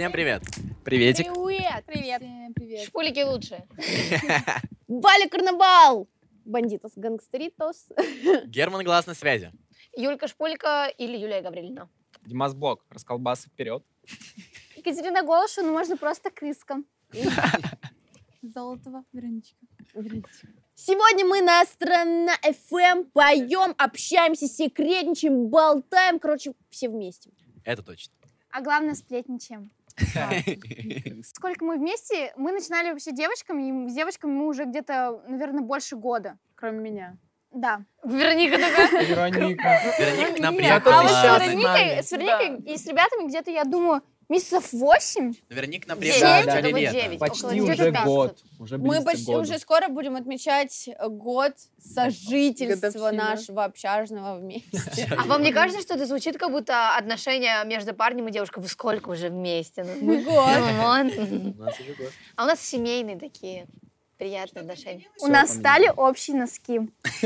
Всем 0.00 0.12
привет. 0.12 0.42
Приветик. 0.82 1.26
Привет! 1.26 1.84
Привет. 1.84 2.22
Всем 2.22 2.54
привет. 2.54 2.86
Шпулики 2.86 3.22
лучше. 3.22 3.62
Бали 4.88 5.28
карнавал! 5.28 6.08
Бандитос, 6.46 6.92
гангстеритос. 6.96 7.88
Герман 8.46 8.82
глаз 8.82 9.06
на 9.06 9.12
связи. 9.12 9.52
Юлька 9.94 10.26
Шпулька 10.26 10.86
или 10.96 11.18
Юлия 11.18 11.42
Гаврилина. 11.42 11.90
Димас 12.22 12.54
Блок, 12.54 12.82
расколбасы 12.88 13.50
вперед. 13.50 13.84
Екатерина 14.74 15.22
Голша, 15.22 15.60
ну 15.60 15.72
можно 15.72 15.98
просто 15.98 16.30
крыска. 16.30 16.82
Золотого 18.40 19.04
Вероничка. 19.12 19.58
Сегодня 20.74 21.26
мы 21.26 21.42
на 21.42 21.62
Страна 21.66 22.32
FM 22.42 23.10
поем, 23.12 23.74
общаемся, 23.76 24.46
секретничаем, 24.46 25.48
болтаем. 25.48 26.18
Короче, 26.18 26.54
все 26.70 26.88
вместе. 26.88 27.32
Это 27.64 27.82
точно. 27.82 28.14
А 28.50 28.62
главное, 28.62 28.94
сплетничаем. 28.94 29.70
Сколько 31.24 31.64
мы 31.64 31.76
вместе? 31.76 32.32
Мы 32.36 32.52
начинали 32.52 32.90
вообще 32.90 33.12
девочками, 33.12 33.86
и 33.86 33.88
с 33.88 33.94
девочками 33.94 34.32
мы 34.32 34.46
уже 34.46 34.64
где-то, 34.64 35.22
наверное, 35.28 35.62
больше 35.62 35.96
года. 35.96 36.38
Кроме 36.54 36.78
меня. 36.78 37.16
Да. 37.52 37.82
Вероника 38.04 38.58
такая. 38.58 39.04
Вероника. 39.04 39.80
Вероника 39.98 40.52
приехала. 40.52 40.94
а 40.94 41.02
вот 41.02 41.10
с. 41.10 41.24
Вероникой, 41.24 42.02
с 42.02 42.12
Вероникой 42.12 42.72
и 42.72 42.76
с 42.76 42.86
ребятами 42.86 43.28
где-то, 43.28 43.50
я 43.50 43.64
думаю, 43.64 44.02
месяцев 44.30 44.72
восемь. 44.72 45.34
Вероника 45.50 45.84
к 45.84 45.88
нам 45.88 46.00
Семь, 46.00 46.12
приехала 46.12 46.42
в 46.42 46.46
да, 46.46 46.52
да, 46.52 46.68
около 46.68 47.18
Почти 47.18 47.42
девяти 47.48 47.60
уже 47.60 47.90
месяцев. 47.90 48.04
год. 48.06 48.38
Уже 48.58 48.78
Мы 48.78 49.02
почти 49.04 49.26
году. 49.26 49.40
уже 49.42 49.58
скоро 49.58 49.88
будем 49.88 50.16
отмечать 50.16 50.88
год 51.08 51.52
сожительства 51.82 52.88
Годовщина. 52.88 53.12
нашего 53.12 53.64
общажного 53.64 54.38
вместе. 54.38 55.08
А 55.18 55.24
вам 55.24 55.42
не 55.42 55.52
кажется, 55.52 55.82
что 55.82 55.94
это 55.94 56.06
звучит 56.06 56.38
как 56.38 56.50
будто 56.50 56.96
отношения 56.96 57.62
между 57.64 57.94
парнем 57.94 58.28
и 58.28 58.32
девушкой? 58.32 58.60
Вы 58.62 58.68
сколько 58.68 59.10
уже 59.10 59.28
вместе? 59.28 59.84
Ну, 59.84 59.94
Мы 60.00 60.22
год. 60.22 60.48
ну, 61.16 61.52
год. 61.52 61.74
А 62.36 62.44
у 62.44 62.46
нас 62.46 62.60
семейные 62.60 63.18
такие 63.18 63.66
приятные 64.20 64.60
отношения. 64.60 65.06
У 65.22 65.28
нас 65.28 65.54
стали 65.54 65.90
общие 65.96 66.36
носки. 66.36 66.80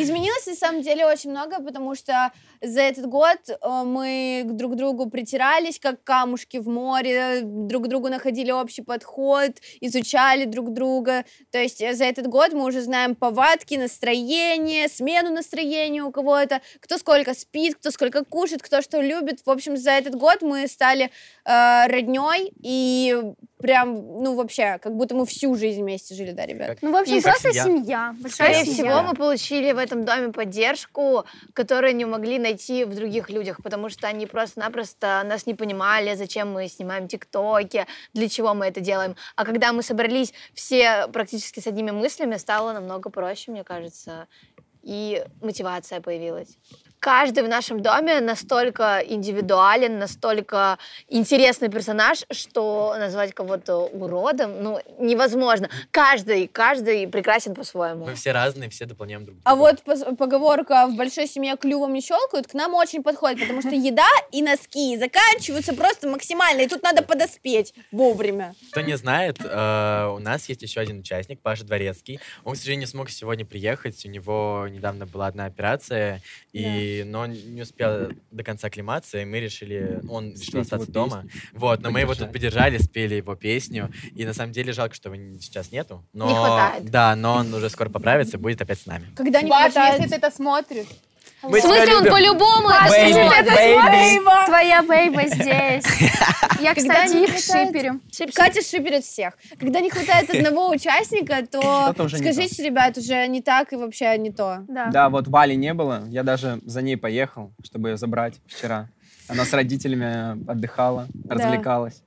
Изменилось 0.00 0.46
на 0.46 0.54
самом 0.54 0.82
деле 0.82 1.06
очень 1.06 1.30
много, 1.30 1.62
потому 1.62 1.94
что 1.94 2.32
за 2.60 2.80
этот 2.80 3.06
год 3.06 3.38
э, 3.48 3.82
мы 3.84 4.42
к 4.46 4.52
друг 4.52 4.74
другу 4.74 5.08
притирались, 5.08 5.78
как 5.78 6.02
камушки 6.02 6.56
в 6.56 6.68
море, 6.68 7.42
друг 7.42 7.84
к 7.84 7.86
другу 7.86 8.08
находили 8.08 8.50
общий 8.50 8.82
подход, 8.82 9.52
изучали 9.80 10.44
друг 10.44 10.72
друга. 10.72 11.24
То 11.52 11.58
есть 11.58 11.80
э, 11.80 11.94
за 11.94 12.04
этот 12.04 12.26
год 12.26 12.52
мы 12.52 12.64
уже 12.64 12.82
знаем 12.82 13.14
повадки, 13.14 13.76
настроение, 13.76 14.88
смену 14.88 15.30
настроения 15.32 16.02
у 16.02 16.10
кого-то, 16.10 16.62
кто 16.80 16.98
сколько 16.98 17.32
спит, 17.32 17.76
кто 17.76 17.92
сколько 17.92 18.24
кушает, 18.24 18.60
кто 18.60 18.82
что 18.82 19.00
любит. 19.00 19.42
В 19.46 19.50
общем, 19.50 19.76
за 19.76 19.92
этот 19.92 20.16
год 20.16 20.42
мы 20.42 20.66
стали 20.66 21.12
э, 21.44 21.86
родней 21.86 22.52
и 22.60 23.14
прям, 23.58 24.22
ну 24.22 24.34
вообще, 24.34 24.78
как 24.82 24.94
будто 24.96 25.14
мы 25.14 25.26
всю 25.26 25.54
жизнь 25.56 25.80
вместе 25.82 26.14
жили, 26.14 26.32
да, 26.32 26.46
ребят? 26.46 26.78
Ну, 26.82 26.92
в 26.92 26.96
общем, 26.96 27.16
И 27.16 27.20
просто 27.22 27.52
семья. 27.52 27.64
семья. 27.64 28.14
Большая 28.20 28.48
Скорее 28.52 28.64
семья. 28.64 28.90
всего, 28.92 29.02
мы 29.02 29.14
получили 29.14 29.72
в 29.72 29.78
этом 29.78 30.04
доме 30.04 30.32
поддержку, 30.32 31.24
которую 31.52 31.96
не 31.96 32.04
могли 32.04 32.38
найти 32.38 32.84
в 32.84 32.94
других 32.94 33.30
людях, 33.30 33.62
потому 33.62 33.88
что 33.88 34.06
они 34.06 34.26
просто-напросто 34.26 35.22
нас 35.24 35.46
не 35.46 35.54
понимали, 35.54 36.14
зачем 36.14 36.52
мы 36.52 36.68
снимаем 36.68 37.08
тиктоки, 37.08 37.86
для 38.14 38.28
чего 38.28 38.54
мы 38.54 38.66
это 38.66 38.80
делаем. 38.80 39.16
А 39.36 39.44
когда 39.44 39.72
мы 39.72 39.82
собрались 39.82 40.32
все 40.54 41.06
практически 41.08 41.60
с 41.60 41.66
одними 41.66 41.90
мыслями, 41.90 42.36
стало 42.36 42.72
намного 42.72 43.10
проще, 43.10 43.50
мне 43.50 43.64
кажется, 43.64 44.26
и 44.82 45.24
мотивация 45.40 46.00
появилась. 46.00 46.58
Каждый 47.00 47.44
в 47.44 47.48
нашем 47.48 47.82
доме 47.82 48.20
настолько 48.20 49.02
индивидуален, 49.06 49.98
настолько 49.98 50.78
интересный 51.08 51.68
персонаж, 51.68 52.24
что 52.30 52.94
назвать 52.98 53.34
кого-то 53.34 53.86
уродом, 53.86 54.62
ну, 54.62 54.80
невозможно. 54.98 55.68
Каждый, 55.90 56.48
каждый 56.48 57.06
прекрасен 57.08 57.54
по-своему. 57.54 58.06
Мы 58.06 58.14
все 58.14 58.32
разные, 58.32 58.70
все 58.70 58.86
дополняем 58.86 59.24
друг 59.24 59.36
друга. 59.36 59.50
А 59.50 59.54
вот 59.54 59.82
поговорка 60.16 60.86
«в 60.86 60.96
большой 60.96 61.26
семье 61.26 61.56
клювом 61.56 61.92
не 61.92 62.00
щелкают» 62.00 62.46
к 62.46 62.54
нам 62.54 62.74
очень 62.74 63.02
подходит, 63.02 63.40
потому 63.40 63.60
что 63.60 63.70
еда 63.70 64.08
и 64.32 64.42
носки 64.42 64.96
заканчиваются 64.96 65.74
просто 65.74 66.08
максимально, 66.08 66.62
и 66.62 66.68
тут 66.68 66.82
надо 66.82 67.02
подоспеть 67.02 67.74
вовремя. 67.92 68.54
Кто 68.70 68.80
не 68.80 68.96
знает, 68.96 69.38
э, 69.40 70.06
у 70.12 70.18
нас 70.18 70.48
есть 70.48 70.62
еще 70.62 70.80
один 70.80 71.00
участник, 71.00 71.40
Паша 71.40 71.64
Дворецкий. 71.64 72.20
Он, 72.44 72.54
к 72.54 72.56
сожалению, 72.56 72.86
не 72.86 72.90
смог 72.90 73.10
сегодня 73.10 73.44
приехать. 73.44 74.04
У 74.04 74.08
него 74.08 74.66
недавно 74.70 75.06
была 75.06 75.26
одна 75.26 75.46
операция, 75.46 76.22
и, 76.52 76.62
но 77.04 77.20
он 77.20 77.32
не 77.32 77.62
успел 77.62 78.10
до 78.30 78.42
конца 78.42 78.68
акклиматься, 78.68 79.18
и 79.18 79.24
мы 79.24 79.40
решили... 79.40 80.00
Он 80.08 80.32
решил 80.32 80.60
остаться 80.60 80.90
дома. 80.90 81.24
Вот, 81.52 81.80
но 81.80 81.90
мы 81.90 82.00
его 82.00 82.14
тут 82.14 82.32
поддержали, 82.32 82.78
спели 82.78 83.16
его 83.16 83.34
песню. 83.34 83.90
И 84.14 84.24
на 84.24 84.34
самом 84.34 84.52
деле 84.52 84.72
жалко, 84.72 84.94
что 84.94 85.12
его 85.12 85.38
сейчас 85.40 85.72
нету. 85.72 86.04
Но, 86.12 86.28
Не 86.28 86.34
хватает. 86.34 86.84
Да, 86.90 87.16
но 87.16 87.34
он 87.36 87.52
уже 87.54 87.70
скоро 87.70 87.88
поправится 87.88 88.36
и 88.36 88.40
будет 88.40 88.60
опять 88.60 88.80
с 88.80 88.86
нами. 88.86 89.06
Когда 89.16 89.42
не 89.42 89.50
Паш, 89.50 89.72
хватает... 89.72 90.00
если 90.00 90.10
ты 90.10 90.16
это 90.16 90.30
смотришь, 90.30 90.86
Мы 91.48 91.60
В 91.60 91.62
смысле, 91.62 91.96
он 91.96 92.04
по-любому 92.04 92.68
твоя 94.46 94.82
бейба 94.82 95.22
здесь. 95.26 95.84
Я, 96.60 96.74
Когда 96.74 96.94
кстати, 96.94 97.12
не 97.16 97.24
их 97.24 97.30
хватает- 97.30 97.68
шиперю. 97.68 98.00
Катя 98.34 98.62
шиперит 98.62 99.04
всех. 99.04 99.34
Когда 99.58 99.80
не 99.80 99.90
хватает 99.90 100.30
одного 100.30 100.70
участника, 100.74 101.46
то 101.46 101.60
Что-то 101.60 102.04
уже 102.04 102.18
не 102.18 102.22
скажите, 102.32 102.64
ребят, 102.64 102.96
уже 102.96 103.26
не 103.28 103.42
так 103.42 103.72
и 103.72 103.76
вообще 103.76 104.16
не 104.18 104.30
то. 104.30 104.64
Да. 104.68 104.86
Да, 104.86 105.08
вот 105.08 105.28
Вали 105.28 105.56
не 105.56 105.74
было. 105.74 106.04
Я 106.08 106.22
даже 106.22 106.60
за 106.64 106.82
ней 106.82 106.96
поехал, 106.96 107.52
чтобы 107.62 107.90
ее 107.90 107.96
забрать 107.96 108.34
вчера. 108.46 108.88
Она 109.28 109.44
с 109.44 109.52
родителями 109.52 110.50
отдыхала, 110.50 111.08
развлекалась. 111.28 112.02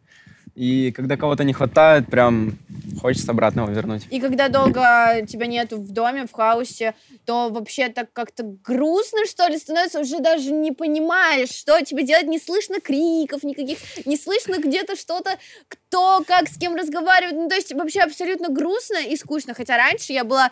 И 0.59 0.91
когда 0.91 1.15
кого-то 1.15 1.45
не 1.45 1.53
хватает, 1.53 2.07
прям 2.07 2.57
хочется 3.01 3.31
обратно 3.31 3.61
его 3.61 3.71
вернуть. 3.71 4.05
И 4.09 4.19
когда 4.19 4.49
долго 4.49 5.25
тебя 5.25 5.45
нету 5.45 5.77
в 5.77 5.89
доме, 5.93 6.27
в 6.27 6.33
хаусе, 6.33 6.95
то 7.25 7.49
вообще 7.49 7.87
так 7.87 8.11
как-то 8.11 8.43
грустно, 8.43 9.25
что 9.25 9.47
ли, 9.47 9.57
становится, 9.57 10.01
уже 10.01 10.19
даже 10.19 10.51
не 10.51 10.73
понимаешь, 10.73 11.47
что 11.47 11.79
тебе 11.85 12.03
делать, 12.03 12.27
не 12.27 12.39
слышно 12.39 12.81
криков 12.81 13.43
никаких, 13.43 13.77
не 14.05 14.17
слышно 14.17 14.57
где-то 14.57 14.97
что-то, 14.97 15.37
кто 15.69 16.25
как 16.27 16.49
с 16.49 16.57
кем 16.57 16.75
разговаривает, 16.75 17.37
ну, 17.37 17.47
то 17.47 17.55
есть 17.55 17.73
вообще 17.73 18.01
абсолютно 18.01 18.49
грустно 18.49 18.97
и 18.97 19.15
скучно, 19.15 19.53
хотя 19.53 19.77
раньше 19.77 20.11
я 20.11 20.25
была 20.25 20.51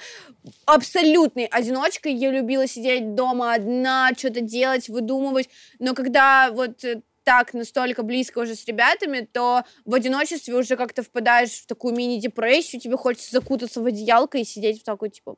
абсолютной 0.65 1.47
одиночкой, 1.47 2.13
я 2.13 2.31
любила 2.31 2.65
сидеть 2.65 3.13
дома 3.13 3.55
одна, 3.55 4.11
что-то 4.17 4.39
делать, 4.39 4.87
выдумывать, 4.87 5.49
но 5.79 5.93
когда 5.93 6.49
вот 6.51 6.85
э, 6.85 7.01
так 7.27 7.53
настолько 7.53 8.03
близко 8.03 8.39
уже 8.39 8.55
с 8.55 8.63
ребятами, 8.63 9.19
то 9.19 9.63
в 9.83 9.93
одиночестве 9.93 10.53
уже 10.55 10.77
как-то 10.77 11.03
впадаешь 11.03 11.51
в 11.51 11.65
такую 11.65 11.93
мини-депрессию, 11.93 12.79
тебе 12.79 12.95
хочется 12.95 13.31
закутаться 13.31 13.81
в 13.81 13.85
одеялко 13.85 14.37
и 14.37 14.45
сидеть 14.45 14.79
в 14.79 14.85
такой, 14.85 15.09
типа, 15.09 15.35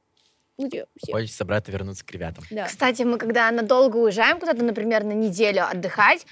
где 0.60 0.86
все? 1.02 1.12
Хочется 1.12 1.44
обратно 1.46 1.72
вернуться 1.72 2.06
к 2.06 2.12
ребятам. 2.12 2.44
Да. 2.52 2.68
Кстати, 2.68 3.02
мы 3.02 3.18
когда 3.18 3.50
надолго 3.50 3.98
уезжаем 3.98 4.40
куда-то, 4.40 4.64
например, 4.64 5.04
на 5.04 5.14
неделю 5.14 5.68
отдыхать, 5.68 6.28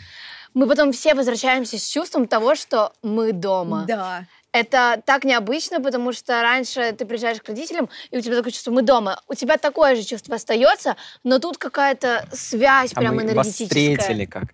мы 0.53 0.67
потом 0.67 0.91
все 0.91 1.15
возвращаемся 1.15 1.79
с 1.79 1.87
чувством 1.87 2.27
того, 2.27 2.53
что 2.53 2.93
мы 3.01 3.31
дома. 3.31 3.85
Да. 3.87 4.25
Это 4.51 5.01
так 5.07 5.23
необычно, 5.23 5.81
потому 5.81 6.13
что 6.13 6.39
раньше 6.43 6.91
ты 6.91 7.07
приезжаешь 7.07 7.41
к 7.41 7.47
родителям, 7.47 7.89
и 8.11 8.17
у 8.19 8.21
тебя 8.21 8.35
такое 8.35 8.51
чувство, 8.51 8.69
мы 8.69 8.83
дома. 8.83 9.23
У 9.27 9.33
тебя 9.33 9.57
такое 9.57 9.95
же 9.95 10.03
чувство 10.03 10.35
остается, 10.35 10.97
но 11.23 11.39
тут 11.39 11.57
какая-то 11.57 12.27
связь 12.31 12.91
А 12.93 12.99
прям 12.99 13.15
мы 13.15 13.23
вас 13.23 13.47
энергетическая. 13.47 13.97
встретили 13.97 14.25
как? 14.25 14.53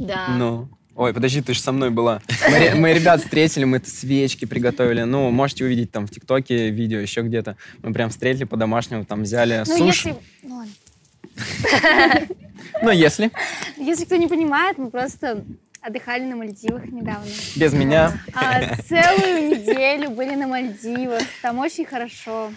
Да. 0.00 0.28
Ну. 0.36 0.68
Ой, 0.96 1.14
подожди, 1.14 1.40
ты 1.40 1.54
же 1.54 1.60
со 1.60 1.72
мной 1.72 1.90
была. 1.90 2.20
Мы, 2.50 2.74
мы 2.74 2.92
ребят 2.92 3.22
встретили, 3.22 3.64
мы 3.64 3.80
свечки 3.84 4.44
приготовили. 4.44 5.02
Ну, 5.02 5.30
можете 5.30 5.64
увидеть 5.64 5.90
там 5.92 6.06
в 6.06 6.10
ТикТоке 6.10 6.70
видео, 6.70 6.98
еще 6.98 7.22
где-то. 7.22 7.56
Мы 7.82 7.92
прям 7.92 8.10
встретили 8.10 8.44
по-домашнему, 8.44 9.04
там 9.04 9.22
взяли 9.22 9.62
Ну, 9.66 9.76
суши. 9.78 10.08
если... 10.08 10.16
ну, 10.42 10.56
ладно. 10.56 10.72
Ну, 12.82 12.90
если. 12.90 13.30
Если 13.76 14.04
кто 14.04 14.16
не 14.16 14.26
понимает, 14.26 14.78
мы 14.78 14.90
просто 14.90 15.44
отдыхали 15.80 16.24
на 16.24 16.36
Мальдивах 16.36 16.84
недавно. 16.86 17.30
Без 17.56 17.72
меня. 17.72 18.12
А, 18.34 18.76
целую 18.76 19.48
неделю 19.48 20.10
были 20.10 20.34
на 20.34 20.46
Мальдивах. 20.46 21.22
Там 21.42 21.58
очень 21.58 21.84
хорошо. 21.86 22.52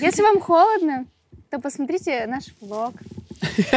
Если 0.00 0.22
вам 0.22 0.40
холодно, 0.40 1.06
то 1.50 1.60
посмотрите 1.60 2.26
наш 2.26 2.44
влог. 2.60 2.94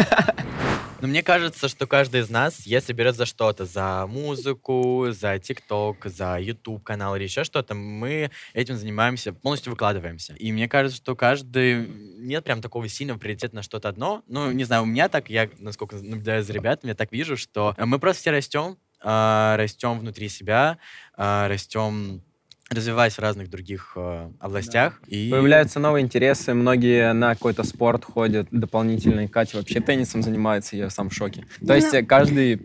Но 1.02 1.08
мне 1.08 1.24
кажется, 1.24 1.70
что 1.70 1.88
каждый 1.88 2.22
из 2.22 2.30
нас, 2.30 2.66
если 2.66 2.92
берет 2.92 3.16
за 3.16 3.26
что-то, 3.26 3.66
за 3.66 4.06
музыку, 4.08 5.08
за 5.12 5.40
ТикТок, 5.40 6.06
за 6.06 6.38
YouTube 6.40 6.84
канал 6.84 7.16
или 7.16 7.24
еще 7.24 7.46
что-то, 7.46 7.74
мы 7.74 8.32
этим 8.54 8.76
занимаемся, 8.76 9.32
полностью 9.32 9.72
выкладываемся. 9.72 10.34
И 10.34 10.52
мне 10.52 10.68
кажется, 10.68 10.98
что 10.98 11.16
каждый... 11.16 11.88
Нет 12.20 12.44
прям 12.44 12.62
такого 12.62 12.88
сильного 12.90 13.18
приоритета 13.18 13.56
на 13.56 13.64
что-то 13.64 13.88
одно. 13.88 14.24
Ну, 14.28 14.52
не 14.52 14.66
знаю, 14.66 14.84
у 14.84 14.86
меня 14.86 15.08
так, 15.08 15.30
я, 15.30 15.50
насколько 15.60 15.96
наблюдаю 15.96 16.44
за 16.44 16.52
ребятами, 16.52 16.90
я 16.90 16.96
так 16.96 17.12
вижу, 17.14 17.38
что 17.38 17.76
мы 17.78 17.98
просто 17.98 18.22
все 18.22 18.32
растем, 18.32 18.78
а, 19.02 19.56
растем 19.58 20.00
внутри 20.00 20.28
себя, 20.28 20.78
а, 21.16 21.48
растем 21.48 22.22
развиваясь 22.70 23.14
в 23.14 23.20
разных 23.20 23.50
других 23.50 23.94
э, 23.96 24.30
областях. 24.40 25.02
И... 25.08 25.30
Появляются 25.32 25.80
новые 25.80 26.04
интересы, 26.06 26.54
многие 26.54 27.14
на 27.14 27.34
какой-то 27.34 27.64
спорт 27.64 28.06
ходят 28.06 28.48
дополнительный. 28.52 29.28
Катя 29.28 29.58
вообще 29.58 29.80
теннисом 29.80 30.22
занимается, 30.22 30.76
я 30.76 30.90
сам 30.90 31.10
в 31.10 31.14
шоке. 31.14 31.46
То 31.66 31.74
есть 31.74 31.94
э, 31.94 32.04
каждый 32.04 32.60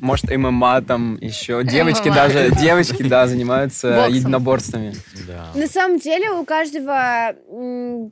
Может, 0.00 0.30
ММА 0.36 0.82
там 0.82 1.16
еще. 1.20 1.62
Девочки 1.62 2.08
ММА. 2.08 2.14
даже, 2.14 2.50
девочки, 2.60 3.02
да, 3.04 3.26
занимаются 3.26 3.94
Боксом. 3.94 4.14
единоборствами. 4.14 4.94
Да. 5.26 5.50
На 5.54 5.66
самом 5.68 5.98
деле 5.98 6.30
у 6.30 6.44
каждого 6.44 7.34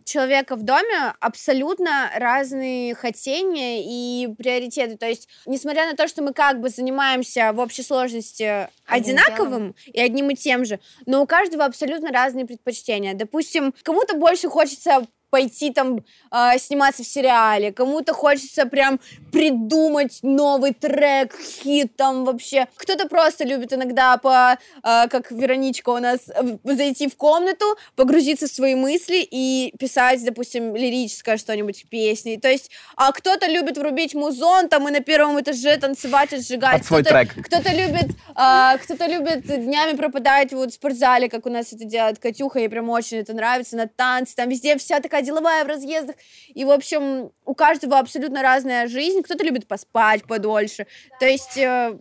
человека 0.04 0.56
в 0.56 0.62
доме 0.62 1.12
абсолютно 1.20 2.10
разные 2.16 2.94
хотения 2.94 3.82
и 3.84 4.32
приоритеты. 4.34 4.96
То 4.96 5.06
есть, 5.06 5.28
несмотря 5.46 5.86
на 5.90 5.96
то, 5.96 6.06
что 6.06 6.22
мы 6.22 6.32
как 6.32 6.60
бы 6.60 6.68
занимаемся 6.68 7.52
в 7.52 7.58
общей 7.58 7.82
сложности 7.82 8.68
одинаковым 8.92 9.74
и 9.86 10.00
одним 10.00 10.30
и 10.30 10.34
тем 10.34 10.64
же, 10.64 10.80
но 11.06 11.22
у 11.22 11.26
каждого 11.26 11.64
абсолютно 11.64 12.10
разные 12.10 12.46
предпочтения. 12.46 13.14
Допустим, 13.14 13.74
кому-то 13.82 14.16
больше 14.16 14.48
хочется 14.48 15.06
пойти 15.32 15.72
там 15.72 16.04
а, 16.30 16.58
сниматься 16.58 17.02
в 17.02 17.06
сериале, 17.06 17.72
кому-то 17.72 18.12
хочется 18.12 18.66
прям 18.66 19.00
придумать 19.32 20.18
новый 20.22 20.74
трек, 20.74 21.34
хит 21.40 21.96
там 21.96 22.26
вообще. 22.26 22.68
Кто-то 22.76 23.08
просто 23.08 23.44
любит 23.44 23.72
иногда 23.72 24.18
по, 24.18 24.58
а, 24.82 25.08
как 25.08 25.30
Вероничка 25.30 25.88
у 25.88 25.98
нас, 25.98 26.18
э, 26.28 26.58
зайти 26.64 27.08
в 27.08 27.16
комнату, 27.16 27.64
погрузиться 27.96 28.46
в 28.46 28.50
свои 28.50 28.74
мысли 28.74 29.26
и 29.28 29.72
писать, 29.78 30.22
допустим, 30.22 30.76
лирическое 30.76 31.38
что-нибудь 31.38 31.86
песни. 31.88 32.36
То 32.36 32.50
есть, 32.50 32.70
а 32.96 33.10
кто-то 33.12 33.46
любит 33.46 33.78
врубить 33.78 34.14
музон 34.14 34.68
там 34.68 34.86
и 34.86 34.92
на 34.92 35.00
первом 35.00 35.40
этаже 35.40 35.78
танцевать, 35.78 36.34
отжигать. 36.34 36.76
Под 36.76 36.84
свой 36.84 37.02
Кто-то- 37.02 37.24
трек. 37.24 37.46
Кто-то 37.46 37.70
любит, 37.72 38.10
а, 38.34 38.76
кто-то 38.76 39.06
любит 39.06 39.46
днями 39.46 39.96
пропадать 39.96 40.52
вот 40.52 40.72
в 40.72 40.74
спортзале, 40.74 41.30
как 41.30 41.46
у 41.46 41.48
нас 41.48 41.72
это 41.72 41.86
делает 41.86 42.18
Катюха, 42.18 42.58
ей 42.58 42.68
прям 42.68 42.90
очень 42.90 43.16
это 43.16 43.32
нравится, 43.32 43.76
на 43.78 43.88
танцы, 43.88 44.36
там 44.36 44.50
везде 44.50 44.76
вся 44.76 45.00
такая 45.00 45.21
деловая 45.22 45.64
в 45.64 45.68
разъездах. 45.68 46.16
И, 46.48 46.64
в 46.64 46.70
общем, 46.70 47.30
у 47.44 47.54
каждого 47.54 47.98
абсолютно 47.98 48.42
разная 48.42 48.88
жизнь. 48.88 49.22
Кто-то 49.22 49.44
любит 49.44 49.66
поспать 49.66 50.24
подольше. 50.24 50.86
То 51.20 51.26
есть 51.26 51.56
э, 51.56 51.98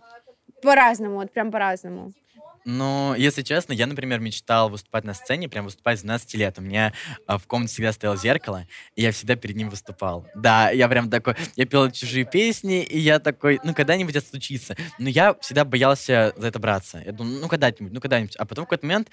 по-разному, 0.62 1.16
вот 1.16 1.32
прям 1.32 1.50
по-разному. 1.50 2.12
Ну, 2.64 3.14
если 3.14 3.42
честно, 3.42 3.72
я, 3.72 3.86
например, 3.86 4.20
мечтал 4.20 4.68
выступать 4.68 5.04
на 5.04 5.14
сцене, 5.14 5.48
прям 5.48 5.64
выступать 5.64 5.98
с 5.98 6.02
12 6.02 6.34
лет. 6.34 6.58
У 6.58 6.62
меня 6.62 6.92
а, 7.26 7.38
в 7.38 7.46
комнате 7.46 7.72
всегда 7.72 7.92
стояло 7.92 8.16
зеркало, 8.16 8.66
и 8.94 9.02
я 9.02 9.10
всегда 9.10 9.34
перед 9.34 9.56
ним 9.56 9.68
выступал. 9.68 10.26
Да, 10.34 10.70
я 10.70 10.88
прям 10.88 11.10
такой, 11.10 11.34
я 11.56 11.66
пел 11.66 11.90
чужие 11.90 12.24
песни, 12.24 12.82
и 12.82 12.98
я 12.98 13.18
такой, 13.18 13.58
ну, 13.64 13.74
когда-нибудь 13.74 14.14
это 14.14 14.26
случится. 14.26 14.76
Но 14.98 15.08
я 15.08 15.34
всегда 15.40 15.64
боялся 15.64 16.32
за 16.36 16.48
это 16.48 16.58
браться. 16.58 17.02
Я 17.04 17.12
думал, 17.12 17.40
ну, 17.40 17.48
когда-нибудь, 17.48 17.92
ну, 17.92 18.00
когда-нибудь. 18.00 18.36
А 18.36 18.44
потом 18.44 18.64
в 18.64 18.68
какой-то 18.68 18.86
момент 18.86 19.08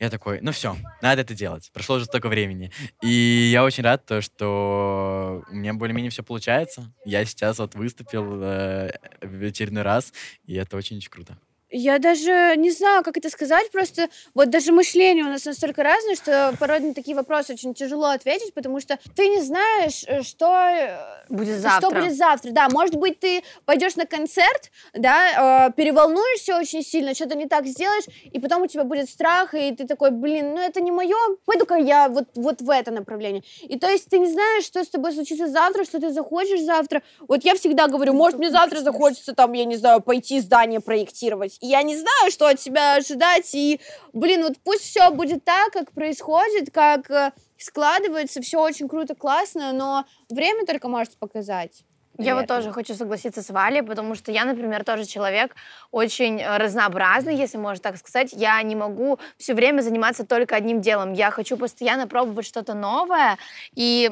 я 0.00 0.10
такой, 0.10 0.40
ну 0.40 0.52
все, 0.52 0.76
надо 1.02 1.22
это 1.22 1.34
делать. 1.34 1.70
Прошло 1.72 1.96
уже 1.96 2.04
столько 2.04 2.28
времени. 2.28 2.70
И 3.02 3.50
я 3.52 3.64
очень 3.64 3.82
рад, 3.82 4.06
то, 4.06 4.20
что 4.22 5.42
у 5.50 5.54
меня 5.54 5.74
более-менее 5.74 6.10
все 6.10 6.22
получается. 6.22 6.92
Я 7.04 7.24
сейчас 7.24 7.58
вот 7.58 7.74
выступил 7.74 8.40
э, 8.42 8.92
в 9.20 9.44
очередной 9.44 9.82
раз, 9.82 10.12
и 10.44 10.54
это 10.54 10.76
очень-очень 10.76 11.10
круто. 11.10 11.38
Я 11.70 11.98
даже 11.98 12.54
не 12.56 12.70
знаю, 12.70 13.02
как 13.02 13.16
это 13.18 13.28
сказать, 13.28 13.70
просто 13.70 14.08
вот 14.34 14.48
даже 14.48 14.72
мышление 14.72 15.24
у 15.24 15.28
нас 15.28 15.44
настолько 15.44 15.82
разное, 15.82 16.14
что 16.14 16.54
порой 16.58 16.80
на 16.80 16.94
такие 16.94 17.14
вопросы 17.14 17.52
очень 17.52 17.74
тяжело 17.74 18.06
ответить, 18.06 18.54
потому 18.54 18.80
что 18.80 18.98
ты 19.14 19.28
не 19.28 19.42
знаешь, 19.42 20.04
э, 20.06 20.22
что 20.22 20.46
э, 20.46 21.18
Будет 21.28 21.60
Что 21.60 21.68
завтра. 21.68 22.00
будет 22.00 22.16
завтра? 22.16 22.50
Да, 22.52 22.68
может 22.70 22.96
быть, 22.96 23.20
ты 23.20 23.42
пойдешь 23.64 23.96
на 23.96 24.06
концерт, 24.06 24.70
да, 24.94 25.68
э, 25.68 25.72
переволнуешься 25.72 26.56
очень 26.56 26.82
сильно, 26.82 27.14
что-то 27.14 27.34
не 27.34 27.46
так 27.46 27.66
сделаешь, 27.66 28.04
и 28.32 28.38
потом 28.38 28.62
у 28.62 28.66
тебя 28.66 28.84
будет 28.84 29.10
страх, 29.10 29.54
и 29.54 29.74
ты 29.74 29.86
такой, 29.86 30.10
блин, 30.10 30.54
ну 30.54 30.60
это 30.60 30.80
не 30.80 30.90
мое, 30.90 31.16
пойду-ка 31.44 31.76
я 31.76 32.08
вот, 32.08 32.28
вот 32.34 32.62
в 32.62 32.70
это 32.70 32.90
направление. 32.90 33.42
И 33.62 33.78
то 33.78 33.88
есть 33.88 34.08
ты 34.08 34.18
не 34.18 34.30
знаешь, 34.30 34.64
что 34.64 34.82
с 34.82 34.88
тобой 34.88 35.12
случится 35.12 35.48
завтра, 35.48 35.84
что 35.84 36.00
ты 36.00 36.10
захочешь 36.10 36.62
завтра. 36.62 37.02
Вот 37.26 37.44
я 37.44 37.54
всегда 37.54 37.88
говорю, 37.88 38.14
может, 38.14 38.38
мне 38.38 38.50
завтра 38.50 38.80
захочется 38.80 39.34
там, 39.34 39.52
я 39.52 39.64
не 39.64 39.76
знаю, 39.76 40.00
пойти 40.00 40.40
здание 40.40 40.80
проектировать. 40.80 41.57
Я 41.60 41.82
не 41.82 41.96
знаю, 41.96 42.30
что 42.30 42.46
от 42.46 42.60
себя 42.60 42.94
ожидать, 42.94 43.54
и, 43.54 43.80
блин, 44.12 44.42
вот 44.42 44.54
пусть 44.62 44.82
все 44.82 45.10
будет 45.10 45.44
так, 45.44 45.72
как 45.72 45.92
происходит, 45.92 46.70
как 46.72 47.10
э, 47.10 47.32
складывается, 47.56 48.40
все 48.40 48.60
очень 48.60 48.88
круто, 48.88 49.14
классно, 49.14 49.72
но 49.72 50.04
время 50.28 50.64
только 50.66 50.88
может 50.88 51.16
показать. 51.18 51.84
Я 52.20 52.34
вот 52.34 52.48
наверное. 52.48 52.56
тоже 52.62 52.72
хочу 52.72 52.94
согласиться 52.94 53.42
с 53.42 53.50
Валей, 53.50 53.82
потому 53.82 54.16
что 54.16 54.32
я, 54.32 54.44
например, 54.44 54.82
тоже 54.82 55.04
человек 55.04 55.54
очень 55.92 56.40
э, 56.40 56.56
разнообразный, 56.58 57.36
если 57.36 57.58
можно 57.58 57.80
так 57.80 57.96
сказать. 57.96 58.32
Я 58.32 58.60
не 58.62 58.74
могу 58.74 59.20
все 59.36 59.54
время 59.54 59.82
заниматься 59.82 60.26
только 60.26 60.56
одним 60.56 60.80
делом. 60.80 61.12
Я 61.12 61.30
хочу 61.30 61.56
постоянно 61.56 62.08
пробовать 62.08 62.44
что-то 62.44 62.74
новое. 62.74 63.38
И 63.76 64.10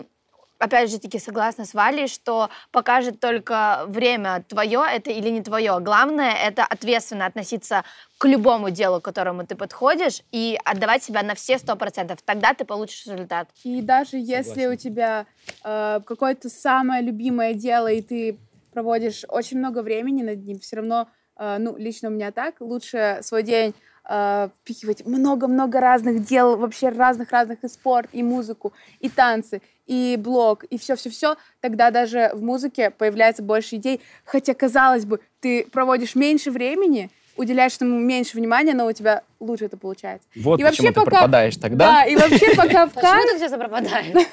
опять 0.58 0.90
же 0.90 0.98
таки 0.98 1.18
согласна 1.18 1.64
с 1.64 1.74
Валей, 1.74 2.08
что 2.08 2.50
покажет 2.70 3.20
только 3.20 3.84
время, 3.86 4.44
твое 4.48 4.82
это 4.90 5.10
или 5.10 5.28
не 5.28 5.42
твое. 5.42 5.78
Главное— 5.80 6.34
это 6.44 6.64
ответственно 6.64 7.26
относиться 7.26 7.84
к 8.18 8.26
любому 8.26 8.70
делу, 8.70 9.00
к 9.00 9.04
которому 9.04 9.46
ты 9.46 9.56
подходишь, 9.56 10.22
и 10.32 10.58
отдавать 10.64 11.02
себя 11.02 11.22
на 11.22 11.34
все 11.34 11.58
сто 11.58 11.76
процентов. 11.76 12.20
Тогда 12.24 12.54
ты 12.54 12.64
получишь 12.64 13.06
результат. 13.06 13.48
И 13.64 13.82
даже 13.82 14.16
если 14.16 14.66
у 14.66 14.76
тебя 14.76 15.26
э, 15.64 16.00
какое-то 16.06 16.48
самое 16.48 17.02
любимое 17.02 17.52
дело, 17.54 17.88
и 17.88 18.00
ты 18.00 18.38
проводишь 18.72 19.24
очень 19.28 19.58
много 19.58 19.82
времени 19.82 20.22
над 20.22 20.44
ним, 20.44 20.58
все 20.60 20.76
равно, 20.76 21.08
э, 21.36 21.56
ну, 21.58 21.76
лично 21.76 22.08
у 22.08 22.12
меня 22.12 22.32
так, 22.32 22.60
лучше 22.60 23.18
свой 23.22 23.42
день 23.42 23.74
э, 24.08 24.48
впихивать 24.60 25.04
много-много 25.04 25.80
разных 25.80 26.24
дел, 26.24 26.56
вообще 26.56 26.88
разных-разных 26.88 27.64
и 27.64 27.68
спорт, 27.68 28.08
и 28.12 28.22
музыку, 28.22 28.72
и 29.00 29.08
танцы, 29.08 29.60
и 29.86 30.16
блог, 30.18 30.64
и 30.64 30.78
все-все-все, 30.78 31.36
тогда 31.60 31.90
даже 31.90 32.30
в 32.34 32.42
музыке 32.42 32.90
появляется 32.90 33.42
больше 33.42 33.76
идей, 33.76 34.00
хотя, 34.24 34.54
казалось 34.54 35.04
бы, 35.04 35.20
ты 35.40 35.66
проводишь 35.70 36.14
меньше 36.14 36.50
времени, 36.50 37.10
уделяешь 37.36 37.76
этому 37.76 37.98
меньше 37.98 38.36
внимания, 38.36 38.74
но 38.74 38.86
у 38.86 38.92
тебя 38.92 39.22
лучше 39.40 39.66
это 39.66 39.76
получается. 39.76 40.26
Вот 40.36 40.58
И 40.58 40.64
почему 40.64 40.86
вообще 40.86 40.88
ты 40.88 40.94
пока- 40.94 41.10
пропадаешь 41.10 41.56
тогда. 41.56 41.86
Да, 41.92 42.04
и 42.04 42.16
вообще 42.16 42.54
пока 42.56 42.86
в 42.86 42.92
Почему 42.94 43.12
кайф, 43.12 43.30
ты 43.30 43.46
все 43.46 43.58
пропадаешь? 43.58 44.26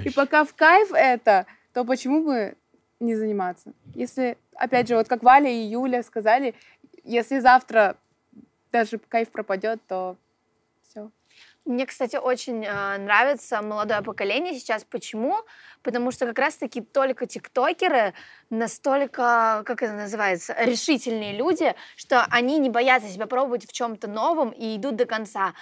и 0.04 0.10
пока 0.10 0.44
в 0.44 0.54
кайф 0.54 0.92
это, 0.92 1.46
то 1.72 1.84
почему 1.84 2.22
бы 2.22 2.54
не 3.00 3.16
заниматься? 3.16 3.72
Если, 3.94 4.36
опять 4.54 4.88
же, 4.88 4.96
вот 4.96 5.08
как 5.08 5.22
Валя 5.22 5.50
и 5.50 5.66
Юля 5.66 6.02
сказали, 6.02 6.54
если 7.04 7.38
завтра 7.38 7.96
даже 8.70 8.98
кайф 8.98 9.30
пропадет, 9.30 9.80
то. 9.88 10.16
Мне, 11.70 11.86
кстати, 11.86 12.16
очень 12.16 12.64
э, 12.64 12.98
нравится 12.98 13.62
молодое 13.62 14.02
поколение 14.02 14.54
сейчас. 14.58 14.82
Почему? 14.82 15.36
Потому 15.84 16.10
что 16.10 16.26
как 16.26 16.36
раз-таки 16.40 16.80
только 16.80 17.26
тиктокеры 17.26 18.12
настолько, 18.50 19.62
как 19.64 19.80
это 19.80 19.92
называется, 19.92 20.56
решительные 20.58 21.32
люди, 21.36 21.76
что 21.94 22.26
они 22.28 22.58
не 22.58 22.70
боятся 22.70 23.08
себя 23.08 23.26
пробовать 23.26 23.68
в 23.68 23.72
чем-то 23.72 24.08
новом 24.08 24.50
и 24.50 24.76
идут 24.76 24.96
до 24.96 25.06
конца. 25.06 25.54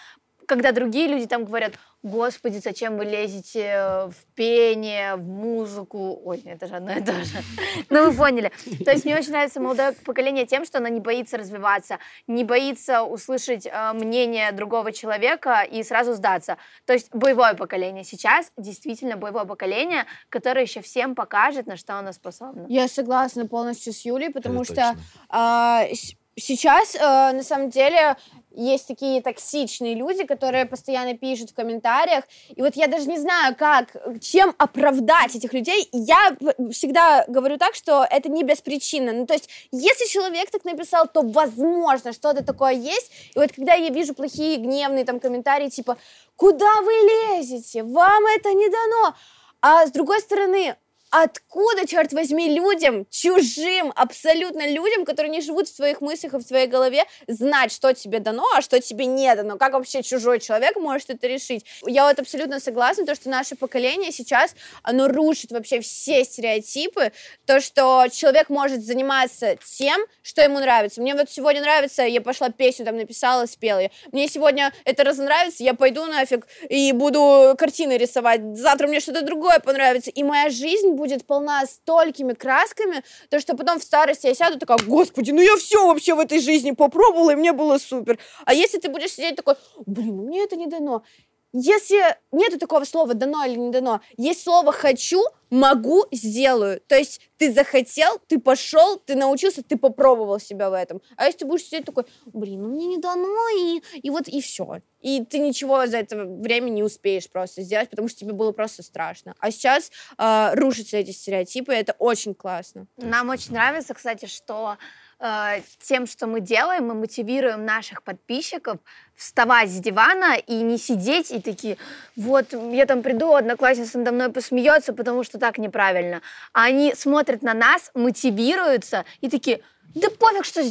Когда 0.48 0.72
другие 0.72 1.08
люди 1.08 1.26
там 1.26 1.44
говорят, 1.44 1.74
господи, 2.02 2.56
зачем 2.56 2.96
вы 2.96 3.04
лезете 3.04 4.08
в 4.08 4.34
пение, 4.34 5.16
в 5.16 5.22
музыку? 5.22 6.18
Ой, 6.24 6.40
это 6.46 6.66
же 6.66 6.76
одно 6.76 6.92
и 6.92 7.02
то 7.02 7.12
же. 7.12 7.36
Ну, 7.90 8.10
вы 8.10 8.16
поняли. 8.16 8.50
То 8.82 8.92
есть 8.92 9.04
мне 9.04 9.14
очень 9.14 9.32
нравится 9.32 9.60
молодое 9.60 9.92
поколение 9.92 10.46
тем, 10.46 10.64
что 10.64 10.78
оно 10.78 10.88
не 10.88 11.00
боится 11.00 11.36
развиваться, 11.36 11.98
не 12.26 12.44
боится 12.44 13.02
услышать 13.02 13.66
э, 13.66 13.92
мнение 13.92 14.50
другого 14.52 14.90
человека 14.90 15.62
и 15.70 15.82
сразу 15.82 16.14
сдаться. 16.14 16.56
То 16.86 16.94
есть 16.94 17.14
боевое 17.14 17.52
поколение 17.52 18.04
сейчас 18.04 18.50
действительно 18.56 19.18
боевое 19.18 19.44
поколение, 19.44 20.06
которое 20.30 20.62
еще 20.62 20.80
всем 20.80 21.14
покажет, 21.14 21.66
на 21.66 21.76
что 21.76 21.98
оно 21.98 22.12
способно. 22.12 22.64
Я 22.70 22.88
согласна 22.88 23.46
полностью 23.46 23.92
с 23.92 24.06
Юлей, 24.06 24.30
потому 24.30 24.62
Это 24.62 24.72
что. 24.72 26.17
Сейчас 26.38 26.94
э, 26.94 26.98
на 26.98 27.42
самом 27.42 27.70
деле 27.70 28.16
есть 28.58 28.88
такие 28.88 29.22
токсичные 29.22 29.94
люди, 29.94 30.24
которые 30.24 30.66
постоянно 30.66 31.16
пишут 31.16 31.50
в 31.50 31.54
комментариях, 31.54 32.24
и 32.48 32.60
вот 32.60 32.74
я 32.76 32.88
даже 32.88 33.06
не 33.06 33.18
знаю, 33.18 33.54
как, 33.56 33.94
чем 34.20 34.54
оправдать 34.58 35.36
этих 35.36 35.52
людей. 35.52 35.88
Я 35.92 36.36
всегда 36.72 37.24
говорю 37.28 37.56
так, 37.56 37.74
что 37.74 38.06
это 38.10 38.28
не 38.28 38.42
беспричинно. 38.42 39.12
Ну, 39.12 39.26
то 39.26 39.34
есть, 39.34 39.48
если 39.70 40.08
человек 40.08 40.50
так 40.50 40.64
написал, 40.64 41.06
то, 41.06 41.22
возможно, 41.22 42.12
что-то 42.12 42.42
такое 42.42 42.72
есть. 42.72 43.12
И 43.34 43.38
вот 43.38 43.52
когда 43.52 43.74
я 43.74 43.90
вижу 43.90 44.14
плохие, 44.14 44.56
гневные 44.56 45.04
там 45.04 45.20
комментарии, 45.20 45.68
типа, 45.68 45.96
куда 46.36 46.80
вы 46.82 46.92
лезете? 46.92 47.84
Вам 47.84 48.26
это 48.26 48.52
не 48.54 48.68
дано. 48.68 49.14
А 49.60 49.86
с 49.86 49.90
другой 49.92 50.20
стороны, 50.20 50.76
Откуда, 51.10 51.86
черт 51.86 52.12
возьми, 52.12 52.50
людям, 52.54 53.06
чужим, 53.10 53.92
абсолютно 53.96 54.68
людям, 54.68 55.06
которые 55.06 55.30
не 55.30 55.40
живут 55.40 55.66
в 55.66 55.74
своих 55.74 56.02
мыслях 56.02 56.34
и 56.34 56.36
в 56.36 56.42
своей 56.42 56.66
голове, 56.66 57.04
знать, 57.26 57.72
что 57.72 57.94
тебе 57.94 58.18
дано, 58.18 58.44
а 58.54 58.60
что 58.60 58.78
тебе 58.78 59.06
не 59.06 59.34
дано? 59.34 59.56
Как 59.56 59.72
вообще 59.72 60.02
чужой 60.02 60.38
человек 60.38 60.76
может 60.76 61.08
это 61.08 61.26
решить? 61.26 61.64
Я 61.86 62.06
вот 62.06 62.18
абсолютно 62.18 62.60
согласна, 62.60 63.06
то, 63.06 63.14
что 63.14 63.30
наше 63.30 63.56
поколение 63.56 64.12
сейчас, 64.12 64.54
оно 64.82 65.08
рушит 65.08 65.50
вообще 65.50 65.80
все 65.80 66.24
стереотипы, 66.24 67.12
то, 67.46 67.60
что 67.60 68.06
человек 68.12 68.50
может 68.50 68.84
заниматься 68.84 69.56
тем, 69.64 69.98
что 70.22 70.42
ему 70.42 70.58
нравится. 70.58 71.00
Мне 71.00 71.14
вот 71.14 71.30
сегодня 71.30 71.62
нравится, 71.62 72.02
я 72.02 72.20
пошла 72.20 72.50
песню 72.50 72.84
там 72.84 72.98
написала, 72.98 73.46
спела 73.46 73.78
ее. 73.78 73.90
Мне 74.12 74.28
сегодня 74.28 74.74
это 74.84 75.04
разонравится, 75.04 75.64
я 75.64 75.72
пойду 75.72 76.04
нафиг 76.04 76.46
и 76.68 76.92
буду 76.92 77.54
картины 77.56 77.96
рисовать. 77.96 78.58
Завтра 78.58 78.88
мне 78.88 79.00
что-то 79.00 79.22
другое 79.22 79.58
понравится. 79.58 80.10
И 80.10 80.22
моя 80.22 80.50
жизнь 80.50 80.97
будет 80.98 81.26
полна 81.26 81.64
столькими 81.66 82.34
красками, 82.34 83.02
то 83.30 83.40
что 83.40 83.56
потом 83.56 83.78
в 83.78 83.82
старости 83.82 84.26
я 84.26 84.34
сяду 84.34 84.58
такая, 84.58 84.78
господи, 84.84 85.30
ну 85.30 85.40
я 85.40 85.56
все 85.56 85.86
вообще 85.86 86.14
в 86.14 86.20
этой 86.20 86.40
жизни 86.40 86.72
попробовала, 86.72 87.30
и 87.30 87.36
мне 87.36 87.52
было 87.52 87.78
супер. 87.78 88.18
А 88.44 88.52
если 88.52 88.78
ты 88.78 88.88
будешь 88.88 89.12
сидеть 89.12 89.36
такой, 89.36 89.54
блин, 89.86 90.16
ну 90.16 90.22
мне 90.24 90.42
это 90.44 90.56
не 90.56 90.66
дано, 90.66 91.04
если 91.52 92.16
нету 92.30 92.58
такого 92.58 92.84
слова 92.84 93.14
дано 93.14 93.44
или 93.44 93.56
не 93.56 93.70
дано, 93.70 94.00
есть 94.16 94.42
слово 94.42 94.72
хочу, 94.72 95.22
могу, 95.50 96.04
сделаю. 96.12 96.80
То 96.86 96.96
есть 96.96 97.20
ты 97.38 97.52
захотел, 97.52 98.20
ты 98.26 98.38
пошел, 98.38 98.98
ты 98.98 99.14
научился, 99.14 99.62
ты 99.62 99.78
попробовал 99.78 100.38
себя 100.38 100.68
в 100.68 100.74
этом. 100.74 101.00
А 101.16 101.26
если 101.26 101.40
ты 101.40 101.46
будешь 101.46 101.64
сидеть 101.64 101.86
такой, 101.86 102.04
блин, 102.26 102.62
ну 102.62 102.68
мне 102.68 102.86
не 102.86 102.98
дано, 102.98 103.48
и, 103.58 103.82
и 103.94 104.10
вот 104.10 104.28
и 104.28 104.40
все. 104.42 104.80
И 105.00 105.24
ты 105.24 105.38
ничего 105.38 105.86
за 105.86 105.98
это 105.98 106.24
время 106.24 106.68
не 106.68 106.82
успеешь 106.82 107.30
просто 107.30 107.62
сделать, 107.62 107.88
потому 107.88 108.08
что 108.08 108.20
тебе 108.20 108.32
было 108.32 108.52
просто 108.52 108.82
страшно. 108.82 109.34
А 109.38 109.50
сейчас 109.50 109.90
э, 110.18 110.54
рушатся 110.54 110.98
эти 110.98 111.12
стереотипы, 111.12 111.72
и 111.72 111.78
это 111.78 111.94
очень 111.98 112.34
классно. 112.34 112.86
Нам 112.96 113.30
очень 113.30 113.52
нравится, 113.52 113.94
кстати, 113.94 114.26
что 114.26 114.76
э, 115.20 115.60
тем, 115.80 116.06
что 116.06 116.26
мы 116.26 116.40
делаем, 116.40 116.86
мы 116.86 116.94
мотивируем 116.94 117.64
наших 117.64 118.02
подписчиков 118.02 118.78
вставать 119.16 119.70
с 119.70 119.78
дивана 119.80 120.36
и 120.36 120.54
не 120.62 120.78
сидеть 120.78 121.30
и 121.30 121.40
такие, 121.40 121.76
вот 122.16 122.52
я 122.52 122.86
там 122.86 123.02
приду, 123.02 123.34
одноклассница 123.34 123.98
надо 123.98 124.12
мной 124.12 124.30
посмеется, 124.30 124.92
потому 124.92 125.24
что 125.24 125.38
так 125.38 125.58
неправильно. 125.58 126.22
А 126.52 126.64
они 126.64 126.94
смотрят 126.94 127.42
на 127.42 127.54
нас, 127.54 127.90
мотивируются 127.94 129.04
и 129.20 129.28
такие, 129.28 129.60
да 129.94 130.08
пофиг, 130.10 130.44
что 130.44 130.62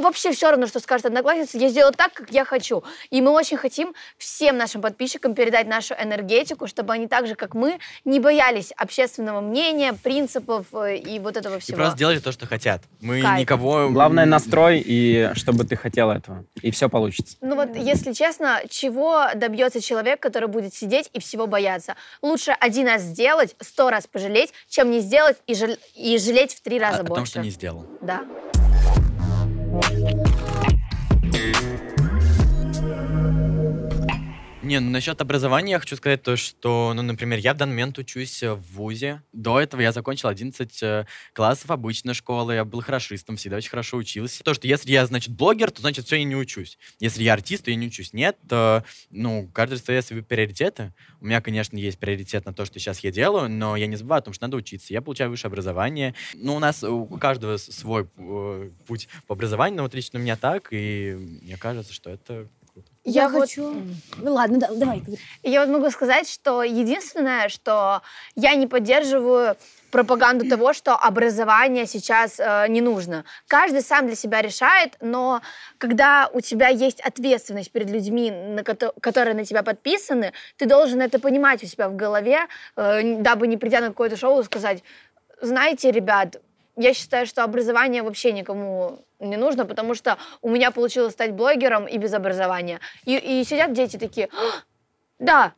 вообще 0.00 0.32
все 0.32 0.50
равно, 0.50 0.66
что 0.66 0.80
скажет 0.80 1.06
одноклассница, 1.06 1.58
я 1.58 1.68
сделаю 1.68 1.92
так, 1.92 2.12
как 2.12 2.30
я 2.30 2.44
хочу. 2.44 2.82
И 3.10 3.20
мы 3.20 3.30
очень 3.30 3.56
хотим 3.56 3.94
всем 4.16 4.56
нашим 4.56 4.80
подписчикам 4.80 5.34
передать 5.34 5.66
нашу 5.66 5.94
энергетику, 5.94 6.66
чтобы 6.66 6.92
они 6.92 7.06
так 7.06 7.26
же, 7.26 7.34
как 7.34 7.54
мы, 7.54 7.78
не 8.04 8.20
боялись 8.20 8.72
общественного 8.76 9.40
мнения, 9.40 9.92
принципов 9.92 10.66
э, 10.72 10.96
и 10.96 11.18
вот 11.18 11.36
этого 11.36 11.58
всего. 11.58 11.76
И 11.76 11.78
просто 11.78 11.98
делали 11.98 12.18
то, 12.18 12.32
что 12.32 12.46
хотят. 12.46 12.82
Мы 13.00 13.20
Кайф. 13.20 13.40
никого... 13.40 13.90
Главное 13.90 14.24
настрой 14.24 14.82
и 14.84 15.30
чтобы 15.34 15.64
ты 15.64 15.76
хотел 15.76 16.10
этого. 16.10 16.44
И 16.62 16.70
все 16.70 16.88
получится. 16.88 17.36
Ну 17.40 17.54
вот, 17.56 17.76
если 17.76 18.12
честно, 18.12 18.62
чего 18.68 19.26
добьется 19.34 19.80
человек, 19.80 20.20
который 20.20 20.48
будет 20.48 20.74
сидеть 20.74 21.10
и 21.12 21.20
всего 21.20 21.46
бояться? 21.46 21.94
Лучше 22.22 22.52
один 22.52 22.86
раз 22.86 23.02
сделать, 23.02 23.54
сто 23.60 23.90
раз 23.90 24.06
пожалеть, 24.06 24.52
чем 24.68 24.90
не 24.90 25.00
сделать 25.00 25.36
и, 25.46 25.54
жал- 25.54 25.76
и 25.94 26.18
жалеть 26.18 26.54
в 26.54 26.60
три 26.62 26.78
раза 26.78 27.00
а, 27.00 27.02
больше. 27.02 27.08
Потому 27.08 27.26
что 27.26 27.40
не 27.40 27.50
сделал. 27.50 27.86
Да. 28.00 28.24
Bye. 29.74 30.43
Не, 34.64 34.80
ну 34.80 34.90
насчет 34.90 35.20
образования 35.20 35.72
я 35.72 35.78
хочу 35.78 35.94
сказать 35.94 36.22
то, 36.22 36.36
что, 36.36 36.94
ну, 36.96 37.02
например, 37.02 37.38
я 37.38 37.52
в 37.52 37.58
данный 37.58 37.72
момент 37.72 37.98
учусь 37.98 38.42
э, 38.42 38.54
в 38.54 38.62
ВУЗе. 38.72 39.22
До 39.34 39.60
этого 39.60 39.82
я 39.82 39.92
закончил 39.92 40.28
11 40.28 40.82
э, 40.82 41.06
классов 41.34 41.70
обычной 41.70 42.14
школы, 42.14 42.54
я 42.54 42.64
был 42.64 42.80
хорошистом, 42.80 43.36
всегда 43.36 43.58
очень 43.58 43.68
хорошо 43.68 43.98
учился. 43.98 44.42
То, 44.42 44.54
что 44.54 44.66
если 44.66 44.90
я, 44.90 45.04
значит, 45.04 45.34
блогер, 45.34 45.70
то, 45.70 45.82
значит, 45.82 46.06
все, 46.06 46.16
я 46.16 46.24
не 46.24 46.34
учусь. 46.34 46.78
Если 46.98 47.22
я 47.24 47.34
артист, 47.34 47.66
то 47.66 47.70
я 47.70 47.76
не 47.76 47.88
учусь. 47.88 48.14
Нет, 48.14 48.38
то, 48.48 48.84
ну, 49.10 49.50
каждый 49.52 49.76
ставит 49.76 50.06
свои 50.06 50.22
приоритеты. 50.22 50.94
У 51.20 51.26
меня, 51.26 51.42
конечно, 51.42 51.76
есть 51.76 51.98
приоритет 51.98 52.46
на 52.46 52.54
то, 52.54 52.64
что 52.64 52.78
сейчас 52.78 53.00
я 53.00 53.12
делаю, 53.12 53.50
но 53.50 53.76
я 53.76 53.86
не 53.86 53.96
забываю 53.96 54.20
о 54.20 54.22
том, 54.22 54.32
что 54.32 54.46
надо 54.46 54.56
учиться. 54.56 54.94
Я 54.94 55.02
получаю 55.02 55.28
высшее 55.28 55.50
образование. 55.50 56.14
Ну, 56.32 56.54
у 56.54 56.58
нас 56.58 56.82
у 56.82 57.06
каждого 57.18 57.58
свой 57.58 58.08
э, 58.16 58.70
путь 58.86 59.08
по 59.26 59.34
образованию, 59.34 59.76
но 59.76 59.82
вот 59.82 59.94
лично 59.94 60.18
у 60.18 60.22
меня 60.22 60.36
так, 60.36 60.68
и 60.70 61.16
мне 61.42 61.58
кажется, 61.58 61.92
что 61.92 62.08
это 62.08 62.48
Я, 63.04 63.24
Я 63.24 63.28
вот- 63.28 63.40
хочу... 63.42 63.74
Ну 64.18 64.32
ладно, 64.32 64.58
да, 64.58 64.68
давай. 64.72 65.02
Я 65.42 65.60
вот 65.60 65.68
могу 65.68 65.90
сказать, 65.90 66.28
что 66.28 66.62
единственное, 66.62 67.50
что 67.50 68.00
я 68.34 68.54
не 68.54 68.66
поддерживаю 68.66 69.56
пропаганду 69.90 70.48
того, 70.48 70.72
что 70.72 70.96
образование 70.96 71.86
сейчас 71.86 72.40
э, 72.40 72.66
не 72.68 72.80
нужно. 72.80 73.24
Каждый 73.46 73.82
сам 73.82 74.06
для 74.06 74.16
себя 74.16 74.40
решает, 74.42 74.96
но 75.00 75.40
когда 75.78 76.28
у 76.32 76.40
тебя 76.40 76.68
есть 76.68 77.00
ответственность 77.00 77.70
перед 77.70 77.90
людьми, 77.90 78.30
на 78.30 78.62
кото- 78.62 78.92
которые 79.00 79.34
на 79.34 79.44
тебя 79.44 79.62
подписаны, 79.62 80.32
ты 80.56 80.66
должен 80.66 81.00
это 81.00 81.20
понимать 81.20 81.62
у 81.62 81.66
себя 81.66 81.88
в 81.88 81.96
голове, 81.96 82.40
э, 82.76 83.18
дабы 83.20 83.46
не 83.46 83.56
придя 83.58 83.80
на 83.80 83.88
какое-то 83.88 84.16
шоу 84.16 84.40
и 84.40 84.44
сказать, 84.44 84.82
знаете, 85.42 85.90
ребят, 85.92 86.40
я 86.76 86.94
считаю, 86.94 87.26
что 87.26 87.44
образование 87.44 88.02
вообще 88.02 88.32
никому 88.32 89.04
не 89.24 89.36
нужно, 89.36 89.64
потому 89.64 89.94
что 89.94 90.18
у 90.42 90.50
меня 90.50 90.70
получилось 90.70 91.12
стать 91.12 91.32
блогером 91.32 91.86
и 91.86 91.98
без 91.98 92.14
образования. 92.14 92.80
И, 93.04 93.16
и 93.16 93.44
сидят 93.44 93.72
дети 93.72 93.96
такие, 93.96 94.28
«А, 94.32 94.62
да, 95.18 95.52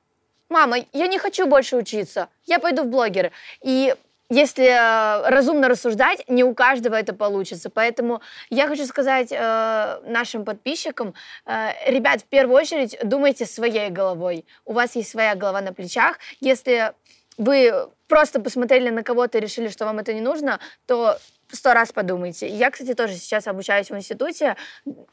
мама, 0.49 0.79
я 0.93 1.07
не 1.07 1.19
хочу 1.19 1.47
больше 1.47 1.77
учиться, 1.77 2.29
я 2.45 2.59
пойду 2.59 2.83
в 2.83 2.89
блогеры. 2.89 3.33
И 3.63 3.95
если 4.29 4.65
э, 4.65 5.29
разумно 5.29 5.69
рассуждать, 5.69 6.25
не 6.29 6.43
у 6.43 6.53
каждого 6.53 6.97
это 6.97 7.13
получится. 7.13 7.71
Поэтому 7.71 8.23
я 8.51 8.67
хочу 8.67 8.85
сказать 8.87 9.29
э, 9.31 10.01
нашим 10.05 10.45
подписчикам, 10.45 11.15
э, 11.47 11.71
ребят, 11.87 12.23
в 12.23 12.25
первую 12.25 12.57
очередь 12.57 12.99
думайте 13.05 13.47
своей 13.47 13.89
головой. 13.89 14.45
У 14.65 14.73
вас 14.73 14.97
есть 14.97 15.11
своя 15.11 15.37
голова 15.37 15.61
на 15.61 15.73
плечах. 15.73 16.19
Если 16.41 16.93
вы 17.39 17.89
просто 18.09 18.41
посмотрели 18.41 18.91
на 18.91 19.05
кого-то 19.05 19.39
и 19.39 19.41
решили, 19.41 19.69
что 19.69 19.85
вам 19.85 20.01
это 20.01 20.13
не 20.13 20.21
нужно, 20.21 20.59
то 20.87 21.19
сто 21.53 21.73
раз 21.75 21.93
подумайте. 21.93 22.49
Я, 22.49 22.71
кстати, 22.71 22.95
тоже 22.95 23.15
сейчас 23.15 23.47
обучаюсь 23.47 23.91
в 23.91 23.97
институте 23.97 24.57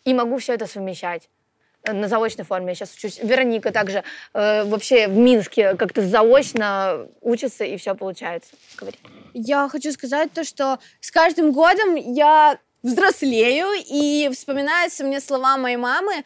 и 0.06 0.14
могу 0.14 0.38
все 0.38 0.54
это 0.54 0.68
совмещать 0.68 1.30
э, 1.84 1.94
на 1.94 2.08
заочной 2.08 2.46
форме. 2.46 2.70
Я 2.70 2.76
сейчас 2.76 2.94
учусь. 2.94 3.20
Вероника 3.22 3.72
также 3.72 4.04
э, 4.34 4.64
вообще 4.64 5.08
в 5.08 5.16
Минске 5.18 5.76
как-то 5.76 6.02
заочно 6.02 7.08
учится, 7.22 7.64
и 7.64 7.78
все 7.78 7.96
получается. 7.96 8.56
Говори. 8.78 8.98
Я 9.34 9.68
хочу 9.70 9.92
сказать 9.92 10.32
то, 10.34 10.44
что 10.44 10.80
с 11.00 11.12
каждым 11.12 11.52
годом 11.52 11.96
я 11.96 12.60
взрослею, 12.84 13.68
и 13.78 14.30
вспоминаются 14.34 15.04
мне 15.04 15.22
слова 15.22 15.58
моей 15.58 15.78
мамы, 15.78 16.26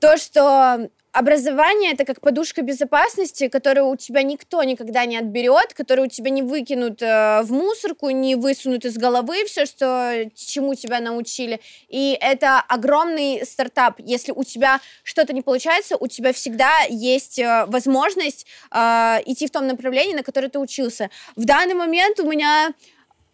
то, 0.00 0.16
что 0.16 0.88
образование 1.14 1.92
это 1.92 2.04
как 2.04 2.20
подушка 2.20 2.62
безопасности, 2.62 3.48
которую 3.48 3.86
у 3.88 3.96
тебя 3.96 4.22
никто 4.22 4.62
никогда 4.64 5.06
не 5.06 5.16
отберет, 5.16 5.72
которую 5.72 6.06
у 6.06 6.10
тебя 6.10 6.30
не 6.30 6.42
выкинут 6.42 7.00
э, 7.00 7.42
в 7.42 7.52
мусорку, 7.52 8.10
не 8.10 8.34
высунут 8.34 8.84
из 8.84 8.98
головы 8.98 9.44
все, 9.44 9.64
что 9.64 10.28
чему 10.34 10.74
тебя 10.74 11.00
научили. 11.00 11.60
И 11.88 12.18
это 12.20 12.60
огромный 12.60 13.46
стартап. 13.46 13.94
Если 13.98 14.32
у 14.32 14.42
тебя 14.42 14.80
что-то 15.04 15.32
не 15.32 15.42
получается, 15.42 15.96
у 15.96 16.08
тебя 16.08 16.32
всегда 16.32 16.70
есть 16.90 17.38
э, 17.38 17.64
возможность 17.68 18.46
э, 18.72 19.18
идти 19.24 19.46
в 19.46 19.50
том 19.50 19.68
направлении, 19.68 20.14
на 20.14 20.24
которое 20.24 20.48
ты 20.48 20.58
учился. 20.58 21.10
В 21.36 21.44
данный 21.44 21.74
момент 21.74 22.18
у 22.18 22.28
меня 22.28 22.74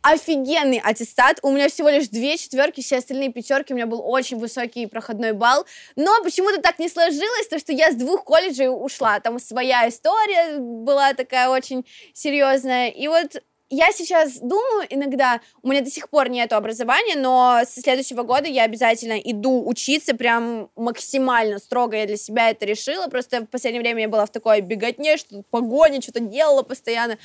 офигенный 0.03 0.81
аттестат. 0.83 1.39
У 1.43 1.51
меня 1.51 1.69
всего 1.69 1.89
лишь 1.89 2.09
две 2.09 2.37
четверки, 2.37 2.81
все 2.81 2.99
остальные 2.99 3.33
пятерки. 3.33 3.73
У 3.73 3.77
меня 3.77 3.87
был 3.87 4.03
очень 4.05 4.39
высокий 4.39 4.87
проходной 4.87 5.33
балл. 5.33 5.67
Но 5.97 6.23
почему-то 6.23 6.61
так 6.61 6.79
не 6.79 6.89
сложилось, 6.89 7.49
то 7.49 7.59
что 7.59 7.73
я 7.73 7.93
с 7.93 7.95
двух 7.95 8.25
колледжей 8.25 8.69
ушла. 8.69 9.21
Там 9.21 9.39
своя 9.39 9.89
история 9.89 10.59
была 10.59 11.15
такая 11.15 11.49
очень 11.49 11.85
серьезная. 12.15 12.89
И 12.89 13.09
вот 13.09 13.43
я 13.71 13.93
сейчас 13.93 14.39
думаю 14.41 14.87
иногда, 14.91 15.41
у 15.63 15.69
меня 15.69 15.81
до 15.81 15.91
сих 15.91 16.11
пор 16.11 16.29
нет 16.29 16.53
образования, 16.53 17.15
но 17.17 17.61
со 17.65 17.81
следующего 17.81 18.25
года 18.25 18.49
я 18.49 18.65
обязательно 18.65 19.13
иду 19.13 19.67
учиться 19.67 20.15
прям 20.15 20.71
максимально 20.75 21.61
строго. 21.61 21.97
Я 21.97 22.07
для 22.07 22.17
себя 22.17 22.51
это 22.51 22.67
решила. 22.67 23.07
Просто 23.07 23.43
в 23.43 23.47
последнее 23.47 23.81
время 23.81 24.03
я 24.03 24.09
была 24.09 24.27
в 24.27 24.31
такой 24.31 24.61
беготне, 24.61 25.17
что 25.17 25.43
погоне, 25.51 26.01
что-то 26.01 26.19
делала 26.19 26.63
постоянно. 26.63 27.17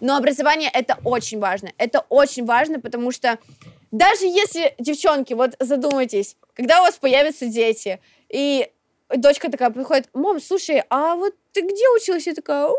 Но 0.00 0.16
образование 0.16 0.70
это 0.72 0.98
очень 1.04 1.38
важно. 1.38 1.70
Это 1.76 2.06
очень 2.08 2.46
важно, 2.46 2.80
потому 2.80 3.12
что 3.12 3.38
даже 3.90 4.24
если, 4.24 4.74
девчонки, 4.78 5.34
вот 5.34 5.54
задумайтесь, 5.58 6.36
когда 6.54 6.80
у 6.80 6.84
вас 6.84 6.96
появятся 6.96 7.46
дети, 7.46 8.00
и 8.30 8.70
дочка 9.14 9.50
такая 9.50 9.70
приходит, 9.70 10.08
мам, 10.14 10.40
слушай, 10.40 10.82
а 10.88 11.16
вот 11.16 11.34
ты 11.52 11.62
где 11.62 11.88
училась? 11.96 12.26
Я 12.26 12.34
такая, 12.34 12.68
«У, 12.68 12.74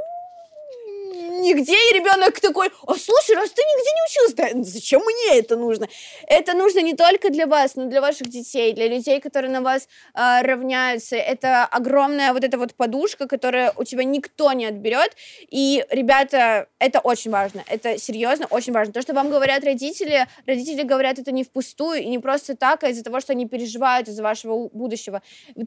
нигде, 1.22 1.74
и 1.74 1.94
ребенок 1.94 2.40
такой, 2.40 2.68
а 2.88 2.94
слушай, 2.96 3.36
раз 3.36 3.50
ты 3.51 3.62
нигде 3.62 3.90
не 3.92 4.04
училась, 4.08 4.34
да 4.34 4.63
зачем 4.63 5.01
мне 5.01 5.40
это 5.40 5.56
нужно? 5.56 5.88
Это 6.28 6.54
нужно 6.54 6.80
не 6.80 6.96
только 6.96 7.30
для 7.30 7.48
вас, 7.48 7.75
но 7.75 7.86
для 7.86 8.01
ваших 8.01 8.30
детей, 8.30 8.74
для 8.74 8.88
людей, 8.88 9.20
которые 9.20 9.51
на 9.51 9.62
вас 9.62 9.88
а, 10.13 10.42
равняются. 10.42 11.16
Это 11.16 11.66
огромная 11.66 12.34
вот 12.34 12.44
эта 12.44 12.58
вот 12.58 12.74
подушка, 12.74 13.28
которая 13.28 13.74
у 13.75 13.84
тебя 13.84 14.04
никто 14.04 14.51
не 14.54 14.66
отберет. 14.66 15.16
И, 15.50 15.86
ребята, 15.90 16.68
это 16.80 17.00
очень 17.00 17.32
важно, 17.32 17.63
это 17.68 17.98
серьезно 17.98 18.48
очень 18.50 18.74
важно. 18.74 18.94
То, 18.94 19.01
что 19.01 19.13
вам 19.13 19.30
говорят 19.30 19.63
родители, 19.63 20.28
родители 20.46 20.84
говорят 20.84 21.20
это 21.20 21.32
не 21.32 21.44
впустую 21.44 22.01
и 22.01 22.08
не 22.08 22.20
просто 22.20 22.56
так, 22.56 22.84
а 22.84 22.90
из-за 22.90 23.04
того, 23.04 23.20
что 23.20 23.34
они 23.34 23.48
переживают 23.48 24.08
из-за 24.08 24.24
вашего 24.24 24.70
будущего. 24.70 25.22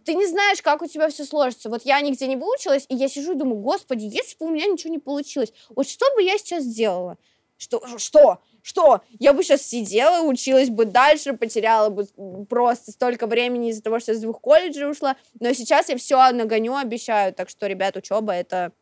Ты 0.05 0.15
не 0.15 0.27
знаешь, 0.27 0.63
как 0.63 0.83
у 0.83 0.87
тебя 0.87 1.09
все 1.09 1.25
сложится. 1.25 1.69
Вот 1.69 1.83
я 1.85 2.01
нигде 2.01 2.27
не 2.27 2.37
выучилась, 2.37 2.87
и 2.89 2.95
я 2.95 3.09
сижу 3.09 3.33
и 3.33 3.37
думаю, 3.37 3.57
господи, 3.57 4.05
если 4.05 4.37
бы 4.39 4.47
у 4.47 4.51
меня 4.51 4.67
ничего 4.67 4.93
не 4.93 4.99
получилось, 4.99 5.44
вот 5.75 5.89
что 5.89 6.07
бы 6.15 6.23
я 6.23 6.39
сейчас 6.39 6.65
сделала? 6.65 7.19
Что? 7.57 7.83
Что? 7.99 8.41
Что? 8.63 9.03
Я 9.19 9.33
бы 9.33 9.43
сейчас 9.43 9.63
сидела, 9.63 10.27
училась 10.27 10.71
бы 10.71 10.85
дальше, 10.87 11.35
потеряла 11.35 11.91
бы 11.91 12.07
просто 12.49 12.93
столько 12.93 13.27
времени 13.27 13.71
из-за 13.71 13.83
того, 13.83 14.01
что 14.01 14.13
я 14.13 14.19
с 14.19 14.21
двух 14.21 14.41
колледжей 14.41 14.91
ушла. 14.91 15.17
Но 15.39 15.53
сейчас 15.53 15.89
я 15.89 15.97
все 15.97 16.31
нагоню, 16.33 16.75
обещаю. 16.75 17.33
Так 17.35 17.49
что, 17.49 17.67
ребят, 17.67 17.97
учеба 17.97 18.33
это 18.33 18.73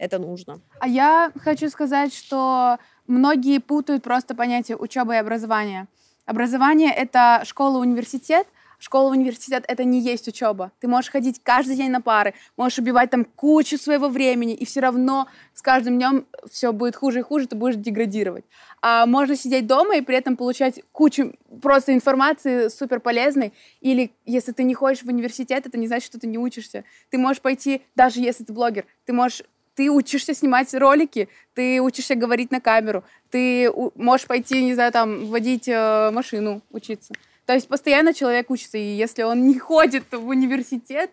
это 0.00 0.18
нужно. 0.18 0.60
А 0.80 0.88
я 0.88 1.30
хочу 1.38 1.68
сказать, 1.68 2.14
что 2.14 2.78
многие 3.06 3.58
путают 3.58 4.02
просто 4.02 4.34
понятие 4.34 4.78
учеба 4.78 5.14
и 5.14 5.18
образования. 5.18 5.88
Образование— 6.24 6.90
это 6.96 7.42
школа, 7.44 7.78
университет, 7.78 8.46
школа, 8.80 9.10
университет— 9.10 9.64
это 9.68 9.84
не 9.84 10.00
есть 10.00 10.26
учеба. 10.26 10.72
Ты 10.80 10.88
можешь 10.88 11.10
ходить 11.10 11.40
каждый 11.42 11.76
день 11.76 11.90
на 11.90 12.00
пары, 12.00 12.34
можешь 12.56 12.78
убивать 12.78 13.10
там 13.10 13.24
кучу 13.24 13.78
своего 13.78 14.08
времени, 14.08 14.54
и 14.54 14.64
все 14.64 14.80
равно 14.80 15.28
с 15.54 15.62
каждым 15.62 15.96
днем 15.96 16.26
все 16.50 16.72
будет 16.72 16.96
хуже 16.96 17.20
и 17.20 17.22
хуже, 17.22 17.46
ты 17.46 17.56
будешь 17.56 17.76
деградировать. 17.76 18.44
А 18.82 19.06
можно 19.06 19.36
сидеть 19.36 19.66
дома 19.66 19.96
и 19.96 20.00
при 20.00 20.16
этом 20.16 20.36
получать 20.36 20.80
кучу 20.92 21.34
просто 21.60 21.94
информации 21.94 22.68
супер 22.68 23.00
полезной. 23.00 23.52
Или 23.80 24.12
если 24.24 24.52
ты 24.52 24.62
не 24.62 24.74
ходишь 24.74 25.02
в 25.02 25.08
университет, 25.08 25.66
это 25.66 25.78
не 25.78 25.86
значит, 25.86 26.06
что 26.06 26.18
ты 26.18 26.26
не 26.26 26.38
учишься. 26.38 26.84
Ты 27.10 27.18
можешь 27.18 27.42
пойти, 27.42 27.82
даже 27.94 28.20
если 28.20 28.44
ты 28.44 28.52
блогер, 28.52 28.86
ты 29.04 29.12
можешь 29.12 29.42
ты 29.76 29.88
учишься 29.88 30.34
снимать 30.34 30.74
ролики, 30.74 31.28
ты 31.54 31.80
учишься 31.80 32.14
говорить 32.14 32.50
на 32.50 32.60
камеру, 32.60 33.02
ты 33.30 33.72
можешь 33.94 34.26
пойти, 34.26 34.62
не 34.62 34.74
знаю, 34.74 34.92
там, 34.92 35.26
водить 35.26 35.68
э, 35.68 36.10
машину, 36.10 36.60
учиться. 36.70 37.14
То 37.50 37.54
есть 37.54 37.66
постоянно 37.66 38.14
человек 38.14 38.48
учится, 38.48 38.78
и 38.78 38.94
если 38.94 39.24
он 39.24 39.48
не 39.48 39.58
ходит 39.58 40.04
в 40.12 40.24
университет, 40.28 41.10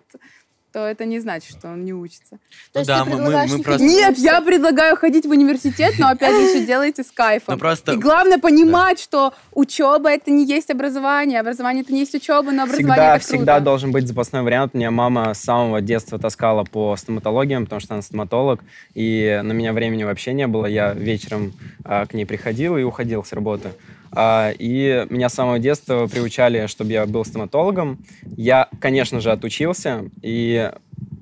то 0.72 0.86
это 0.86 1.06
не 1.06 1.20
значит, 1.20 1.58
что 1.58 1.70
он 1.70 1.84
не 1.84 1.94
учится. 1.94 2.36
То 2.36 2.38
Ну 2.76 2.80
есть 2.82 2.88
да, 2.88 3.04
ты 3.06 3.10
мы- 3.10 3.48
мы- 3.48 3.64
просто- 3.64 3.84
Нет, 3.84 4.20
я 4.20 4.40
предлагаю 4.42 4.96
ходить 4.98 5.26
в 5.26 5.32
университет, 5.32 5.96
но 5.98 6.10
опять 6.10 6.36
же 6.40 6.48
все 6.50 6.64
делайте 6.68 7.04
с 7.04 7.10
кайфом. 7.12 7.56
Ну, 7.56 7.60
просто- 7.60 7.94
И 7.94 7.98
главное 7.98 8.38
понимать, 8.38 9.00
что 9.00 9.34
учеба 9.52 10.12
это 10.12 10.30
не 10.30 10.46
есть 10.46 10.70
образование, 10.70 11.40
образование 11.40 11.82
это 11.82 11.92
не 11.92 12.02
есть 12.02 12.14
учеба, 12.14 12.52
но 12.52 12.64
образование 12.66 12.78
Всегда, 12.78 13.16
это 13.16 13.20
круто. 13.26 13.26
всегда 13.38 13.60
должен 13.60 13.92
быть 13.92 14.08
запасной 14.08 14.44
вариант. 14.44 14.76
Меня 14.76 14.92
мама 14.92 15.34
с 15.34 15.40
самого 15.40 15.82
детства 15.82 16.20
таскала 16.20 16.66
по 16.66 16.96
стоматологиям, 16.98 17.64
потому 17.64 17.80
что 17.80 17.96
она 17.96 18.04
стоматолог, 18.04 18.60
и 18.94 19.42
на 19.44 19.54
меня 19.54 19.74
времени 19.74 20.04
вообще 20.04 20.34
не 20.34 20.46
было. 20.46 20.68
Я 20.68 20.94
вечером 20.94 21.54
а, 21.84 22.06
к 22.06 22.14
ней 22.14 22.26
приходил 22.28 22.78
и 22.78 22.84
уходил 22.84 23.24
с 23.24 23.34
работы. 23.34 23.72
А, 24.20 24.52
и 24.58 25.06
меня 25.12 25.30
с 25.30 25.36
самого 25.36 25.60
детства 25.60 26.08
приучали, 26.08 26.66
чтобы 26.66 26.92
я 26.92 27.06
был 27.06 27.24
стоматологом. 27.24 28.04
Я, 28.36 28.68
конечно 28.82 29.20
же, 29.20 29.32
отучился, 29.32 30.06
и 30.24 30.72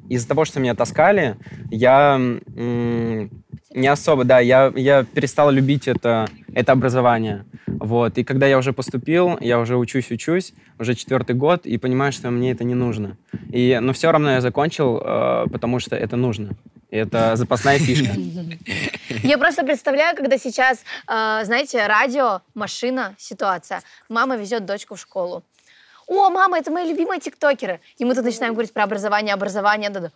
из-за 0.08 0.30
того, 0.30 0.46
что 0.46 0.62
меня 0.62 0.76
таскали, 0.76 1.36
я 1.72 2.18
не 3.76 3.88
особо, 3.88 4.24
да, 4.24 4.40
я, 4.40 4.72
я 4.78 5.04
перестал 5.04 5.52
любить 5.52 5.90
это, 5.90 6.30
это 6.54 6.72
образование. 6.72 7.44
Вот. 7.68 8.18
И 8.18 8.24
когда 8.24 8.48
я 8.48 8.58
уже 8.58 8.72
поступил, 8.72 9.38
я 9.42 9.60
уже 9.60 9.76
учусь-учусь, 9.76 10.54
уже 10.80 10.96
четвертый 10.96 11.36
год, 11.36 11.66
и 11.66 11.78
понимаю, 11.78 12.14
что 12.14 12.32
мне 12.32 12.52
это 12.52 12.64
не 12.64 12.76
нужно. 12.76 13.18
И, 13.52 13.78
но 13.82 13.92
все 13.92 14.10
равно 14.10 14.32
я 14.32 14.40
закончил, 14.40 15.02
э, 15.04 15.48
потому 15.52 15.80
что 15.80 15.98
это 15.98 16.16
нужно. 16.16 16.52
Это 16.96 17.36
запасная 17.36 17.78
фишка. 17.80 18.14
Я 19.24 19.38
просто 19.38 19.64
представляю, 19.64 20.16
когда 20.16 20.38
сейчас, 20.38 20.80
э, 21.08 21.42
знаете, 21.44 21.86
радио, 21.88 22.42
машина, 22.54 23.16
ситуация. 23.18 23.82
Мама 24.08 24.38
везет 24.38 24.66
дочку 24.66 24.96
в 24.96 25.00
школу. 25.00 25.44
О, 26.08 26.30
мама, 26.30 26.60
это 26.60 26.72
мои 26.72 26.88
любимые 26.88 27.20
тиктокеры. 27.20 27.82
И 27.98 28.06
мы 28.06 28.16
тут 28.16 28.24
начинаем 28.24 28.54
говорить 28.54 28.74
про 28.74 28.84
образование, 28.84 29.34
образование. 29.34 29.90
Да-да. 29.90 30.12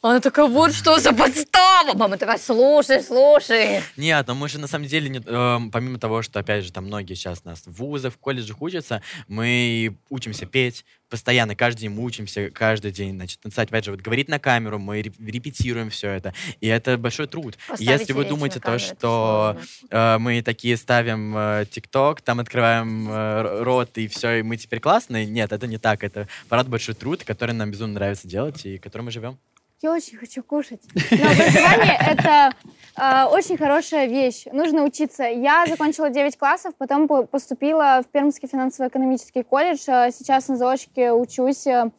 Она 0.00 0.20
такая, 0.20 0.46
вот 0.46 0.72
что 0.72 1.00
за 1.00 1.12
подстава. 1.12 1.94
Мама 1.94 2.18
такая, 2.18 2.38
слушай, 2.38 3.02
слушай. 3.02 3.80
Нет, 3.96 4.28
но 4.28 4.34
мы 4.36 4.48
же 4.48 4.60
на 4.60 4.68
самом 4.68 4.86
деле, 4.86 5.08
не- 5.08 5.18
эм, 5.26 5.72
помимо 5.72 5.98
того, 5.98 6.22
что, 6.22 6.38
опять 6.38 6.64
же, 6.64 6.72
там 6.72 6.84
многие 6.86 7.14
сейчас 7.14 7.42
у 7.44 7.48
нас 7.48 7.62
в 7.66 7.72
вузах, 7.72 8.14
в 8.14 8.18
колледжах 8.18 8.62
учатся, 8.62 9.02
мы 9.26 9.96
учимся 10.08 10.46
петь, 10.46 10.84
постоянно, 11.10 11.56
каждый 11.56 11.80
день 11.80 11.90
мы 11.90 12.04
учимся, 12.04 12.48
каждый 12.50 12.92
день, 12.92 13.16
значит, 13.16 13.40
танцевать, 13.40 13.70
опять 13.70 13.86
же, 13.86 13.90
вот 13.90 14.00
говорить 14.00 14.28
на 14.28 14.38
камеру, 14.38 14.78
мы 14.78 15.00
реп- 15.00 15.18
репетируем 15.18 15.90
все 15.90 16.10
это, 16.10 16.32
и 16.60 16.68
это 16.68 16.96
большой 16.96 17.26
труд. 17.26 17.58
Поставить 17.66 17.88
Если 18.00 18.12
вы 18.12 18.24
думаете 18.24 18.60
то, 18.60 18.66
камеру, 18.66 18.84
это 18.84 18.96
что 18.98 19.56
э, 19.90 20.18
мы 20.18 20.42
такие 20.42 20.76
ставим 20.76 21.36
э, 21.36 21.66
ТикТок, 21.68 22.20
там 22.20 22.38
открываем 22.38 23.10
э, 23.10 23.62
рот, 23.64 23.98
и 23.98 24.06
все, 24.06 24.38
и 24.38 24.42
мы 24.42 24.58
теперь 24.58 24.78
классные, 24.78 25.26
нет, 25.26 25.50
это 25.50 25.66
не 25.66 25.78
так, 25.78 26.04
это 26.04 26.28
парад 26.48 26.68
большой 26.68 26.94
труд, 26.94 27.24
который 27.24 27.52
нам 27.52 27.72
безумно 27.72 27.94
нравится 27.94 28.28
делать, 28.28 28.64
и 28.64 28.78
которым 28.78 29.06
мы 29.06 29.10
живем. 29.10 29.38
Я 29.80 29.92
очень 29.92 30.18
хочу 30.18 30.42
кушать. 30.42 30.82
Но 31.12 31.30
образование— 31.30 31.96
это 32.00 32.52
э, 32.96 33.24
очень 33.26 33.56
хорошая 33.56 34.06
вещь. 34.06 34.44
Нужно 34.50 34.82
учиться. 34.82 35.22
Я 35.22 35.66
закончила 35.68 36.10
9 36.10 36.36
классов, 36.36 36.74
потом 36.76 37.06
по- 37.06 37.22
поступила 37.26 38.02
в 38.04 38.10
Пермский 38.10 38.48
финансово-экономический 38.48 39.44
колледж. 39.44 39.84
Э, 39.86 40.10
Сейчас 40.10 40.48
на 40.48 40.56
заочке 40.56 41.12
учусь 41.12 41.64
э, 41.68 41.90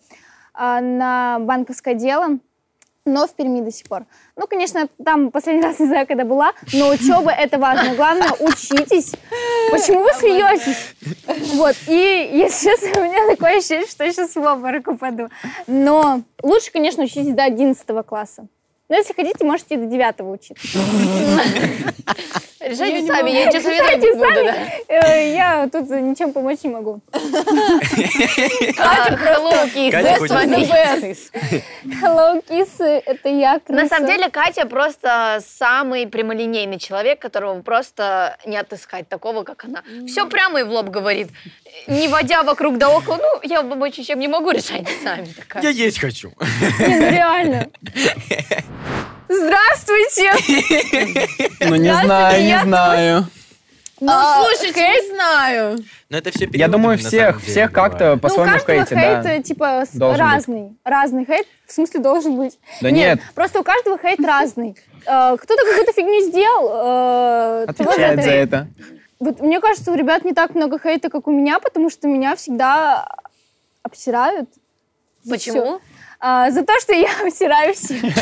а, 0.53 0.81
на 0.81 1.39
банковское 1.39 1.93
дело, 1.93 2.39
но 3.09 3.27
в 3.27 3.33
Перми 3.33 3.61
до 3.61 3.71
сих 3.71 3.87
пор. 3.87 4.05
Ну, 4.35 4.47
конечно, 4.47 4.87
там 5.03 5.31
последний 5.31 5.63
раз 5.63 5.79
не 5.79 5.87
знаю, 5.87 6.07
когда 6.07 6.23
была, 6.23 6.53
но 6.73 6.89
учеба— 6.89 7.31
это 7.37 7.57
важно. 7.57 7.95
Главное, 7.95 8.31
учитесь. 8.39 9.13
Почему 9.71 10.03
вы 10.03 10.13
смеетесь? 10.13 10.95
Вот, 11.55 11.75
и 11.87 12.29
если 12.33 12.69
честно, 12.69 13.01
у 13.01 13.03
меня 13.03 13.27
такое 13.27 13.57
ощущение, 13.57 13.87
что 13.87 14.03
я 14.03 14.11
сейчас 14.13 14.35
в 14.35 14.39
обморок 14.39 14.87
упаду. 14.87 15.29
Но 15.67 16.21
лучше, 16.41 16.71
конечно, 16.71 17.03
учитесь 17.03 17.33
до 17.33 17.43
11 17.43 17.85
класса. 18.05 18.47
Но 18.87 18.95
если 18.95 19.13
хотите, 19.13 19.45
можете 19.45 19.75
и 19.75 19.77
до 19.77 19.85
9 19.85 20.21
учиться. 20.21 20.79
Решайте 22.69 23.07
сами, 23.07 23.29
я 23.31 23.45
ничего 23.45 23.61
советовать 23.61 24.01
не 24.03 24.11
буду. 24.13 24.43
да. 24.45 24.55
Э, 24.87 25.33
Я 25.35 25.69
тут 25.71 25.89
ничем 25.89 26.33
помочь 26.33 26.59
не 26.63 26.69
могу. 26.69 27.01
Катя 27.11 29.17
просто 29.17 29.69
Катя 29.91 30.07
best 30.07 30.17
хоть- 30.19 30.31
one 30.31 31.01
is. 31.01 31.17
Hello, 32.01 32.41
кисы, 32.47 33.01
это 33.05 33.29
я. 33.29 33.59
На 33.67 33.87
самом 33.87 34.07
деле 34.07 34.29
Катя 34.29 34.65
просто 34.65 35.39
самый 35.45 36.07
прямолинейный 36.07 36.79
человек, 36.79 37.19
которого 37.19 37.61
просто 37.61 38.37
не 38.45 38.57
отыскать 38.57 39.07
такого, 39.09 39.43
как 39.43 39.65
она. 39.65 39.83
Все 40.07 40.25
прямо 40.27 40.59
и 40.59 40.63
в 40.63 40.69
лоб 40.69 40.89
говорит, 40.89 41.29
не 41.87 42.07
водя 42.07 42.43
вокруг 42.43 42.77
да 42.77 42.89
около. 42.89 43.17
Ну, 43.17 43.39
я 43.43 43.61
помочь 43.63 43.97
ничем 43.97 44.19
не 44.19 44.27
могу, 44.27 44.51
решайте 44.51 44.91
сами. 45.03 45.27
Я 45.61 45.69
есть 45.69 45.99
хочу. 45.99 46.31
Не, 46.79 46.99
ну 46.99 47.09
реально. 47.09 47.67
Здравствуйте! 49.29 50.31
Ну, 51.61 51.75
не 51.75 51.93
знаю, 51.93 52.43
не 52.43 52.59
знаю. 52.63 53.25
Ну, 54.01 54.11
А, 54.11 54.43
слушайте, 54.45 54.79
не 54.79 55.13
знаю. 55.13 55.77
Но 56.09 56.17
это 56.17 56.31
все 56.31 56.49
Я 56.53 56.67
думаю, 56.69 56.97
всех, 56.97 57.41
всех 57.41 57.71
как-то 57.71 58.13
Ну, 58.13 58.19
по-своему 58.19 58.53
каждого 58.53 58.77
хейте, 58.79 58.95
хейт, 58.95 59.23
да. 59.23 59.41
типа, 59.43 59.83
быть. 59.93 60.17
разный. 60.17 60.77
Разный 60.85 61.25
хейт, 61.25 61.45
в 61.67 61.71
смысле, 61.71 61.99
должен 61.99 62.37
быть. 62.37 62.57
Да 62.81 62.91
нет, 62.91 63.19
Просто 63.35 63.59
у 63.59 63.63
каждого 63.63 63.97
хейт 63.99 64.19
разный. 64.21 64.75
Э, 65.05 65.35
Кто-то 65.37 65.63
какую-то 65.65 65.91
фигню 65.93 66.21
сделал. 66.21 66.71
э, 66.71 67.65
отвечает 67.67 68.23
за 68.23 68.29
это. 68.31 68.67
Вот 69.19 69.41
мне 69.41 69.59
кажется, 69.59 69.91
у 69.91 69.95
ребят 69.95 70.23
не 70.23 70.33
так 70.33 70.55
много 70.55 70.79
хейта, 70.79 71.09
как 71.09 71.27
у 71.27 71.31
меня, 71.31 71.59
потому 71.59 71.89
что 71.89 72.07
меня 72.07 72.35
всегда 72.37 73.05
обсирают. 73.83 74.49
Всё. 75.37 75.81
А, 76.21 76.51
за 76.51 76.65
то, 76.65 76.73
что 76.81 76.93
я 76.93 77.09
обсираю 77.25 77.73
всех. 77.73 78.01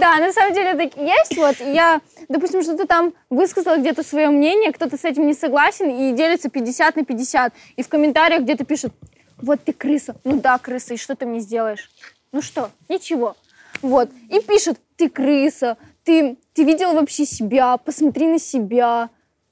Да, 0.00 0.18
на 0.18 0.32
самом 0.32 0.52
деле 0.52 0.74
так 0.74 1.00
есть. 1.00 1.36
Вот 1.36 1.56
я, 1.60 2.00
допустим, 2.28 2.62
что-то 2.62 2.86
там 2.86 3.14
высказала 3.30 3.76
где-то 3.76 4.02
свое 4.02 4.28
мнение, 4.28 4.72
кто-то 4.72 4.98
с 4.98 5.04
этим 5.04 5.26
не 5.26 5.34
согласен 5.34 5.88
и 5.88 6.12
делится 6.12 6.50
50 6.50 6.96
на 6.96 7.04
50. 7.04 7.52
И 7.76 7.82
в 7.82 7.88
комментариях 7.88 8.42
где-то 8.42 8.64
пишут, 8.64 8.92
вот 9.38 9.60
ты 9.64 9.72
крыса. 9.72 10.16
Ну 10.24 10.40
да, 10.40 10.58
крыса, 10.58 10.94
и 10.94 10.96
что 10.96 11.14
ты 11.14 11.26
мне 11.26 11.40
сделаешь? 11.40 11.90
Ну 12.32 12.42
что? 12.42 12.70
Ничего. 12.88 13.36
Вот. 13.82 14.10
И 14.28 14.40
пишут, 14.40 14.78
ты 14.96 15.08
крыса, 15.08 15.78
ты, 16.02 16.36
ты 16.52 16.64
видела 16.64 16.92
вообще 16.92 17.24
себя, 17.24 17.76
посмотри 17.76 18.26
на 18.26 18.38
себя, 18.38 19.10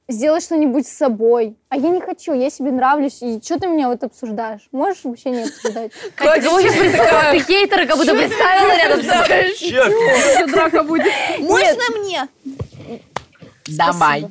сделай 0.09 0.41
что-нибудь 0.41 0.87
с 0.87 0.93
собой. 0.93 1.57
А 1.69 1.77
я 1.77 1.89
не 1.89 2.01
хочу, 2.01 2.33
я 2.33 2.51
себе 2.51 2.71
нравлюсь, 2.71 3.23
и 3.23 3.41
что 3.43 3.59
ты 3.59 3.67
меня 3.67 3.89
вот 3.89 4.03
обсуждаешь? 4.03 4.69
Можешь 4.73 5.05
вообще 5.05 5.31
не 5.31 5.43
обсуждать? 5.43 5.93
Катя, 6.17 6.51
ты 6.51 7.41
хейтера 7.41 7.87
как 7.87 7.97
будто 7.97 8.15
представила 8.15 8.77
рядом 8.77 9.03
с 9.03 9.07
собой. 9.07 10.53
Драка 10.53 10.83
будет. 10.83 11.13
Можно 11.39 11.99
мне? 11.99 12.29
Давай. 13.67 14.27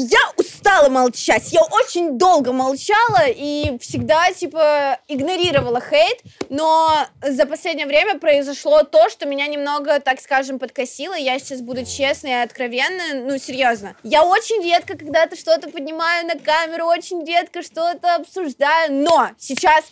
Я 0.00 0.20
устала 0.36 0.88
молчать. 0.88 1.52
Я 1.52 1.62
очень 1.62 2.18
долго 2.18 2.52
молчала 2.52 3.26
и 3.26 3.76
всегда, 3.80 4.32
типа, 4.32 5.00
игнорировала 5.08 5.80
хейт, 5.80 6.20
но 6.48 7.04
за 7.20 7.46
последнее 7.46 7.88
время 7.88 8.16
произошло 8.16 8.84
то, 8.84 9.08
что 9.08 9.26
меня 9.26 9.48
немного, 9.48 9.98
так 9.98 10.20
скажем, 10.20 10.60
подкосило. 10.60 11.14
Я 11.14 11.36
сейчас 11.40 11.62
буду 11.62 11.84
честной 11.84 12.30
и 12.30 12.44
откровенной, 12.44 13.22
ну, 13.24 13.38
серьезно. 13.38 13.96
Я 14.04 14.24
очень 14.24 14.62
редко 14.62 14.96
когда-то 14.96 15.34
что-то 15.34 15.68
поднимаю 15.68 16.28
на 16.28 16.38
камеру, 16.38 16.86
очень 16.86 17.24
редко 17.24 17.62
что-то 17.62 18.14
обсуждаю, 18.14 18.92
но 18.92 19.30
сейчас 19.36 19.84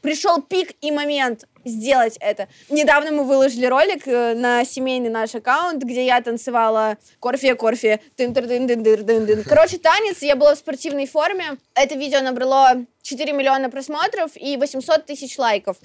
пришел 0.00 0.40
пик 0.40 0.76
и 0.80 0.92
момент 0.92 1.44
сделать 1.68 2.16
это. 2.20 2.48
Недавно 2.68 3.12
мы 3.12 3.24
выложили 3.24 3.66
ролик 3.66 4.06
э, 4.06 4.34
на 4.34 4.64
семейный 4.64 5.10
наш 5.10 5.34
аккаунт, 5.34 5.82
где 5.82 6.06
я 6.06 6.20
танцевала 6.20 6.96
корфе, 7.20 7.54
корфе, 7.54 8.00
тын 8.16 8.34
тыр 8.34 8.46
дын 8.46 8.66
дын 8.66 8.82
дыр 8.82 9.44
Короче, 9.44 9.78
танец, 9.78 10.22
я 10.22 10.36
была 10.36 10.54
в 10.54 10.58
спортивной 10.58 11.06
форме. 11.06 11.58
Это 11.74 11.94
видео 11.94 12.20
набрало 12.20 12.84
4 13.02 13.32
миллиона 13.32 13.70
просмотров 13.70 14.32
и 14.36 14.56
800 14.56 15.06
тысяч 15.06 15.38
лайков. 15.38 15.76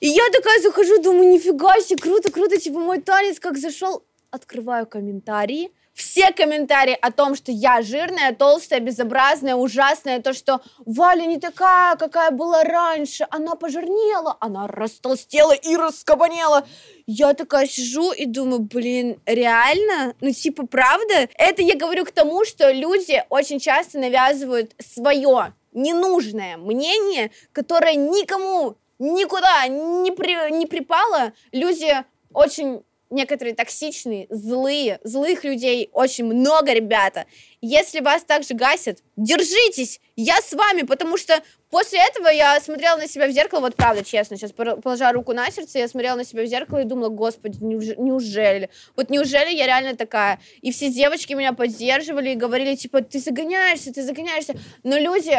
И 0.00 0.08
я 0.08 0.22
такая 0.32 0.60
захожу, 0.60 1.02
думаю, 1.02 1.28
нифига 1.30 1.78
себе, 1.80 1.98
круто, 1.98 2.32
круто, 2.32 2.58
типа 2.58 2.78
мой 2.78 3.00
танец 3.00 3.38
как 3.38 3.58
зашел. 3.58 4.02
Открываю 4.30 4.86
комментарии, 4.86 5.72
все 6.00 6.32
комментарии 6.32 6.96
о 7.00 7.12
том, 7.12 7.34
что 7.34 7.52
я 7.52 7.82
жирная, 7.82 8.34
толстая, 8.34 8.80
безобразная, 8.80 9.54
ужасная, 9.54 10.20
то, 10.20 10.32
что 10.32 10.60
Валя 10.78 11.26
не 11.26 11.38
такая, 11.38 11.96
какая 11.96 12.30
была 12.30 12.64
раньше, 12.64 13.26
она 13.30 13.54
пожирнела, 13.54 14.36
она 14.40 14.66
растолстела 14.66 15.52
и 15.52 15.76
раскабанела. 15.76 16.66
Я 17.06 17.34
такая 17.34 17.66
сижу 17.66 18.12
и 18.12 18.26
думаю, 18.26 18.60
блин, 18.60 19.20
реально? 19.26 20.14
Ну, 20.20 20.32
типа, 20.32 20.66
правда? 20.66 21.28
Это 21.34 21.62
я 21.62 21.76
говорю 21.76 22.04
к 22.04 22.12
тому, 22.12 22.44
что 22.44 22.70
люди 22.70 23.22
очень 23.28 23.60
часто 23.60 23.98
навязывают 23.98 24.72
свое 24.78 25.54
ненужное 25.72 26.56
мнение, 26.56 27.30
которое 27.52 27.94
никому 27.94 28.76
никуда 28.98 29.66
не, 29.68 30.12
при, 30.12 30.50
не 30.50 30.66
припало. 30.66 31.32
Люди 31.52 32.04
очень 32.32 32.82
некоторые 33.10 33.54
токсичные, 33.54 34.26
злые, 34.30 35.00
злых 35.04 35.44
людей 35.44 35.90
очень 35.92 36.24
много, 36.24 36.72
ребята. 36.72 37.26
Если 37.60 38.00
вас 38.00 38.24
также 38.24 38.54
гасят, 38.54 38.98
держитесь, 39.16 40.00
я 40.16 40.36
с 40.40 40.52
вами, 40.52 40.82
потому 40.82 41.16
что 41.16 41.42
после 41.70 41.98
этого 42.00 42.28
я 42.28 42.58
смотрела 42.60 42.96
на 42.96 43.08
себя 43.08 43.26
в 43.26 43.32
зеркало, 43.32 43.60
вот 43.60 43.76
правда, 43.76 44.04
честно, 44.04 44.36
сейчас 44.36 44.52
положа 44.52 45.12
руку 45.12 45.32
на 45.32 45.50
сердце, 45.50 45.78
я 45.78 45.88
смотрела 45.88 46.16
на 46.16 46.24
себя 46.24 46.42
в 46.42 46.46
зеркало 46.46 46.78
и 46.78 46.84
думала, 46.84 47.08
господи, 47.08 47.58
неужели? 47.62 48.70
Вот 48.96 49.10
неужели 49.10 49.54
я 49.54 49.66
реально 49.66 49.96
такая? 49.96 50.40
И 50.62 50.72
все 50.72 50.90
девочки 50.90 51.34
меня 51.34 51.52
поддерживали 51.52 52.30
и 52.30 52.34
говорили, 52.34 52.76
типа, 52.76 53.02
ты 53.02 53.18
загоняешься, 53.18 53.92
ты 53.92 54.02
загоняешься. 54.02 54.54
Но 54.82 54.96
люди, 54.96 55.36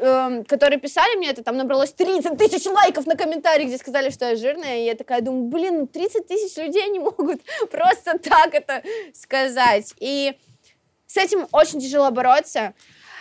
эм, 0.00 0.44
которые 0.44 0.78
писали 0.78 1.16
мне 1.16 1.30
это, 1.30 1.42
там 1.42 1.56
набралось 1.56 1.92
30 1.92 2.36
тысяч 2.38 2.66
лайков 2.66 3.06
на 3.06 3.16
комментарии, 3.16 3.64
где 3.64 3.78
сказали, 3.78 4.10
что 4.10 4.30
я 4.30 4.36
жирная, 4.36 4.78
и 4.78 4.86
я 4.86 4.94
такая 4.94 5.20
думаю, 5.20 5.44
блин, 5.44 5.86
30 5.86 6.26
тысяч 6.26 6.56
людей 6.56 6.88
не 6.88 6.98
могут 6.98 7.40
просто 7.70 8.18
так 8.18 8.54
это 8.54 8.82
сказать. 9.14 9.94
И 9.98 10.34
с 11.06 11.16
этим 11.16 11.46
очень 11.52 11.80
тяжело 11.80 12.10
бороться. 12.10 12.74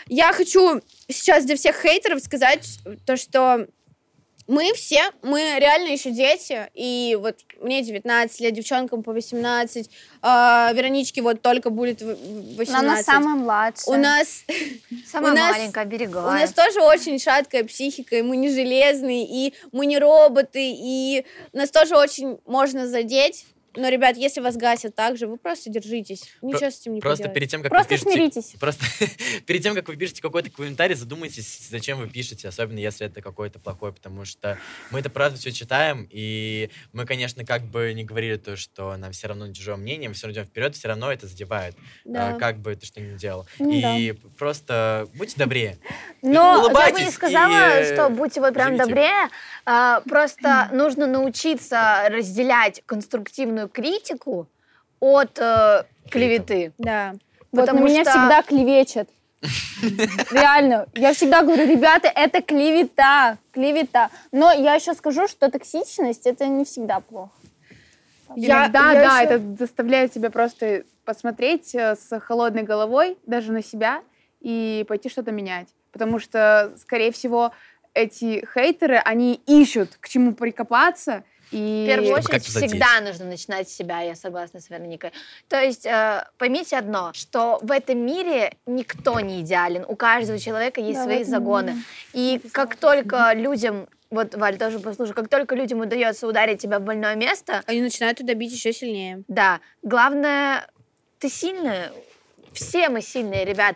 Я 0.08 0.32
хочу 0.34 0.82
сейчас 1.08 1.46
для 1.46 1.56
всех 1.56 1.80
хейтеров 1.82 2.22
сказать 2.22 2.80
то, 3.06 3.16
что 3.16 3.68
мы 4.50 4.74
все, 4.74 5.12
мы 5.22 5.60
реально 5.60 5.90
еще 5.90 6.10
дети, 6.10 6.70
и 6.74 7.16
вот 7.22 7.38
мне 7.62 7.84
19 7.84 8.40
лет, 8.40 8.54
девчонкам 8.54 9.04
по 9.04 9.14
18, 9.14 9.88
э, 9.88 10.28
Вероничке 10.74 11.22
вот 11.22 11.44
только 11.44 11.70
будет 11.70 12.02
18. 12.02 12.68
Но 12.70 12.80
она 12.80 13.04
самая 13.04 13.36
младшая. 13.36 13.96
У 13.96 14.02
нас... 14.02 14.44
Самая 15.08 15.32
у 15.32 15.36
нас, 15.36 15.52
маленькая, 15.56 15.86
береговая. 15.86 16.38
У 16.38 16.40
нас 16.40 16.52
тоже 16.52 16.82
очень 16.82 17.20
шаткая 17.20 17.64
психика, 17.64 18.16
и 18.16 18.22
мы 18.24 18.38
не 18.38 18.50
железные, 18.50 19.24
и 19.24 19.54
мы 19.72 19.86
не 19.86 20.00
роботы, 20.00 20.60
и 20.60 21.26
нас 21.54 21.70
тоже 21.70 21.96
очень 21.96 22.40
можно 22.46 22.88
задеть. 22.88 23.46
Но, 23.76 23.90
ребят, 23.90 24.18
если 24.18 24.42
вас 24.42 24.56
гасят 24.58 24.96
так 24.96 25.18
же, 25.18 25.28
вы 25.28 25.38
просто 25.38 25.70
держитесь. 25.70 26.24
Ничего 26.42 26.60
Про- 26.60 26.72
с 26.72 26.80
этим 26.82 26.94
не 26.96 27.02
Просто 27.02 27.24
поделать. 27.24 27.36
перед 27.36 27.50
тем, 27.50 27.62
как 27.62 27.70
Просто 27.72 27.94
вы 27.94 27.98
пишете... 27.98 28.12
смиритесь. 28.14 28.56
Просто 28.60 28.86
перед 29.46 29.64
тем, 29.64 29.76
как 29.76 29.88
вы 29.88 29.96
пишете 29.96 30.22
какой-то 30.22 30.50
комментарий, 30.50 30.96
задумайтесь, 30.96 31.68
зачем 31.70 32.00
вы 32.00 32.08
пишете, 32.10 32.48
особенно 32.48 32.80
если 32.80 33.06
это 33.08 33.22
какой-то 33.22 33.60
плохой, 33.60 33.94
потому 33.94 34.26
что 34.26 34.58
мы 34.92 35.00
это 35.00 35.10
правда 35.10 35.38
все 35.38 35.52
читаем, 35.52 36.08
и 36.12 36.70
мы, 36.94 37.06
конечно, 37.06 37.46
как 37.46 37.64
бы 37.64 37.94
не 37.94 38.04
говорили 38.04 38.38
то, 38.38 38.56
что 38.56 38.96
нам 38.98 39.12
все 39.12 39.28
равно 39.28 39.52
чужое 39.54 39.76
мнение, 39.76 40.10
мы 40.10 40.16
все 40.16 40.28
равно 40.28 40.42
идем 40.42 40.50
вперед, 40.50 40.76
все 40.76 40.88
равно 40.88 41.12
это 41.12 41.28
задевает, 41.28 41.76
Да. 42.06 42.36
а, 42.36 42.40
как 42.40 42.60
бы 42.60 42.76
ты 42.76 42.86
что 42.86 43.02
ни 43.02 43.18
делал. 43.18 43.46
Ну 43.60 43.72
и 43.98 44.14
просто 44.38 45.08
будьте 45.16 45.36
добрее. 45.38 45.78
Но 46.22 46.68
я 46.72 46.92
бы 46.92 47.02
не 47.02 47.12
сказала, 47.12 47.82
и, 47.82 47.94
что 47.94 48.10
будьте 48.10 48.40
вот 48.42 48.54
прям 48.54 48.70
живите. 48.70 48.86
добрее. 48.86 49.30
а, 49.66 50.02
просто 50.02 50.70
нужно 50.72 51.06
научиться 51.08 52.06
разделять 52.10 52.82
конструктивную 52.86 53.59
критику 53.68 54.48
от 55.00 55.38
э, 55.40 55.84
клеветы. 56.10 56.72
Да. 56.78 57.14
Вот 57.52 57.72
на 57.72 57.80
меня 57.80 58.04
что- 58.04 58.12
всегда 58.12 58.42
клевечат. 58.44 59.10
Реально. 60.32 60.88
Я 60.94 61.14
всегда 61.14 61.42
говорю, 61.44 61.66
ребята, 61.66 62.12
это 62.14 62.42
клевета, 62.42 63.38
клевета. 63.52 64.10
Но 64.32 64.52
я 64.52 64.76
еще 64.76 64.94
скажу, 64.94 65.28
что 65.28 65.50
токсичность 65.50 66.28
это 66.28 66.46
не 66.48 66.66
всегда 66.66 67.00
плохо. 67.00 67.32
Иногда, 68.36 68.92
я 68.92 69.04
да, 69.04 69.20
ещё- 69.22 69.34
это 69.36 69.58
заставляет 69.58 70.14
тебя 70.14 70.30
просто 70.30 70.84
посмотреть 71.06 71.74
э, 71.74 71.96
с 71.96 72.20
холодной 72.20 72.64
головой 72.64 73.18
даже 73.26 73.52
на 73.52 73.64
себя 73.64 74.02
и 74.42 74.86
пойти 74.88 75.10
что-то 75.10 75.32
менять. 75.32 75.68
Потому 75.92 76.20
что, 76.20 76.72
скорее 76.78 77.12
всего, 77.12 77.52
эти 77.96 78.46
хейтеры, 78.54 78.98
они 78.98 79.42
ищут 79.48 79.98
к 80.00 80.08
чему 80.08 80.34
прикопаться. 80.36 81.24
И... 81.52 81.84
В 81.86 81.88
первую 81.88 82.14
очередь, 82.14 82.48
задеть. 82.48 82.70
всегда 82.72 83.02
нужно 83.02 83.26
начинать 83.26 83.70
с 83.70 83.74
себя, 83.76 84.02
я 84.02 84.16
согласна 84.16 84.60
с 84.60 84.70
Вероникой. 84.70 85.12
То 85.48 85.60
есть 85.60 85.86
э, 85.86 86.24
поймите 86.38 86.78
одно, 86.78 87.12
что 87.14 87.60
в 87.62 87.72
этом 87.72 87.98
мире 88.06 88.54
никто 88.66 89.20
не 89.20 89.42
идеален, 89.42 89.84
у 89.88 89.96
каждого 89.96 90.38
человека 90.38 90.80
есть 90.82 91.00
Да, 91.00 91.04
свои 91.06 91.24
загоны. 91.24 91.72
мире. 91.72 91.84
И 92.14 92.42
как 92.52 92.76
только 92.76 93.34
людям, 93.34 93.88
вот, 94.12 94.36
Валь, 94.36 94.58
тоже 94.58 94.80
послушай, 94.80 95.14
как 95.14 95.28
только 95.28 95.56
людям 95.56 95.80
удается 95.80 96.28
ударить 96.28 96.62
тебя 96.62 96.80
в 96.80 96.84
больное 96.84 97.16
место, 97.16 97.64
Они 97.66 97.82
начинают 97.82 98.18
туда 98.20 98.34
бить 98.36 98.52
еще 98.52 98.72
сильнее. 98.74 99.24
да, 99.28 99.60
главное, 99.82 100.68
ты 101.20 101.30
сильная, 101.30 101.92
все 102.54 102.90
мы 102.90 103.02
сильные, 103.02 103.44
ребят. 103.46 103.76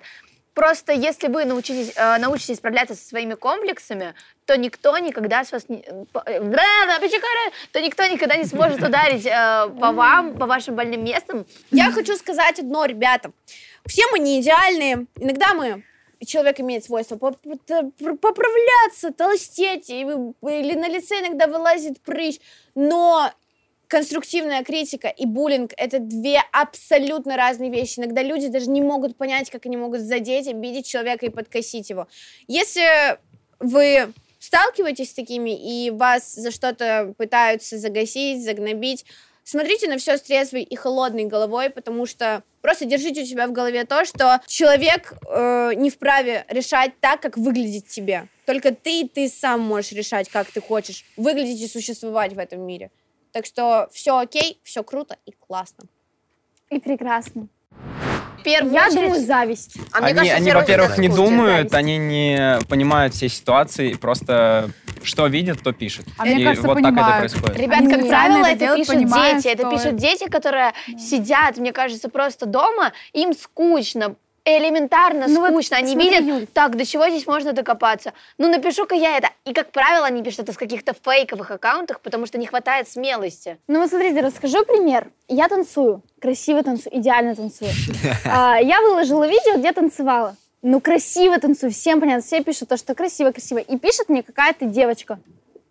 Просто 0.54 0.94
если 0.94 1.28
вы 1.28 1.46
научитесь, 1.46 1.94
э, 1.96 2.18
научитесь 2.20 2.58
справляться 2.58 2.96
со 2.96 3.04
своими 3.06 3.34
комплексами, 3.34 4.14
то 4.46 4.56
никто 4.56 4.98
никогда 4.98 5.44
с 5.44 5.52
вас 5.52 5.68
не... 5.70 5.80
э, 5.80 6.06
э, 6.26 6.40
То 7.72 7.82
никто 7.82 8.06
никогда 8.06 8.36
не 8.36 8.46
сможет 8.46 8.82
ударить 8.82 9.26
э, 9.26 9.70
по 9.80 9.92
вам, 9.92 10.38
по 10.38 10.46
вашим 10.46 10.76
больным 10.76 11.04
местам. 11.04 11.46
Я 11.72 11.92
хочу 11.92 12.16
сказать 12.18 12.60
одно, 12.60 12.86
ребята. 12.86 13.32
Все 13.86 14.04
мы 14.12 14.20
не 14.20 14.42
идеальные. 14.42 15.08
Иногда 15.20 15.54
мы 15.54 15.84
человек 16.26 16.60
имеет 16.60 16.84
свойство 16.84 17.18
поправляться, 17.18 19.12
толстеть, 19.12 19.90
или 19.90 20.76
на 20.76 20.88
лице 20.88 21.20
иногда 21.20 21.48
вылазит 21.48 22.00
прыщ, 22.02 22.40
но 22.76 23.32
конструктивная 23.94 24.64
критика 24.64 25.08
и 25.08 25.28
буллинг— 25.28 25.72
это 25.78 26.00
две 26.00 26.42
абсолютно 26.52 27.38
разные 27.38 27.70
вещи. 27.70 28.00
Иногда 28.00 28.24
люди 28.24 28.48
даже 28.48 28.68
не 28.72 28.82
могут 28.82 29.16
понять, 29.16 29.52
как 29.52 29.68
они 29.68 29.78
могут 29.78 30.02
задеть, 30.02 30.48
обидеть 30.48 30.88
человека 30.88 31.28
и 31.28 31.30
подкосить 31.30 31.92
его. 31.92 32.08
Если 32.48 32.82
вы 33.60 34.12
сталкиваетесь 34.40 35.12
с 35.12 35.14
такими, 35.14 35.52
и 35.52 35.92
вас 35.92 36.34
за 36.34 36.50
что-то 36.50 37.14
пытаются 37.20 37.78
загасить, 37.78 38.44
загнобить, 38.44 39.06
смотрите 39.44 39.88
на 39.88 40.00
все 40.00 40.18
с 40.18 40.24
трезвой 40.24 40.64
и 40.64 40.76
холодной 40.76 41.26
головой, 41.26 41.70
потому 41.70 42.08
что 42.08 42.42
просто 42.64 42.86
держите 42.86 43.22
у 43.22 43.26
себя 43.26 43.46
в 43.46 43.52
голове 43.52 43.86
то, 43.86 44.06
что 44.06 44.42
человек 44.48 45.14
э, 45.30 45.74
не 45.76 45.92
вправе 45.92 46.48
решать 46.50 46.94
так, 47.00 47.22
как 47.22 47.38
выглядит 47.38 47.90
тебе. 47.90 48.28
Только 48.48 48.74
ты 48.74 49.02
и 49.02 49.08
ты 49.08 49.30
сам 49.30 49.62
можешь 49.62 49.92
решать, 49.92 50.30
как 50.30 50.50
ты 50.50 50.62
хочешь 50.62 51.06
выглядеть 51.16 51.62
и 51.62 51.68
существовать 51.68 52.34
в 52.34 52.40
этом 52.40 52.66
мире. 52.66 52.90
Так 53.34 53.46
что 53.48 53.90
все 53.92 54.18
окей, 54.20 54.60
все 54.64 54.84
круто 54.84 55.18
и 55.26 55.34
классно. 55.48 55.86
И 56.70 56.80
прекрасно. 56.80 57.48
Первую 58.44 58.74
Я 58.74 58.88
очередь- 58.88 59.02
думаю, 59.06 59.22
зависть. 59.26 59.76
а 59.92 60.00
мне 60.02 60.08
они, 60.10 60.16
кажется, 60.18 60.36
они, 60.38 60.52
во-первых, 60.52 60.98
не 60.98 61.08
думают, 61.08 61.70
зависть. 61.72 61.74
они 61.76 61.98
не 61.98 62.60
понимают 62.70 63.14
всей 63.16 63.30
ситуации, 63.30 63.94
просто 63.94 64.70
что 65.02 65.28
видят, 65.28 65.64
то 65.64 65.72
пишут. 65.74 66.06
А 66.18 66.26
мне 66.26 66.42
И 66.42 66.44
кажется, 66.44 66.68
вот 66.68 66.76
так 66.76 66.84
это 66.84 66.94
понимают. 66.94 67.20
происходит. 67.32 67.58
Ребят, 67.58 67.80
Они 67.80 67.90
как 67.94 68.08
правило, 68.08 68.46
это 68.46 68.60
делают, 68.60 68.88
пишут 68.88 69.06
дети. 69.06 69.48
Это 69.48 69.70
пишут 69.70 69.96
дети, 69.96 70.30
которые 70.30 70.74
сидят, 70.98 71.58
мне 71.58 71.72
кажется, 71.74 72.10
просто 72.10 72.46
дома, 72.46 72.92
им 73.14 73.34
скучно. 73.34 74.16
Элементарно 74.46 75.28
Ну 75.28 75.40
вот 75.40 75.52
скучно. 75.52 75.78
Они 75.78 75.94
смотри, 75.94 76.10
видят, 76.10 76.26
Юль. 76.26 76.48
так, 76.48 76.76
до 76.76 76.86
чего 76.86 77.08
здесь 77.10 77.26
можно 77.26 77.54
докопаться? 77.54 78.14
Ну, 78.38 78.50
напишу-ка 78.50 78.94
я 78.94 79.18
это. 79.18 79.30
И, 79.46 79.54
как 79.54 79.72
правило, 79.72 80.06
они 80.06 80.22
пишут 80.22 80.42
это 80.42 80.54
с 80.54 80.58
каких-то 80.58 80.94
фейковых 80.94 81.50
аккаунтах, 81.52 82.02
потому 82.02 82.26
что 82.26 82.38
не 82.38 82.46
хватает 82.46 82.90
смелости. 82.90 83.58
Ну 83.68 83.80
вот 83.80 83.90
смотрите, 83.90 84.20
расскажу 84.20 84.66
пример. 84.66 85.10
Я 85.30 85.48
танцую, 85.48 86.02
красиво 86.20 86.62
танцую, 86.62 86.98
идеально 86.98 87.36
танцую. 87.36 87.72
А, 88.26 88.58
Я 88.60 88.82
выложила 88.82 89.26
видео, 89.28 89.58
где 89.58 89.72
танцевала. 89.72 90.36
Ну 90.62 90.80
красиво 90.82 91.38
танцую, 91.40 91.72
всем 91.72 92.00
понятно, 92.00 92.22
все 92.22 92.44
пишут 92.44 92.70
то, 92.70 92.78
что 92.78 92.96
красиво, 92.96 93.32
красиво. 93.32 93.58
И 93.60 93.78
пишет 93.78 94.08
мне 94.10 94.24
какая-то 94.24 94.66
девочка, 94.66 95.20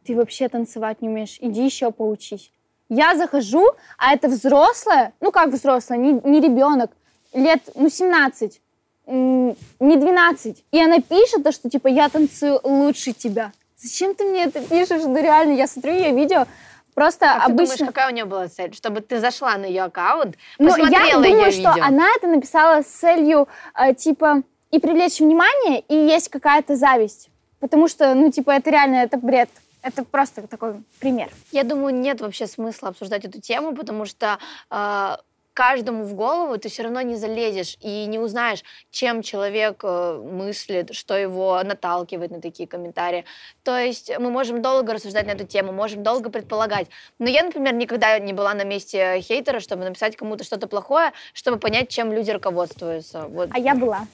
ты 0.06 0.14
вообще 0.14 0.48
танцевать 0.48 1.00
не 1.00 1.08
умеешь, 1.08 1.38
иди 1.40 1.64
еще 1.64 1.90
поучись. 1.92 2.50
Я 2.90 3.16
захожу, 3.16 3.66
а 3.96 4.12
это 4.12 4.28
взрослая, 4.28 5.12
ну 5.20 5.30
как 5.32 5.48
взрослая, 5.48 5.98
не, 5.98 6.12
не 6.24 6.40
ребенок, 6.40 6.90
лет, 7.32 7.62
ну 7.74 7.88
17, 7.88 8.52
м, 8.56 8.61
не 9.06 9.96
12. 9.96 10.64
И 10.70 10.82
она 10.82 11.00
пишет 11.00 11.42
то, 11.42 11.52
что 11.52 11.68
типа 11.68 11.88
я 11.88 12.08
танцую 12.08 12.60
лучше 12.62 13.12
тебя. 13.12 13.52
Зачем 13.76 14.14
ты 14.14 14.24
мне 14.24 14.44
это 14.44 14.60
пишешь? 14.60 15.02
Ну 15.02 15.16
реально, 15.20 15.52
я 15.52 15.66
смотрю 15.66 15.92
ее 15.94 16.12
видео, 16.12 16.46
просто 16.94 17.26
Как 17.26 17.46
ты 17.46 17.52
обычно... 17.52 17.76
думаешь, 17.76 17.94
какая 17.94 18.08
у 18.10 18.14
нее 18.14 18.24
была 18.24 18.48
цель? 18.48 18.72
Чтобы 18.74 19.00
ты 19.00 19.18
зашла 19.18 19.56
на 19.56 19.64
ее 19.64 19.82
аккаунт, 19.82 20.36
Ну, 20.58 20.68
я 20.86 21.14
думаю, 21.14 21.24
ее 21.24 21.50
что 21.50 21.72
видео. 21.72 21.84
она 21.84 22.06
это 22.16 22.28
написала 22.28 22.82
с 22.82 22.86
целью, 22.86 23.48
э, 23.74 23.94
типа, 23.94 24.42
и 24.70 24.78
привлечь 24.78 25.18
внимание, 25.18 25.80
и 25.80 25.94
есть 25.94 26.28
какая-то 26.28 26.76
зависть. 26.76 27.28
Потому 27.58 27.88
что, 27.88 28.14
ну, 28.14 28.30
типа, 28.30 28.52
это 28.52 28.70
реально, 28.70 28.96
это 28.96 29.16
бред. 29.18 29.50
Это 29.82 30.04
просто 30.04 30.46
такой 30.46 30.74
пример. 31.00 31.28
Я 31.50 31.64
думаю, 31.64 31.92
нет 31.92 32.20
вообще 32.20 32.46
смысла 32.46 32.90
обсуждать 32.90 33.24
эту 33.24 33.40
тему, 33.40 33.74
потому 33.74 34.04
что 34.06 34.38
э, 34.70 35.16
каждому 35.54 36.04
в 36.04 36.14
голову 36.14 36.58
ты 36.58 36.68
все 36.68 36.82
равно 36.82 37.00
не 37.02 37.16
залезешь 37.16 37.76
и 37.80 38.06
не 38.06 38.18
узнаешь, 38.18 38.62
чем 38.90 39.22
человек 39.22 39.80
э, 39.82 40.20
мыслит, 40.22 40.94
что 40.94 41.16
его 41.16 41.62
наталкивает 41.62 42.30
на 42.30 42.40
такие 42.40 42.68
комментарии. 42.68 43.24
То 43.62 43.78
есть 43.78 44.10
мы 44.18 44.30
можем 44.30 44.62
долго 44.62 44.94
рассуждать 44.94 45.26
на 45.26 45.32
эту 45.32 45.46
тему, 45.46 45.72
можем 45.72 46.02
долго 46.02 46.30
предполагать. 46.30 46.88
Но 47.18 47.28
я, 47.28 47.42
например, 47.42 47.74
никогда 47.74 48.18
не 48.18 48.32
была 48.32 48.54
на 48.54 48.64
месте 48.64 49.20
хейтера, 49.20 49.60
чтобы 49.60 49.84
написать 49.84 50.16
кому-то 50.16 50.44
что-то 50.44 50.66
плохое, 50.66 51.12
чтобы 51.32 51.58
понять, 51.58 51.88
чем 51.88 52.12
люди 52.12 52.30
руководствуются. 52.30 53.26
Вот. 53.26 53.50
А 53.52 53.58
я 53.58 53.74
была. 53.74 54.06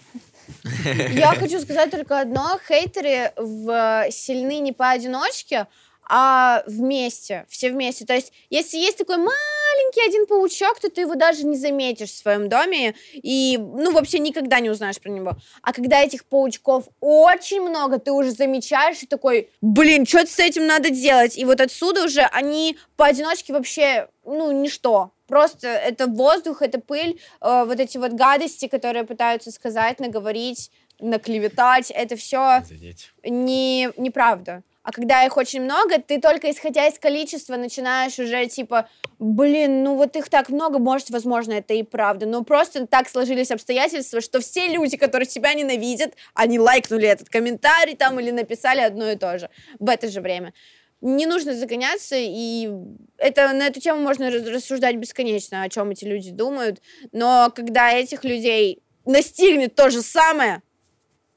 Я 1.12 1.35
хочу 1.35 1.61
сказать 1.61 1.90
только 1.90 2.20
одно. 2.20 2.59
Хейтеры 2.66 3.33
в, 3.37 4.07
сильны 4.11 4.61
не 4.61 4.72
поодиночке, 4.72 5.66
а 6.09 6.62
вместе, 6.66 7.44
все 7.48 7.70
вместе. 7.70 8.07
То 8.07 8.14
есть, 8.14 8.33
если 8.48 8.79
есть 8.79 8.96
такой 8.96 9.18
маленький 9.18 9.58
один 10.06 10.26
паучок, 10.26 10.80
то 10.80 10.90
ты 10.90 11.02
его 11.02 11.14
даже 11.14 11.44
не 11.44 11.56
заметишь 11.56 12.10
в 12.10 12.16
своем 12.18 12.48
доме 12.48 12.94
и, 13.12 13.58
ну, 13.58 13.92
вообще 13.92 14.18
никогда 14.18 14.60
не 14.60 14.70
узнаешь 14.70 15.00
про 15.00 15.10
него. 15.10 15.36
А 15.62 15.72
когда 15.72 16.00
этих 16.02 16.24
паучков 16.24 16.88
очень 17.00 17.60
много, 17.60 17.98
ты 17.98 18.12
уже 18.12 18.30
замечаешь 18.30 19.02
и 19.02 19.06
такой, 19.06 19.50
блин, 19.60 20.06
что 20.06 20.26
с 20.26 20.38
этим 20.38 20.66
надо 20.66 20.90
делать? 20.90 21.36
И 21.36 21.44
вот 21.44 21.60
отсюда 21.60 22.04
уже 22.04 22.22
они 22.22 22.78
поодиночке 22.96 23.52
вообще, 23.52 24.08
ну, 24.24 24.50
ничто. 24.52 25.12
Просто 25.26 25.68
это 25.68 26.06
воздух, 26.06 26.62
это 26.62 26.80
пыль, 26.80 27.20
э, 27.40 27.64
вот 27.66 27.78
эти 27.78 27.98
вот 27.98 28.12
гадости, 28.12 28.66
которые 28.66 29.04
пытаются 29.04 29.50
сказать, 29.50 30.00
наговорить, 30.00 30.70
наклеветать, 31.00 31.90
это 31.90 32.16
все 32.16 32.62
Задеть. 32.66 33.10
не, 33.22 33.90
неправда. 33.96 34.62
А 34.88 34.90
когда 34.90 35.22
их 35.27 35.37
очень 35.37 35.61
много, 35.61 35.98
ты 36.01 36.18
только 36.18 36.51
исходя 36.51 36.87
из 36.87 36.98
количества 36.98 37.57
начинаешь 37.57 38.18
уже 38.18 38.46
типа, 38.46 38.88
блин, 39.18 39.85
ну 39.85 39.96
вот 39.96 40.16
их 40.16 40.31
так 40.31 40.48
много, 40.48 40.79
может, 40.79 41.11
возможно, 41.11 41.53
это 41.53 41.74
и 41.74 41.83
правда. 41.83 42.24
Но 42.24 42.42
просто 42.42 42.87
так 42.87 43.07
сложились 43.07 43.51
обстоятельства, 43.51 44.22
что 44.22 44.40
все 44.40 44.68
люди, 44.68 44.96
которые 44.96 45.27
тебя 45.27 45.53
ненавидят, 45.53 46.14
они 46.33 46.59
лайкнули 46.59 47.07
этот 47.07 47.29
комментарий 47.29 47.96
там 47.96 48.18
или 48.18 48.31
написали 48.31 48.81
одно 48.81 49.11
и 49.11 49.16
то 49.16 49.38
же 49.38 49.51
в 49.79 49.90
это 49.90 50.09
же 50.09 50.22
время. 50.22 50.55
Не 51.03 51.27
нужно 51.27 51.53
загоняться, 51.53 52.16
и 52.16 52.70
это, 53.18 53.53
на 53.53 53.66
эту 53.66 53.81
тему 53.81 54.01
можно 54.01 54.31
рассуждать 54.31 54.96
бесконечно, 54.96 55.64
о 55.64 55.68
чем 55.68 55.90
эти 55.90 56.07
люди 56.07 56.31
думают. 56.31 56.81
Но 57.12 57.53
когда 57.55 57.92
этих 57.92 58.24
людей 58.24 58.83
настигнет 59.05 59.74
то 59.74 59.90
же 59.90 60.01
самое, 60.01 60.62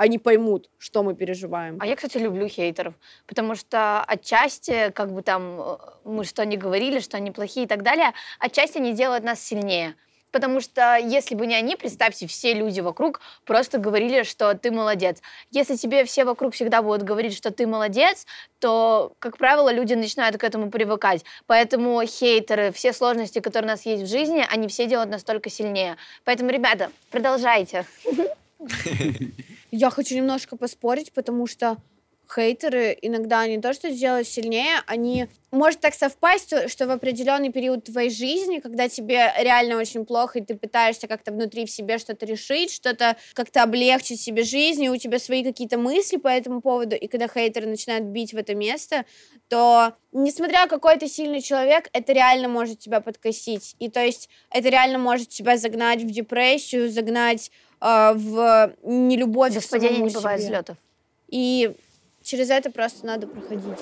они 0.02 0.18
поймут, 0.18 0.68
что 0.80 1.04
мы 1.04 1.14
переживаем. 1.14 1.78
А 1.80 1.86
я, 1.86 1.96
кстати, 1.96 2.18
люблю 2.18 2.48
хейтеров, 2.48 2.96
потому 3.28 3.54
что 3.54 4.04
отчасти, 4.04 4.90
как 4.96 5.14
бы 5.14 5.22
там 5.22 5.62
э, 5.62 5.78
мы 6.06 6.24
что 6.24 6.44
ни 6.44 6.56
говорили, 6.56 7.00
что 7.00 7.18
они 7.18 7.30
плохие 7.30 7.66
и 7.66 7.70
так 7.70 7.84
далее, 7.84 8.14
отчасти 8.40 8.80
они 8.80 8.94
делают 8.94 9.24
нас 9.24 9.40
сильнее. 9.40 9.94
Потому 10.32 10.60
что 10.60 10.98
если 10.98 11.36
бы 11.36 11.46
не 11.46 11.54
они, 11.54 11.76
представьте, 11.76 12.26
все 12.26 12.56
люди 12.56 12.82
вокруг 12.82 13.22
просто 13.46 13.78
говорили, 13.78 14.24
что 14.24 14.56
ты 14.56 14.72
молодец. 14.72 15.22
Если 15.52 15.76
тебе 15.76 16.04
все 16.06 16.26
вокруг 16.26 16.56
всегда 16.56 16.82
будут 16.82 17.04
говорить, 17.04 17.38
что 17.38 17.52
ты 17.52 17.68
молодец, 17.68 18.26
то, 18.58 19.14
как 19.20 19.38
правило, 19.38 19.72
люди 19.72 19.94
начинают 19.94 20.38
к 20.38 20.44
этому 20.44 20.72
привыкать. 20.72 21.24
Поэтому 21.46 22.02
хейтеры, 22.08 22.72
все 22.72 22.92
сложности, 22.92 23.38
которые 23.38 23.68
у 23.68 23.74
нас 23.74 23.86
есть 23.86 24.02
в 24.02 24.08
жизни, 24.08 24.44
они 24.50 24.68
все 24.68 24.88
делают 24.88 25.12
нас 25.12 25.24
только 25.24 25.52
сильнее. 25.52 25.98
Поэтому, 26.24 26.50
ребята, 26.50 26.92
продолжайте. 27.12 27.86
Я 29.72 29.90
хочу 29.90 30.16
немножко 30.16 30.58
поспорить, 30.58 31.14
потому 31.14 31.48
что 31.48 31.78
хейтеры 32.34 32.98
иногда 33.02 33.46
не 33.48 33.60
то, 33.60 33.74
что 33.74 33.92
делают 33.92 34.28
сильнее, 34.28 34.82
они... 34.88 35.28
Может 35.52 35.82
так 35.82 35.94
совпасть, 35.94 36.54
что 36.70 36.88
в 36.88 36.92
определенный 36.92 37.52
период 37.52 37.84
твоей 37.84 38.10
жизни, 38.10 38.60
когда 38.60 38.88
тебе 38.88 39.34
реально 39.38 39.76
очень 39.76 40.06
плохо, 40.06 40.40
и 40.40 40.42
ты 40.42 40.56
пытаешься 40.56 41.10
как-то 41.10 41.34
внутри 41.34 41.66
в 41.66 41.70
себе 41.70 41.98
что-то 41.98 42.26
решить, 42.26 42.72
что-то 42.72 43.18
как-то 43.34 43.64
облегчить 43.64 44.22
себе 44.22 44.44
жизнь, 44.44 44.86
и 44.86 44.90
у 44.90 44.96
тебя 44.96 45.20
свои 45.20 45.44
какие-то 45.44 45.78
мысли 45.78 46.16
по 46.16 46.30
этому 46.30 46.62
поводу, 46.62 46.96
и 46.96 47.08
когда 47.08 47.28
хейтеры 47.28 47.68
начинают 47.68 48.06
бить 48.06 48.34
в 48.34 48.38
это 48.38 48.56
место, 48.56 49.04
то, 49.50 49.94
несмотря 50.14 50.68
какой 50.68 50.98
ты 50.98 51.10
сильный 51.10 51.42
человек, 51.42 51.90
это 51.92 52.14
реально 52.14 52.48
может 52.48 52.80
тебя 52.80 53.02
подкосить. 53.02 53.76
И 53.80 53.90
то 53.90 54.02
есть 54.02 54.30
это 54.50 54.70
реально 54.70 55.00
может 55.00 55.28
тебя 55.28 55.58
загнать 55.58 56.02
в 56.02 56.10
депрессию, 56.10 56.90
загнать 56.90 57.52
э, 57.82 58.13
в 58.13 58.74
нелюбовь 58.84 59.54
Без 59.56 59.65
к 59.65 59.70
самому 59.70 60.06
не 60.08 60.13
бывает 60.13 60.39
себе. 60.39 60.50
взлетов. 60.50 60.78
И 61.28 61.76
через 62.24 62.50
это 62.50 62.72
просто 62.72 63.06
надо 63.06 63.28
проходить. 63.28 63.80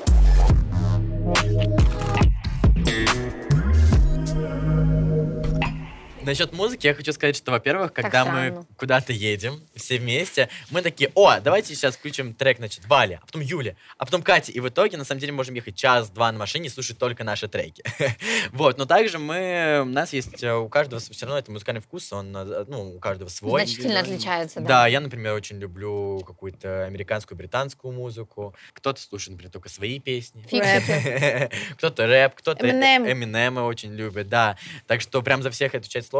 Насчет 6.23 6.51
музыки 6.53 6.87
я 6.87 6.93
хочу 6.93 7.13
сказать, 7.13 7.35
что, 7.35 7.51
во-первых, 7.51 7.93
когда 7.93 8.25
мы 8.25 8.65
куда-то 8.77 9.13
едем 9.13 9.61
все 9.75 9.97
вместе, 9.97 10.49
мы 10.69 10.81
такие, 10.81 11.11
о, 11.15 11.39
давайте 11.39 11.75
сейчас 11.75 11.95
включим 11.95 12.33
трек, 12.33 12.57
значит, 12.57 12.85
Валя, 12.87 13.19
а 13.23 13.25
потом 13.25 13.41
Юля, 13.41 13.75
а 13.97 14.05
потом 14.05 14.21
Катя. 14.21 14.51
И 14.51 14.59
в 14.59 14.67
итоге, 14.67 14.97
на 14.97 15.05
самом 15.05 15.21
деле, 15.21 15.31
можем 15.31 15.55
ехать 15.55 15.75
час-два 15.75 16.31
на 16.31 16.37
машине 16.37 16.67
и 16.67 16.69
слушать 16.69 16.97
только 16.97 17.23
наши 17.23 17.47
треки. 17.47 17.83
Вот, 18.51 18.77
но 18.77 18.85
также 18.85 19.19
мы, 19.19 19.79
у 19.83 19.85
нас 19.85 20.11
есть, 20.13 20.43
э, 20.43 20.53
у 20.53 20.67
каждого 20.69 20.99
все 20.99 21.25
равно 21.25 21.39
это 21.39 21.51
музыкальный 21.51 21.81
вкус, 21.81 22.11
он, 22.11 22.35
э, 22.35 22.65
ну, 22.67 22.95
у 22.95 22.99
каждого 22.99 23.29
свой. 23.29 23.61
Значительно 23.65 23.99
отличается, 23.99 24.59
да. 24.59 24.67
Да, 24.67 24.87
я, 24.87 24.99
например, 24.99 25.33
очень 25.33 25.57
люблю 25.59 26.21
какую-то 26.25 26.85
американскую, 26.85 27.37
британскую 27.37 27.93
музыку. 27.93 28.55
Кто-то 28.73 28.99
слушает, 28.99 29.31
например, 29.31 29.51
только 29.51 29.69
свои 29.69 29.99
песни. 29.99 30.43
Кто-то 31.77 32.07
рэп, 32.07 32.35
кто-то. 32.35 32.69
Эминема 32.69 33.61
очень 33.61 33.93
любит, 33.93 34.29
да. 34.29 34.57
Так 34.87 35.01
что 35.01 35.21
прям 35.21 35.43
за 35.43 35.51
всех 35.51 35.75
отвечать 35.75 36.05
сложно, 36.09 36.18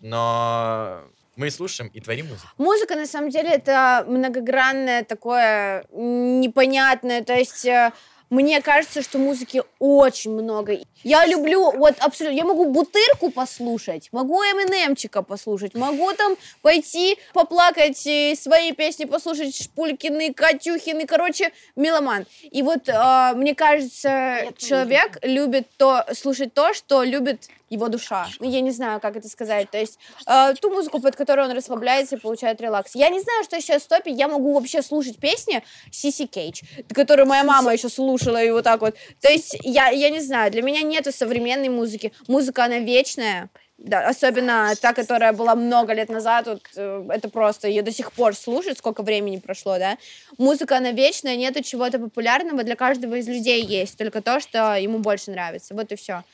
но 0.00 1.02
мы 1.36 1.50
слушаем 1.50 1.90
и 1.94 2.00
творим 2.00 2.26
музыку. 2.28 2.48
Музыка, 2.58 2.96
на 2.96 3.06
самом 3.06 3.30
деле, 3.30 3.50
это 3.50 4.04
многогранное 4.06 5.04
такое 5.04 5.84
непонятное. 5.90 7.22
То 7.24 7.34
есть 7.34 7.64
э, 7.64 7.92
мне 8.30 8.60
кажется, 8.60 9.02
что 9.02 9.18
музыки 9.18 9.62
очень 9.80 10.30
много. 10.30 10.78
Я 11.02 11.26
люблю, 11.26 11.72
вот 11.72 11.94
абсолютно, 11.98 12.36
я 12.36 12.44
могу 12.44 12.66
бутырку 12.66 13.30
послушать, 13.30 14.08
могу 14.12 14.36
Эминемчика 14.36 15.22
послушать, 15.22 15.74
могу 15.74 16.12
там 16.12 16.36
пойти 16.62 17.18
поплакать 17.32 18.00
и 18.06 18.36
свои 18.40 18.72
песни 18.72 19.04
послушать, 19.04 19.60
Шпулькины, 19.60 20.32
Катюхины, 20.32 21.06
короче, 21.06 21.52
меломан. 21.74 22.24
И 22.50 22.62
вот 22.62 22.88
э, 22.88 23.32
мне 23.34 23.54
кажется, 23.54 24.42
тоже 24.44 24.54
человек 24.58 25.18
любит 25.22 25.66
то, 25.76 26.04
слушать 26.12 26.54
то, 26.54 26.72
что 26.72 27.02
любит 27.02 27.48
его 27.70 27.88
душа. 27.88 28.26
Ну, 28.40 28.50
я 28.50 28.60
не 28.60 28.72
знаю, 28.72 29.00
как 29.00 29.16
это 29.16 29.28
сказать. 29.28 29.70
То 29.70 29.78
есть 29.78 29.98
э, 30.26 30.54
ту 30.60 30.70
музыку, 30.70 31.00
под 31.00 31.16
которой 31.16 31.46
он 31.46 31.52
расслабляется 31.52 32.16
и 32.16 32.18
получает 32.18 32.60
релакс. 32.60 32.94
Я 32.94 33.08
не 33.08 33.20
знаю, 33.20 33.44
что 33.44 33.60
сейчас 33.60 33.84
в 33.84 33.88
топе. 33.88 34.10
Я 34.10 34.28
могу 34.28 34.52
вообще 34.52 34.82
слушать 34.82 35.18
песни 35.18 35.62
Сиси 35.90 36.26
Кейдж, 36.26 36.62
которую 36.92 37.26
моя 37.26 37.44
мама 37.44 37.72
еще 37.72 37.88
слушала 37.88 38.42
и 38.42 38.50
вот 38.50 38.64
так 38.64 38.80
вот. 38.80 38.96
То 39.20 39.30
есть 39.30 39.56
я, 39.62 39.88
я 39.88 40.10
не 40.10 40.20
знаю, 40.20 40.50
для 40.50 40.62
меня 40.62 40.82
нету 40.82 41.12
современной 41.12 41.68
музыки. 41.68 42.12
Музыка, 42.26 42.64
она 42.64 42.78
вечная. 42.78 43.48
Да, 43.82 44.06
особенно 44.06 44.74
та, 44.78 44.92
которая 44.92 45.32
была 45.32 45.54
много 45.54 45.94
лет 45.94 46.10
назад, 46.10 46.46
вот, 46.46 46.60
э, 46.76 47.06
это 47.08 47.30
просто 47.30 47.66
ее 47.66 47.80
до 47.80 47.90
сих 47.90 48.12
пор 48.12 48.36
слушают, 48.36 48.76
сколько 48.76 49.02
времени 49.02 49.38
прошло, 49.38 49.78
да. 49.78 49.96
Музыка, 50.36 50.76
она 50.76 50.90
вечная, 50.90 51.36
нету 51.36 51.62
чего-то 51.62 51.98
популярного, 51.98 52.62
для 52.62 52.76
каждого 52.76 53.14
из 53.14 53.26
людей 53.26 53.64
есть 53.64 53.96
только 53.96 54.20
то, 54.20 54.38
что 54.38 54.74
ему 54.74 54.98
больше 54.98 55.30
нравится, 55.30 55.74
вот 55.74 55.90
и 55.92 55.96
все. 55.96 56.24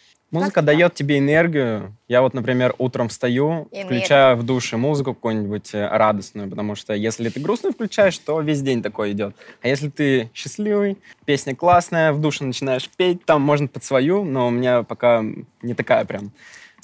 Музыка 0.40 0.62
дает 0.62 0.94
тебе 0.94 1.18
энергию. 1.18 1.96
Я 2.08 2.22
вот, 2.22 2.34
например, 2.34 2.74
утром 2.78 3.08
встаю, 3.08 3.68
Энергию. 3.70 3.84
включаю 3.84 4.36
в 4.36 4.42
душе 4.44 4.76
музыку 4.76 5.14
какую-нибудь 5.14 5.74
э, 5.74 5.88
радостную, 5.88 6.48
потому 6.48 6.74
что 6.74 6.94
если 6.94 7.28
ты 7.28 7.40
грустную 7.40 7.72
включаешь, 7.72 8.18
то 8.18 8.40
весь 8.40 8.62
день 8.62 8.82
такой 8.82 9.12
идет. 9.12 9.34
А 9.62 9.68
если 9.68 9.88
ты 9.88 10.30
счастливый, 10.34 10.98
песня 11.24 11.54
классная, 11.54 12.12
в 12.12 12.20
душе 12.20 12.44
начинаешь 12.44 12.88
петь, 12.96 13.24
там 13.24 13.42
можно 13.42 13.68
под 13.68 13.84
свою, 13.84 14.24
но 14.24 14.48
у 14.48 14.50
меня 14.50 14.82
пока 14.82 15.24
не 15.62 15.74
такая 15.74 16.04
прям. 16.04 16.32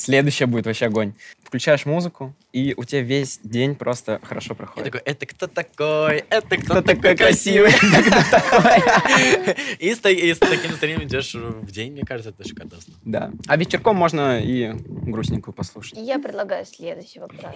Следующая 0.03 0.47
будет 0.47 0.67
вообще 0.67 0.87
огонь. 0.87 1.15
Включаешь 1.45 1.87
музыку, 1.87 2.35
и 2.53 2.75
у 2.77 2.85
тебя 2.85 3.03
весь 3.03 3.39
день 3.45 3.77
просто 3.77 4.21
хорошо 4.25 4.49
Я 4.51 4.55
проходит. 4.57 4.93
такой, 4.93 5.01
это 5.05 5.27
кто 5.27 5.47
такой? 5.47 6.25
Это 6.29 6.57
кто, 6.57 6.75
Кто 6.75 6.83
такой 6.83 7.17
красивый? 7.17 7.71
И 9.79 9.95
с, 9.95 9.99
та- 9.99 10.11
и 10.11 10.33
с 10.33 10.39
таким 10.39 10.71
настроением 10.71 11.07
идешь 11.07 11.35
в 11.35 11.71
день, 11.71 11.93
мне 11.93 12.03
кажется, 12.03 12.31
это 12.31 12.47
шикардосно. 12.49 12.95
Да. 13.05 13.31
А 13.47 13.57
вечерком 13.57 13.97
можно 13.97 14.41
и 14.41 14.73
грустненькую 14.75 15.55
послушать. 15.55 15.99
Я 15.99 16.19
предлагаю 16.19 16.65
следующий 16.67 17.21
вопрос. 17.21 17.41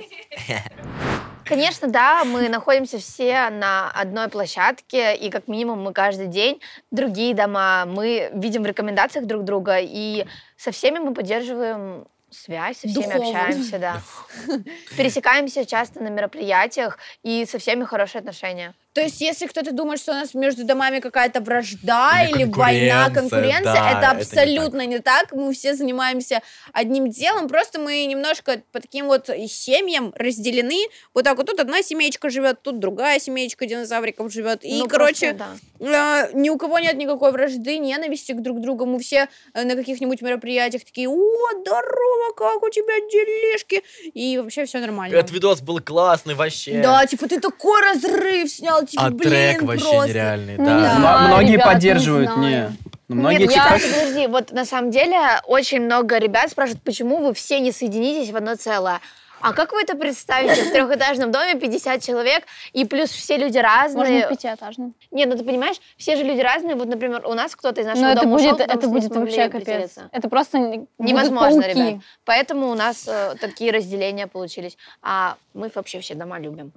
Конечно, 1.45 1.89
да, 1.89 2.25
мы 2.25 2.49
находимся 2.49 2.99
все 2.99 3.51
на 3.51 3.91
одной 3.91 4.29
площадке, 4.29 5.17
и 5.17 5.31
как 5.31 5.49
минимум 5.49 5.83
мы 5.83 5.93
каждый 5.93 6.27
день 6.27 6.61
другие 6.91 7.35
дома, 7.35 7.87
мы 7.87 8.31
видим 8.35 8.63
в 8.63 8.67
рекомендациях 8.67 9.27
друг 9.27 9.45
друга, 9.45 9.79
и 9.81 10.27
со 10.57 10.71
всеми 10.73 10.99
мы 10.99 11.15
поддерживаем 11.15 12.07
связь, 12.31 12.79
со 12.79 12.89
всеми 12.89 13.29
общаемся, 13.29 13.79
да. 13.79 14.03
Пересекаемся 14.97 15.65
часто 15.65 16.01
на 16.03 16.09
мероприятиях, 16.09 16.99
и 17.23 17.47
со 17.47 17.59
всеми 17.59 17.85
хорошие 17.85 18.21
отношения. 18.21 18.75
То 18.97 19.03
есть, 19.03 19.21
если 19.21 19.47
кто-то 19.47 19.73
думает, 19.73 20.01
что 20.01 20.13
у 20.13 20.15
нас 20.15 20.33
между 20.33 20.65
домами 20.65 21.01
какая-то 21.01 21.43
вражда 21.43 22.25
Или 22.25 22.45
или, 22.45 22.51
война, 22.51 23.11
конкуренция, 23.11 23.63
да, 23.63 23.91
это 23.91 23.99
это 23.99 23.99
не 23.99 24.01
так. 24.01 24.17
абсолютно 24.17 24.87
не 24.87 24.99
так. 25.01 25.33
Мы 25.33 25.53
все 25.53 25.75
занимаемся 25.75 26.41
одним 26.73 27.11
делом, 27.11 27.47
просто 27.47 27.79
мы 27.79 28.07
немножко 28.07 28.63
по 28.73 28.81
таким 28.81 29.09
вот 29.09 29.29
семьям 29.49 30.15
разделены. 30.17 30.87
Вот 31.13 31.25
так 31.25 31.37
вот 31.37 31.45
тут 31.47 31.61
одна 31.61 31.83
семейка 31.83 32.31
живет, 32.31 32.63
тут 32.63 32.79
другая 32.79 33.19
семейка 33.21 33.67
динозавриков 33.67 34.33
живет. 34.33 34.65
И, 34.65 34.79
Ну, 34.79 34.89
короче, 34.89 35.35
просто, 35.35 35.59
да. 35.79 36.29
э, 36.29 36.31
ни 36.33 36.49
у 36.49 36.57
кого 36.57 36.79
нет 36.79 36.97
никакой 36.97 37.33
вражды, 37.33 37.77
ненависти 37.77 38.33
к 38.33 38.41
друг 38.41 38.63
другу. 38.63 38.87
Мы 38.87 38.99
все 39.01 39.29
э, 39.53 39.65
на 39.65 39.77
каких-нибудь 39.77 40.23
мероприятиях 40.23 40.87
такие, 40.87 41.11
о, 41.11 41.51
здорово, 41.61 42.33
как 42.35 42.63
у 42.63 42.71
тебя 42.71 42.99
делишки? 43.11 43.83
И 44.15 44.39
вообще 44.39 44.65
все 44.65 44.79
нормально. 44.79 45.17
Этот 45.17 45.33
видос 45.33 45.61
был 45.61 45.81
классный 45.81 46.35
вообще. 46.35 46.81
Да, 46.81 47.05
типа 47.05 47.29
ты 47.29 47.39
такой 47.41 47.83
разрыв 47.83 48.51
снял, 48.51 48.86
типа, 48.87 49.05
А 49.07 49.11
блин, 49.11 49.21
трек 49.31 49.63
вообще 49.63 49.85
просто. 49.91 50.09
нереальный, 50.09 50.57
Ну, 50.59 50.65
да. 50.65 50.75
не 50.81 50.87
М- 51.05 51.27
Многие 51.29 51.53
ребят, 51.53 51.67
поддерживают, 51.67 52.37
не. 52.39 52.71
Ну, 53.09 53.15
многие 53.17 53.43
Нет, 53.43 53.53
я, 53.53 53.57
тиктоки- 53.79 53.93
подожди, 53.95 54.27
вот 54.27 54.53
на 54.53 54.65
самом 54.65 54.91
деле 54.91 55.19
очень 55.47 55.81
много 55.81 56.19
ребят 56.19 56.51
спрашивают, 56.51 56.83
почему 56.83 57.19
вы 57.19 57.35
все 57.35 57.61
не 57.61 57.71
соединитесь 57.73 58.31
в 58.33 58.37
одно 58.37 58.57
целое. 58.57 59.01
А 59.43 59.53
как 59.53 59.73
вы 59.73 59.83
это 59.83 59.95
представите? 59.97 60.65
В 60.65 60.73
трехэтажном 60.73 61.31
доме 61.31 61.55
50 61.61 62.03
человек, 62.03 62.45
и 62.73 62.85
плюс 62.87 63.11
все 63.11 63.37
люди 63.37 63.59
разные. 63.59 64.23
Можно 64.23 64.29
пятиэтажным. 64.35 64.95
Нет, 65.13 65.29
ну 65.29 65.37
ты 65.37 65.45
понимаешь, 65.45 65.77
все 65.99 66.17
же 66.17 66.25
люди 66.25 66.41
разные. 66.41 66.75
Вот, 66.75 66.89
например, 66.89 67.23
у 67.27 67.35
нас 67.35 67.55
кто-то 67.55 67.83
из 67.83 67.87
нашего 67.87 68.07
Но 68.07 68.11
это 68.13 68.23
дома 68.23 68.39
будет, 68.39 68.55
ушел, 68.55 68.67
это 68.67 68.89
будет 68.89 69.15
вообще 69.15 69.49
капец. 69.51 69.99
Это 70.11 70.29
просто 70.31 70.87
Невозможно, 70.99 71.63
пауки. 71.63 71.79
ребят. 71.79 71.95
Поэтому 72.25 72.71
у 72.71 72.75
нас 72.75 73.07
э, 73.07 73.35
такие 73.41 73.71
разделения 73.73 74.27
получились. 74.27 74.79
А 75.03 75.37
мы 75.53 75.71
вообще 75.73 76.01
все 76.01 76.15
дома 76.15 76.39
любим. 76.41 76.73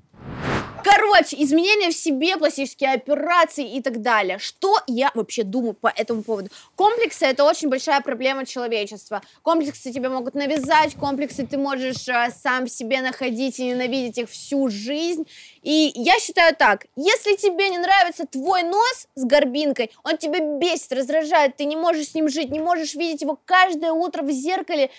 Короче, 0.83 1.35
изменения 1.43 1.89
в 1.89 1.93
себе, 1.93 2.37
пластические 2.37 2.93
операции 2.93 3.75
и 3.75 3.81
так 3.81 4.01
далее. 4.01 4.39
Что 4.39 4.77
я 4.87 5.11
вообще 5.13 5.43
думаю 5.43 5.73
по 5.73 5.87
этому 5.87 6.23
поводу? 6.23 6.49
Комплексы— 6.75 7.25
это 7.27 7.43
очень 7.43 7.69
большая 7.69 8.01
проблема 8.01 8.45
человечества. 8.45 9.21
Комплексы 9.41 9.91
тебе 9.91 10.09
могут 10.09 10.35
навязать, 10.35 10.95
комплексы 10.95 11.45
ты 11.45 11.57
можешь 11.57 12.07
э, 12.07 12.31
сам 12.31 12.67
себе 12.67 13.01
находить 13.01 13.59
и 13.59 13.65
ненавидеть 13.65 14.17
их 14.17 14.29
всю 14.29 14.69
жизнь. 14.69 15.27
И 15.61 15.91
я 15.95 16.19
считаю 16.19 16.55
так, 16.55 16.85
если 16.95 17.35
тебе 17.35 17.69
не 17.69 17.77
нравится 17.77 18.25
твой 18.25 18.63
нос 18.63 19.07
с 19.15 19.25
горбинкой, 19.25 19.91
он 20.03 20.17
тебя 20.17 20.39
бесит, 20.39 20.93
раздражает, 20.93 21.57
ты 21.57 21.65
не 21.65 21.75
можешь 21.75 22.09
с 22.09 22.13
ним 22.13 22.29
жить, 22.29 22.51
не 22.51 22.59
можешь 22.59 22.95
видеть 22.95 23.21
его 23.21 23.37
каждое 23.45 23.91
утро 23.91 24.23
в 24.23 24.31
зеркале, 24.31 24.89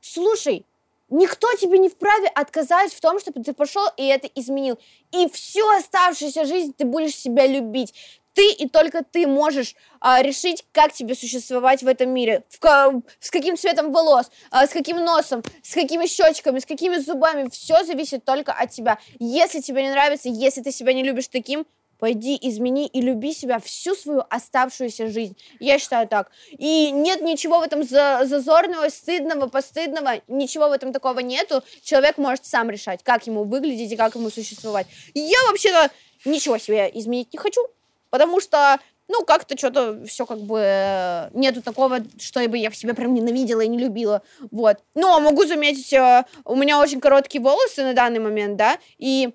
слушай, 0.00 0.66
Никто 1.12 1.46
тебе 1.56 1.76
не 1.76 1.90
вправе 1.90 2.26
отказать 2.28 2.90
в 2.94 3.00
том, 3.00 3.20
чтобы 3.20 3.42
ты 3.44 3.52
пошел 3.52 3.86
и 3.98 4.06
это 4.06 4.28
изменил. 4.34 4.78
И 5.12 5.28
всю 5.28 5.68
оставшуюся 5.68 6.46
жизнь 6.46 6.72
ты 6.74 6.86
будешь 6.86 7.14
себя 7.14 7.46
любить. 7.46 7.92
Ты 8.32 8.50
и 8.50 8.66
только 8.66 9.04
ты 9.04 9.26
можешь 9.26 9.76
а, 10.00 10.22
решить, 10.22 10.64
как 10.72 10.94
тебе 10.94 11.14
существовать 11.14 11.82
в 11.82 11.86
этом 11.86 12.08
мире. 12.08 12.44
В 12.48 13.02
с 13.20 13.30
каким 13.30 13.58
цветом 13.58 13.92
волос, 13.92 14.30
а, 14.50 14.66
с 14.66 14.70
каким 14.70 15.04
носом, 15.04 15.42
с 15.62 15.74
какими 15.74 16.06
щечками, 16.06 16.60
с 16.60 16.64
какими 16.64 16.96
зубами. 16.96 17.50
Все 17.50 17.84
зависит 17.84 18.24
только 18.24 18.54
от 18.54 18.70
тебя. 18.70 18.98
Если 19.18 19.60
тебе 19.60 19.82
не 19.82 19.90
нравится, 19.90 20.30
если 20.30 20.62
ты 20.62 20.72
себя 20.72 20.94
не 20.94 21.02
любишь 21.02 21.28
таким, 21.28 21.66
пойди 22.02 22.36
измени 22.42 22.88
и 22.88 23.00
люби 23.00 23.32
себя 23.32 23.60
всю 23.60 23.94
свою 23.94 24.24
оставшуюся 24.28 25.06
жизнь. 25.06 25.36
Я 25.60 25.78
считаю 25.78 26.08
так. 26.08 26.32
И 26.50 26.90
нет 26.90 27.20
ничего 27.20 27.60
в 27.60 27.62
этом 27.62 27.84
за- 27.84 28.22
зазорного, 28.24 28.88
стыдного, 28.88 29.46
постыдного, 29.46 30.14
ничего 30.26 30.68
в 30.68 30.72
этом 30.72 30.92
такого 30.92 31.20
нету. 31.20 31.62
Человек 31.84 32.18
может 32.18 32.44
сам 32.44 32.70
решать, 32.70 33.04
как 33.04 33.28
ему 33.28 33.44
выглядеть 33.44 33.92
и 33.92 33.96
как 33.96 34.16
ему 34.16 34.30
существовать. 34.30 34.88
Я 35.14 35.38
вообще-то 35.48 35.92
ничего 36.24 36.58
себе 36.58 36.90
изменить 36.92 37.32
не 37.32 37.38
хочу, 37.38 37.64
потому 38.10 38.40
что 38.40 38.80
ну, 39.06 39.24
как-то 39.24 39.56
что-то 39.56 40.04
все 40.04 40.26
как 40.26 40.40
бы 40.40 40.58
э, 40.60 41.30
нету 41.34 41.62
такого, 41.62 41.98
что 42.18 42.48
бы 42.48 42.58
я 42.58 42.70
в 42.70 42.76
себе 42.76 42.94
прям 42.94 43.14
ненавидела 43.14 43.60
и 43.60 43.68
не 43.68 43.78
любила, 43.78 44.22
вот. 44.50 44.78
Но 44.96 45.20
могу 45.20 45.44
заметить, 45.44 45.92
э, 45.92 46.24
у 46.44 46.56
меня 46.56 46.80
очень 46.80 47.00
короткие 47.00 47.42
волосы 47.42 47.84
на 47.84 47.94
данный 47.94 48.20
момент, 48.20 48.56
да, 48.56 48.78
и 48.98 49.34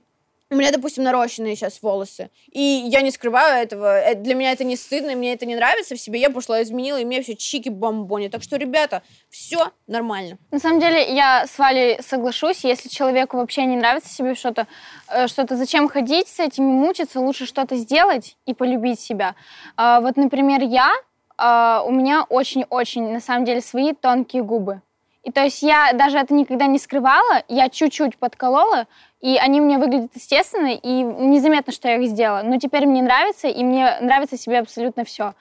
у 0.50 0.56
меня, 0.56 0.72
допустим, 0.72 1.04
нарощенные 1.04 1.56
сейчас 1.56 1.82
волосы. 1.82 2.30
И 2.52 2.62
я 2.62 3.02
не 3.02 3.12
скрываю 3.12 3.62
этого. 3.62 4.00
Э, 4.00 4.16
Для 4.16 4.34
меня 4.34 4.52
это 4.54 4.64
не 4.64 4.78
стыдно, 4.78 5.14
мне 5.16 5.34
это 5.34 5.46
не 5.46 5.56
нравится 5.56 5.96
в 5.96 6.00
себе. 6.00 6.22
Я 6.22 6.30
пошла, 6.30 6.62
изменила, 6.62 6.98
и 6.98 7.06
мне 7.06 7.22
все 7.22 7.34
чики-бомбони. 7.34 8.30
Так 8.30 8.44
что, 8.44 8.56
ребята, 8.56 9.04
все 9.30 9.72
нормально. 9.88 10.38
На 10.52 10.60
самом 10.60 10.80
деле, 10.80 11.14
я 11.14 11.46
с 11.46 11.58
Валей 11.60 12.02
соглашусь, 12.02 12.64
если 12.64 12.88
человеку 12.88 13.38
вообще 13.38 13.66
не 13.66 13.76
нравится 13.76 14.10
себе 14.14 14.36
что-то, 14.36 14.68
э, 15.10 15.28
что-то 15.28 15.58
зачем 15.58 15.90
ходить 15.90 16.28
с 16.30 16.40
этим 16.40 16.64
и 16.64 16.72
мучиться, 16.72 17.20
лучше 17.20 17.46
что-то 17.46 17.76
сделать 17.76 18.38
и 18.46 18.54
полюбить 18.54 19.00
себя. 19.00 19.36
А, 19.76 20.00
Вот, 20.00 20.16
например, 20.16 20.62
я, 20.62 20.94
а, 21.38 21.84
у 21.86 21.92
меня 21.92 22.26
очень-очень, 22.30 23.12
на 23.12 23.20
самом 23.20 23.44
деле, 23.44 23.60
свои 23.62 23.94
тонкие 23.94 24.44
губы. 24.44 24.82
И 25.28 25.32
то 25.32 25.44
есть 25.44 25.62
я 25.62 25.92
даже 25.92 26.18
это 26.20 26.34
никогда 26.34 26.68
не 26.68 26.80
скрывала, 26.80 27.44
я 27.50 27.68
чуть-чуть 27.68 28.18
подколола, 28.18 28.88
и 29.20 29.36
они 29.36 29.60
мне 29.60 29.78
выглядят 29.78 30.12
естественно, 30.16 30.68
и 30.68 31.02
незаметно, 31.02 31.74
что 31.74 31.90
я 31.90 31.98
их 31.98 32.08
сделала. 32.08 32.44
Но 32.44 32.58
теперь 32.60 32.86
мне 32.86 33.02
нравится, 33.02 33.50
и 33.50 33.62
мне 33.62 33.98
нравится 34.00 34.38
себе 34.38 34.60
абсолютно 34.60 35.04
все. 35.04 35.34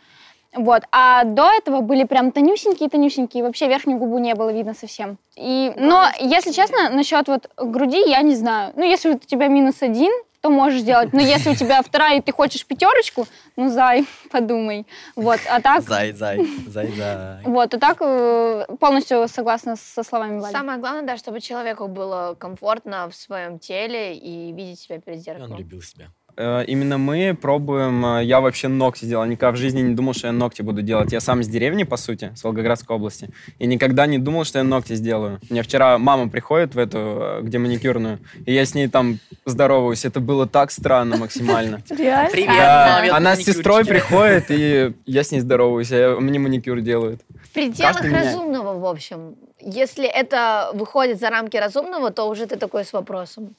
Вот. 0.52 0.82
А 0.90 1.22
до 1.22 1.52
этого 1.52 1.82
были 1.82 2.02
прям 2.02 2.32
тонюсенькие-тонюсенькие, 2.32 3.44
вообще 3.44 3.68
верхнюю 3.68 4.00
губу 4.00 4.18
не 4.18 4.34
было 4.34 4.52
видно 4.52 4.74
совсем. 4.74 5.18
И, 5.36 5.72
но, 5.76 6.06
если 6.18 6.50
честно, 6.50 6.90
насчет 6.90 7.28
вот 7.28 7.48
груди 7.56 8.02
я 8.08 8.22
не 8.22 8.34
знаю. 8.34 8.72
Ну, 8.74 8.82
если 8.82 9.12
вот 9.12 9.22
у 9.22 9.26
тебя 9.28 9.46
минус 9.46 9.82
один, 9.82 10.10
то 10.46 10.50
можешь 10.50 10.80
сделать. 10.80 11.12
Но 11.12 11.20
если 11.20 11.50
у 11.50 11.54
тебя 11.54 11.82
вторая, 11.82 12.18
и 12.18 12.20
ты 12.20 12.32
хочешь 12.32 12.64
пятерочку, 12.64 13.26
ну, 13.56 13.68
зай, 13.68 14.06
подумай. 14.30 14.86
Вот, 15.16 15.40
а 15.50 15.60
так... 15.60 15.82
Зай, 15.82 16.12
зай, 16.12 16.38
зай, 16.68 16.92
зай. 16.92 17.42
Вот, 17.44 17.74
а 17.74 17.78
так 17.78 17.98
э, 18.00 18.66
полностью 18.78 19.26
согласна 19.28 19.76
со 19.76 20.02
словами 20.04 20.38
Вали. 20.38 20.52
Самое 20.52 20.78
главное, 20.78 21.02
да, 21.02 21.16
чтобы 21.16 21.40
человеку 21.40 21.88
было 21.88 22.36
комфортно 22.38 23.08
в 23.10 23.14
своем 23.14 23.58
теле 23.58 24.16
и 24.16 24.52
видеть 24.52 24.80
себя 24.80 25.00
перед 25.00 25.18
И 25.18 25.22
зеркалом. 25.22 25.52
он 25.52 25.58
любил 25.58 25.82
себя. 25.82 26.06
Э, 26.36 26.64
Именно 26.66 26.98
мы 26.98 27.34
пробуем. 27.40 28.04
э, 28.04 28.24
Я 28.24 28.40
вообще 28.40 28.68
ногти 28.68 29.04
делал. 29.06 29.24
Никогда 29.24 29.52
в 29.52 29.56
жизни 29.56 29.80
не 29.80 29.94
думал, 29.94 30.12
что 30.14 30.26
я 30.26 30.32
ногти 30.32 30.62
буду 30.62 30.82
делать. 30.82 31.12
Я 31.12 31.20
сам 31.20 31.40
из 31.40 31.48
деревни, 31.48 31.84
по 31.84 31.96
сути, 31.96 32.32
с 32.34 32.44
Волгоградской 32.44 32.94
области. 32.96 33.30
И 33.58 33.66
никогда 33.66 34.06
не 34.06 34.18
думал, 34.18 34.44
что 34.44 34.58
я 34.58 34.64
ногти 34.64 34.94
сделаю. 34.94 35.40
Мне 35.50 35.62
вчера 35.62 35.98
мама 35.98 36.28
приходит 36.28 36.74
в 36.74 36.78
эту, 36.78 36.98
э, 36.98 37.40
где 37.42 37.58
маникюрную, 37.58 38.18
и 38.44 38.52
я 38.52 38.64
с 38.64 38.74
ней 38.74 38.88
там 38.88 39.18
здороваюсь. 39.46 40.04
Это 40.04 40.20
было 40.20 40.46
так 40.46 40.70
странно 40.70 41.16
максимально. 41.16 41.82
Реально? 41.90 42.30
Привет, 42.30 42.56
Да, 42.56 43.16
Она 43.16 43.34
с 43.36 43.40
сестрой 43.40 43.84
приходит, 43.84 44.46
и 44.50 44.92
я 45.06 45.22
с 45.22 45.32
ней 45.32 45.40
здороваюсь, 45.40 45.90
а 45.92 46.18
мне 46.20 46.38
маникюр 46.38 46.80
делают. 46.80 47.22
В 47.44 47.50
пределах 47.54 48.02
разумного, 48.02 48.78
в 48.78 48.84
общем. 48.84 49.36
Если 49.60 50.06
это 50.06 50.70
выходит 50.74 51.18
за 51.18 51.30
рамки 51.30 51.56
разумного, 51.56 52.10
то 52.10 52.28
уже 52.28 52.46
ты 52.46 52.56
такой 52.56 52.84
с 52.84 52.92
вопросом. 52.92 53.54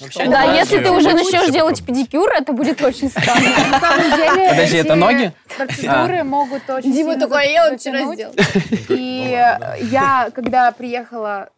Вообще, 0.00 0.28
Да, 0.28 0.44
если 0.54 0.78
ты 0.78 0.90
уже 0.90 1.12
начнешь 1.12 1.50
делать 1.50 1.84
педикюр, 1.84 2.30
это 2.30 2.52
будет 2.52 2.80
очень 2.82 3.08
странно. 3.08 3.40
На 3.70 3.80
самом 3.80 4.16
деле 4.16 4.50
Подожди, 4.50 4.76
это 4.76 4.94
ноги? 4.94 5.32
Процедуры 5.56 6.22
могут 6.24 6.70
очень 6.70 6.92
Дима 6.92 7.18
за- 7.18 7.40
я 7.40 7.70
вот 7.70 7.80
вчера 7.80 8.14
сделал. 8.14 8.34
И 8.90 9.30
э, 9.32 9.84
я, 9.86 10.30
когда 10.32 10.70
приехала, 10.70 11.50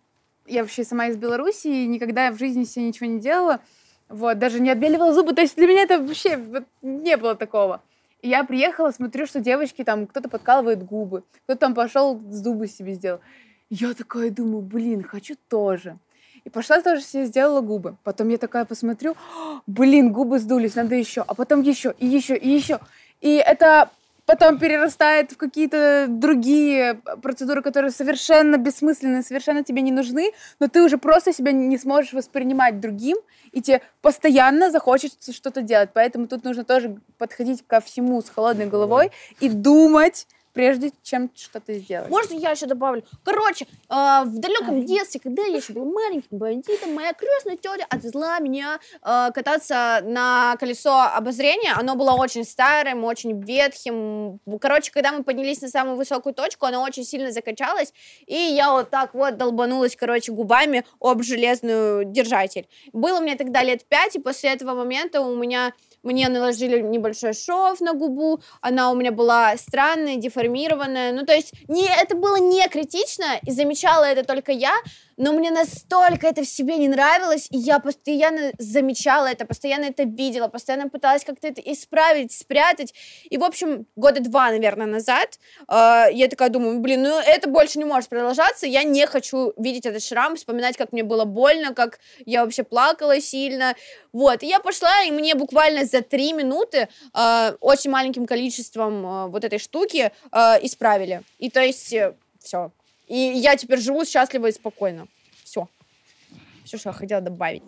я 0.46 0.62
вообще 0.62 0.84
сама 0.84 1.08
из 1.08 1.16
Беларуси, 1.16 1.66
и 1.66 1.86
никогда 1.86 2.30
в 2.30 2.38
жизни 2.38 2.64
себе 2.64 2.86
ничего 2.86 3.06
не 3.06 3.20
делала, 3.20 3.60
вот, 4.08 4.38
даже 4.38 4.58
не 4.58 4.70
отбеливала 4.70 5.12
зубы, 5.12 5.34
то 5.34 5.42
есть 5.42 5.56
для 5.56 5.66
меня 5.66 5.82
это 5.82 6.00
вообще 6.00 6.38
не 6.82 7.16
было 7.16 7.34
такого. 7.34 7.82
И 8.22 8.28
я 8.28 8.44
приехала, 8.44 8.90
смотрю, 8.90 9.26
что 9.26 9.40
девочки 9.40 9.84
там, 9.84 10.06
кто-то 10.06 10.28
подкалывает 10.28 10.82
губы, 10.84 11.22
кто-то 11.44 11.60
там 11.60 11.74
пошел 11.74 12.20
зубы 12.30 12.68
себе 12.68 12.94
сделал. 12.94 13.20
Я 13.70 13.94
такая 13.94 14.30
думаю, 14.30 14.62
блин, 14.62 15.04
хочу 15.04 15.36
тоже. 15.48 15.96
И 16.50 16.52
пошла 16.52 16.80
тоже 16.80 17.00
себе 17.02 17.26
сделала 17.26 17.60
губы. 17.60 17.96
Потом 18.02 18.28
я 18.28 18.36
такая 18.36 18.64
посмотрю, 18.64 19.12
«О, 19.36 19.60
блин, 19.68 20.12
губы 20.12 20.40
сдулись, 20.40 20.74
надо 20.74 20.96
еще. 20.96 21.22
А 21.24 21.34
потом 21.34 21.62
еще, 21.62 21.94
и 21.96 22.06
еще, 22.08 22.36
и 22.36 22.48
еще. 22.48 22.80
И 23.20 23.36
это 23.36 23.88
потом 24.26 24.58
перерастает 24.58 25.30
в 25.30 25.36
какие-то 25.36 26.06
другие 26.08 27.00
процедуры, 27.22 27.62
которые 27.62 27.92
совершенно 27.92 28.56
бессмысленные, 28.56 29.22
совершенно 29.22 29.62
тебе 29.62 29.80
не 29.82 29.92
нужны, 29.92 30.32
но 30.58 30.66
ты 30.66 30.82
уже 30.82 30.98
просто 30.98 31.32
себя 31.32 31.52
не 31.52 31.78
сможешь 31.78 32.12
воспринимать 32.12 32.80
другим, 32.80 33.16
и 33.52 33.62
тебе 33.62 33.80
постоянно 34.02 34.72
захочется 34.72 35.32
что-то 35.32 35.62
делать. 35.62 35.90
Поэтому 35.94 36.26
тут 36.26 36.42
нужно 36.42 36.64
тоже 36.64 36.96
подходить 37.16 37.64
ко 37.64 37.80
всему 37.80 38.20
с 38.22 38.28
холодной 38.28 38.66
головой 38.66 39.12
и 39.38 39.48
думать, 39.48 40.26
прежде 40.52 40.92
чем 41.02 41.30
что-то 41.34 41.74
сделать. 41.74 42.10
Можно 42.10 42.34
я 42.34 42.50
еще 42.50 42.66
добавлю? 42.66 43.04
Короче, 43.24 43.66
э, 43.88 44.22
в 44.24 44.38
далеком 44.38 44.84
детстве, 44.84 45.20
когда 45.20 45.42
я 45.44 45.56
еще 45.56 45.72
был 45.72 45.84
маленьким 45.84 46.38
бандитом, 46.38 46.94
моя 46.94 47.12
крестная 47.12 47.56
тетя 47.56 47.86
отвезла 47.88 48.38
меня 48.40 48.78
э, 49.02 49.30
кататься 49.34 50.00
на 50.04 50.56
колесо 50.58 51.02
обозрения. 51.14 51.72
Оно 51.76 51.94
было 51.94 52.12
очень 52.12 52.44
старым, 52.44 53.04
очень 53.04 53.40
ветхим. 53.42 54.40
Короче, 54.60 54.90
когда 54.92 55.12
мы 55.12 55.24
поднялись 55.24 55.60
на 55.60 55.68
самую 55.68 55.96
высокую 55.96 56.34
точку, 56.34 56.66
оно 56.66 56.82
очень 56.82 57.04
сильно 57.04 57.32
закачалось, 57.32 57.92
и 58.26 58.34
я 58.34 58.72
вот 58.72 58.90
так 58.90 59.14
вот 59.14 59.36
долбанулась, 59.36 59.96
короче, 59.96 60.32
губами 60.32 60.84
об 61.00 61.22
железную 61.22 62.04
держатель. 62.04 62.68
Было 62.92 63.20
мне 63.20 63.36
тогда 63.36 63.62
лет 63.62 63.84
пять, 63.84 64.16
и 64.16 64.20
после 64.20 64.50
этого 64.50 64.74
момента 64.74 65.20
у 65.20 65.36
меня 65.36 65.72
мне 66.02 66.28
наложили 66.28 66.80
небольшой 66.80 67.34
шов 67.34 67.80
на 67.80 67.94
губу, 67.94 68.40
она 68.60 68.90
у 68.90 68.94
меня 68.94 69.12
была 69.12 69.56
странная, 69.56 70.16
деформированная, 70.16 71.12
ну, 71.12 71.24
то 71.24 71.34
есть 71.34 71.52
не, 71.68 71.86
это 71.86 72.14
было 72.16 72.36
не 72.36 72.66
критично, 72.68 73.38
и 73.46 73.50
замечала 73.50 74.04
это 74.04 74.24
только 74.24 74.52
я, 74.52 74.74
но 75.20 75.34
мне 75.34 75.50
настолько 75.50 76.26
это 76.26 76.42
в 76.42 76.46
себе 76.46 76.78
не 76.78 76.88
нравилось, 76.88 77.46
и 77.50 77.58
я 77.58 77.78
постоянно 77.78 78.52
замечала 78.58 79.26
это, 79.26 79.44
постоянно 79.44 79.84
это 79.84 80.04
видела, 80.04 80.48
постоянно 80.48 80.88
пыталась 80.88 81.24
как-то 81.24 81.46
это 81.46 81.60
исправить, 81.60 82.32
спрятать. 82.32 82.94
И, 83.28 83.36
в 83.36 83.44
общем, 83.44 83.86
года 83.96 84.20
два, 84.22 84.50
наверное, 84.50 84.86
назад 84.86 85.38
э, 85.68 86.06
я 86.12 86.26
такая 86.28 86.48
думаю, 86.48 86.80
блин, 86.80 87.02
ну 87.02 87.18
это 87.18 87.50
больше 87.50 87.78
не 87.78 87.84
может 87.84 88.08
продолжаться, 88.08 88.66
я 88.66 88.82
не 88.82 89.06
хочу 89.06 89.52
видеть 89.58 89.84
этот 89.84 90.02
шрам, 90.02 90.36
вспоминать, 90.36 90.78
как 90.78 90.90
мне 90.92 91.02
было 91.02 91.26
больно, 91.26 91.74
как 91.74 92.00
я 92.24 92.42
вообще 92.42 92.62
плакала 92.62 93.20
сильно. 93.20 93.74
Вот, 94.14 94.42
и 94.42 94.46
я 94.46 94.58
пошла, 94.58 95.02
и 95.02 95.10
мне 95.10 95.34
буквально 95.34 95.84
за 95.84 96.00
три 96.00 96.32
минуты 96.32 96.88
э, 97.14 97.52
очень 97.60 97.90
маленьким 97.90 98.24
количеством 98.24 99.04
э, 99.04 99.26
вот 99.26 99.44
этой 99.44 99.58
штуки 99.58 100.12
э, 100.32 100.38
исправили. 100.62 101.20
И 101.38 101.50
то 101.50 101.60
есть 101.60 101.92
э, 101.92 102.14
все, 102.42 102.72
и 103.10 103.16
я 103.16 103.56
теперь 103.56 103.80
живу 103.80 104.04
счастливо 104.04 104.46
и 104.46 104.52
спокойно. 104.52 105.08
Все. 105.42 105.68
Все, 106.64 106.78
что 106.78 106.90
я 106.90 106.92
хотела 106.92 107.20
добавить. 107.20 107.62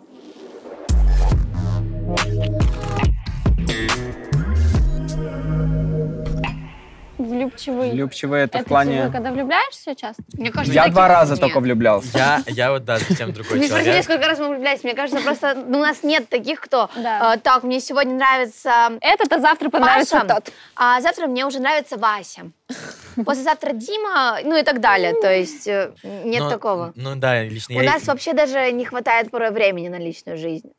Влюбчивый. 7.33 7.91
Влюбчивый 7.91 8.41
это, 8.41 8.59
Это 8.59 8.65
в 8.65 8.69
плане... 8.69 8.97
типа, 9.01 9.11
когда 9.11 9.31
влюбляешься 9.31 9.95
часто? 9.95 10.23
Мне 10.33 10.51
кажется, 10.51 10.73
Я 10.73 10.87
два 10.89 11.07
раза 11.07 11.33
нет. 11.33 11.41
только 11.41 11.59
влюблялся. 11.59 12.17
Я, 12.17 12.41
я 12.47 12.71
вот, 12.71 12.85
да, 12.85 12.99
совсем 12.99 13.33
другой 13.33 13.59
Не 13.59 13.65
спросили, 13.67 13.85
человек. 13.85 14.03
сколько 14.03 14.27
раз 14.27 14.39
мы 14.39 14.49
влюблялись. 14.49 14.83
Мне 14.83 14.93
кажется, 14.93 15.21
просто 15.23 15.55
у 15.65 15.77
нас 15.77 16.03
нет 16.03 16.29
таких, 16.29 16.61
кто... 16.61 16.89
Да. 16.95 17.35
э, 17.35 17.39
так, 17.39 17.63
мне 17.63 17.79
сегодня 17.79 18.15
нравится 18.15 18.91
Этот, 19.01 19.31
а 19.33 19.39
завтра 19.39 19.69
понравится 19.69 20.19
тот. 20.27 20.51
а 20.75 21.01
завтра 21.01 21.27
мне 21.27 21.45
уже 21.45 21.59
нравится 21.59 21.97
Вася. 21.97 22.51
Послезавтра 23.25 23.73
Дима, 23.73 24.39
ну 24.43 24.55
и 24.57 24.63
так 24.63 24.79
далее. 24.79 25.13
То 25.21 25.31
есть 25.31 25.67
э, 25.67 25.91
нет 26.03 26.43
Ну, 26.43 26.49
такого. 26.49 26.93
Ну 26.95 27.15
да, 27.15 27.43
лично 27.43 27.75
У 27.79 27.83
нас 27.83 28.05
вообще 28.07 28.33
даже 28.33 28.71
не 28.71 28.85
хватает 28.85 29.31
порой 29.31 29.51
времени 29.51 29.87
на 29.89 29.99
личную 29.99 30.37
жизнь. 30.37 30.71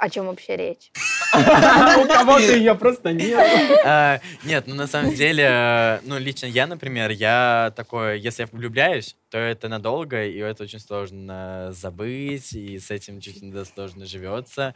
Э, 0.00 0.04
О 0.06 0.10
чем 0.10 0.26
вообще 0.26 0.56
речь? 0.56 0.90
У 1.34 2.06
кого-то 2.06 2.56
ее 2.56 2.74
просто 2.74 3.12
нет. 3.12 3.38
А, 3.84 4.20
Нет, 4.44 4.64
ну 4.66 4.74
на 4.74 4.86
самом 4.86 5.14
деле, 5.14 5.44
э, 5.50 6.00
ну 6.04 6.18
лично 6.18 6.46
я, 6.46 6.66
например, 6.66 7.10
я 7.10 7.72
такой, 7.76 8.18
если 8.20 8.42
я 8.42 8.48
влюбляюсь, 8.50 9.16
то 9.30 9.36
это 9.38 9.68
надолго, 9.68 10.24
и 10.24 10.38
это 10.38 10.62
очень 10.62 10.80
сложно 10.80 11.68
забыть, 11.72 12.52
и 12.54 12.78
с 12.78 12.90
этим 12.90 13.20
чуть 13.20 13.42
не 13.42 13.64
сложно 13.64 14.06
живется. 14.06 14.74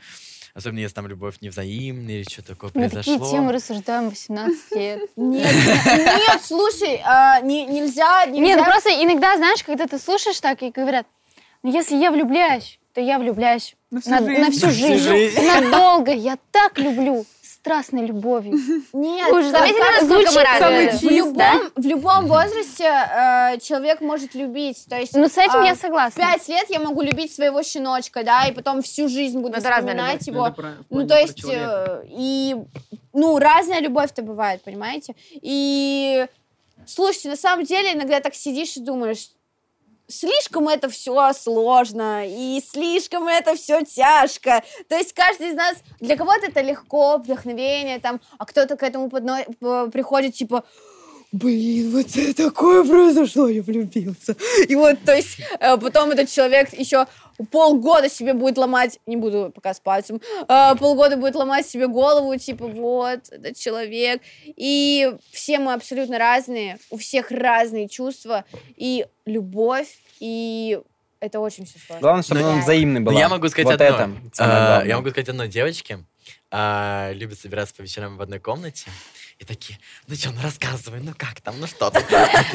Особенно 0.55 0.81
если 0.81 0.95
там 0.95 1.07
любовь 1.07 1.37
невзаимная 1.41 2.16
или 2.16 2.25
что 2.31 2.45
такое 2.45 2.70
Мы 2.75 2.91
такие 2.91 3.16
произошло. 3.16 3.31
темы 3.31 3.53
рассуждаем 3.53 4.11
18 4.11 4.73
лет. 4.77 5.01
Нет, 5.16 5.51
нет, 5.55 6.41
слушай, 6.45 7.01
а, 7.07 7.41
не- 7.41 7.64
нельзя, 7.64 8.27
Нет, 8.27 8.35
нельзя. 8.41 8.57
ну 8.59 8.64
просто 8.64 8.91
иногда, 8.91 9.37
знаешь, 9.39 9.62
когда 9.64 9.87
ты 9.87 9.99
слушаешь 9.99 10.39
так 10.41 10.62
и 10.62 10.70
говорят, 10.70 11.07
ну 11.62 11.73
если 11.73 11.97
я 11.97 12.11
влюбляюсь, 12.11 12.79
то 12.95 13.01
я 13.01 13.18
влюбляюсь 13.18 13.74
на, 13.90 14.20
на 14.20 14.51
всю 14.51 14.70
жизнь, 14.70 14.99
жизнь. 15.09 15.40
надолго. 15.47 16.12
Я 16.12 16.38
так 16.51 16.78
люблю, 16.78 17.24
страстной 17.43 18.07
любовью. 18.07 18.53
Нет, 18.93 19.32
уже 19.32 19.51
как- 19.51 19.61
заметили, 19.61 19.78
как 19.78 20.03
насколько 20.03 20.32
мы 20.32 20.43
разные? 20.43 20.90
в 20.90 21.03
любом, 21.05 21.70
в 21.76 21.86
любом 21.86 22.26
возрасте 22.26 22.84
э, 22.84 23.59
человек 23.61 24.01
может 24.01 24.34
любить. 24.34 24.84
То 24.88 24.97
есть 24.99 25.14
Ну 25.14 25.28
с 25.28 25.38
этим 25.38 25.61
а, 25.61 25.66
я 25.66 25.74
в 25.74 25.78
согласна. 25.78 26.20
пять 26.22 26.49
лет 26.49 26.66
я 26.70 26.80
могу 26.80 27.03
любить 27.03 27.32
своего 27.32 27.62
щеночка, 27.62 28.24
да, 28.24 28.47
и 28.47 28.53
потом 28.53 28.82
всю 28.82 29.09
жизнь 29.09 29.38
буду 29.38 29.53
Но 29.53 29.59
это 29.59 29.70
вспоминать 29.70 30.26
любовь. 30.26 30.59
его. 30.59 30.68
Ну, 30.90 31.07
то 31.07 31.16
есть, 31.18 31.45
э, 31.49 32.03
и, 32.09 32.57
ну, 33.12 33.38
разная 33.38 33.80
любовь-то 33.80 34.22
бывает, 34.22 34.62
понимаете? 34.64 35.14
И, 35.30 36.26
слушайте, 36.86 37.28
на 37.28 37.36
самом 37.36 37.64
деле, 37.64 37.93
иногда 37.93 38.20
так 38.20 38.34
сидишь 38.34 38.76
и 38.76 38.80
думаешь, 38.80 39.30
слишком 40.12 40.68
это 40.68 40.88
все 40.88 41.32
сложно, 41.32 42.26
и 42.26 42.60
слишком 42.60 43.28
это 43.28 43.54
все 43.54 43.82
тяжко. 43.82 44.62
То 44.88 44.96
есть 44.96 45.12
каждый 45.12 45.48
из 45.50 45.54
нас, 45.54 45.76
для 46.00 46.16
кого-то 46.16 46.46
это 46.46 46.60
легко, 46.60 47.16
вдохновение, 47.18 47.98
там, 47.98 48.20
а 48.38 48.44
кто-то 48.46 48.76
к 48.76 48.82
этому 48.82 49.08
подно- 49.08 49.90
приходит, 49.90 50.34
типа, 50.34 50.64
блин, 51.33 51.91
вот 51.91 52.16
это 52.16 52.35
такое 52.51 52.85
произошло, 52.85 53.49
я 53.49 53.62
влюбился. 53.62 54.37
И 54.68 54.74
вот, 54.76 54.99
то 55.05 55.14
есть, 55.14 55.41
э, 55.59 55.76
потом 55.78 56.11
этот 56.11 56.30
человек 56.30 56.72
еще 56.74 57.07
полгода 57.51 58.09
себе 58.09 58.35
будет 58.35 58.59
ломать, 58.59 59.01
не 59.07 59.16
буду 59.16 59.51
пока 59.55 59.74
с 59.74 59.80
пальцем, 59.80 60.20
э, 60.49 60.74
полгода 60.78 61.16
будет 61.16 61.35
ломать 61.35 61.66
себе 61.66 61.89
голову, 61.89 62.37
типа, 62.37 62.66
вот, 62.66 63.20
этот 63.30 63.57
человек. 63.57 64.20
И 64.45 65.12
все 65.33 65.59
мы 65.59 65.72
абсолютно 65.72 66.18
разные, 66.18 66.78
у 66.91 66.99
всех 66.99 67.30
разные 67.30 67.89
чувства, 67.89 68.45
и 68.76 69.07
любовь, 69.24 69.89
и 70.20 70.78
это 71.20 71.41
очень 71.41 71.64
все 71.64 71.78
сложно. 71.78 72.01
Главное, 72.01 72.22
чтобы 72.22 72.41
Ну, 72.41 72.49
он 72.49 72.61
взаимный 72.61 73.01
был. 73.01 73.12
Ну, 73.12 73.18
я 73.18 73.28
могу 73.28 73.49
сказать 73.49 73.66
вот 73.66 73.80
одно. 73.80 74.16
это 74.16 74.20
А, 74.39 74.83
я 74.85 74.97
могу 74.97 75.11
сказать 75.11 75.28
одно. 75.28 75.47
Девочки 75.47 76.05
а, 76.51 77.11
любят 77.12 77.39
собираться 77.39 77.75
по 77.75 77.83
вечерам 77.83 78.16
в 78.16 78.23
одной 78.23 78.39
комнате 78.39 78.87
и 79.39 79.45
такие, 79.45 79.79
ну 80.07 80.14
что, 80.14 80.31
ну 80.31 80.41
рассказывай, 80.43 81.01
ну 81.01 81.12
как 81.16 81.41
там, 81.41 81.59
ну 81.59 81.66
что 81.66 81.91
там. 81.91 82.03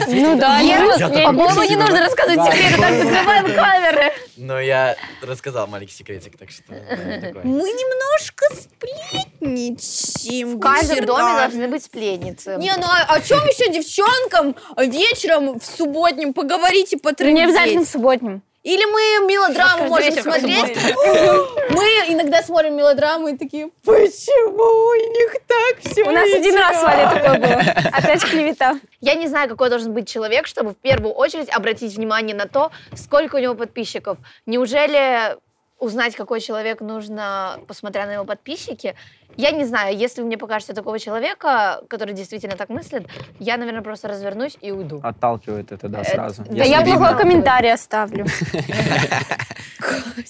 Ну 0.07 0.39
да, 0.39 0.59
По-моему, 0.59 1.63
не 1.63 1.75
нужно 1.75 1.99
рассказывать 1.99 2.53
секреты, 2.53 2.77
так 2.77 3.03
закрываем 3.03 3.45
камеры. 3.55 4.13
Но 4.37 4.59
я 4.59 4.95
рассказал 5.21 5.67
маленький 5.67 5.93
секретик, 5.93 6.37
так 6.37 6.49
что. 6.49 6.63
Мы 6.71 7.69
немножко 7.71 8.45
сплетничаем. 8.55 10.57
В 10.57 10.59
каждом 10.61 11.05
доме 11.05 11.33
должны 11.37 11.67
быть 11.67 11.83
сплетницы. 11.83 12.55
Не, 12.57 12.75
ну 12.77 12.85
а 12.85 13.15
о 13.15 13.21
чем 13.21 13.39
еще 13.39 13.71
девчонкам 13.71 14.55
вечером 14.77 15.59
в 15.59 15.65
субботнем 15.65 16.33
поговорить 16.33 16.93
и 16.93 16.95
Ну, 16.95 16.99
Не 16.99 17.03
потрындеть? 17.03 17.43
обязательно 17.45 17.85
субботним. 17.85 18.41
Или 18.67 18.83
мы 18.83 19.31
мелодраму 19.31 19.87
можем 19.87 20.11
смотреть. 20.11 20.77
Мы 21.69 21.83
иногда 22.09 22.43
смотрим 22.43 22.75
мелодраму 22.75 23.29
и 23.29 23.37
такие, 23.37 23.69
почему 23.85 24.89
у 24.89 24.95
них 24.95 25.37
так 25.47 25.77
все 25.79 26.03
У 26.03 26.11
нас 26.11 26.29
один 26.33 26.53
раз 26.53 26.81
с 26.81 26.83
Валей 26.83 27.05
такое 27.05 27.39
было. 27.39 27.61
Опять 27.93 28.25
клевета. 28.25 28.77
Я 28.99 29.15
не 29.15 29.27
знаю, 29.27 29.47
какой 29.47 29.69
должен 29.69 29.93
быть 29.93 30.09
человек, 30.09 30.47
чтобы 30.47 30.71
в 30.71 30.77
первую 30.77 31.13
очередь 31.13 31.47
обратить 31.49 31.95
внимание 31.95 32.35
на 32.35 32.45
то, 32.45 32.71
сколько 32.93 33.37
у 33.37 33.39
него 33.39 33.55
подписчиков. 33.55 34.17
Неужели 34.45 35.37
узнать, 35.79 36.15
какой 36.15 36.41
человек 36.41 36.81
нужно, 36.81 37.59
посмотря 37.67 38.05
на 38.05 38.13
его 38.13 38.25
подписчики? 38.25 38.95
Я 39.35 39.51
не 39.51 39.65
знаю, 39.65 39.95
если 39.95 40.21
вы 40.21 40.27
мне 40.27 40.37
покажете 40.37 40.73
такого 40.73 40.97
человека, 40.99 41.83
который 41.89 42.13
действительно 42.13 42.55
так 42.55 42.69
мыслит, 42.69 43.07
я, 43.39 43.57
наверное, 43.57 43.81
просто 43.83 44.07
развернусь 44.07 44.57
и 44.61 44.71
уйду. 44.71 44.99
Отталкивает 45.03 45.71
это, 45.71 45.87
да, 45.89 46.01
Это- 46.01 46.09
сразу. 46.09 46.43
да 46.43 46.55
Да 46.57 46.63
я 46.63 46.81
плохой 46.81 47.17
комментарий 47.17 47.71
оставлю. 47.71 48.25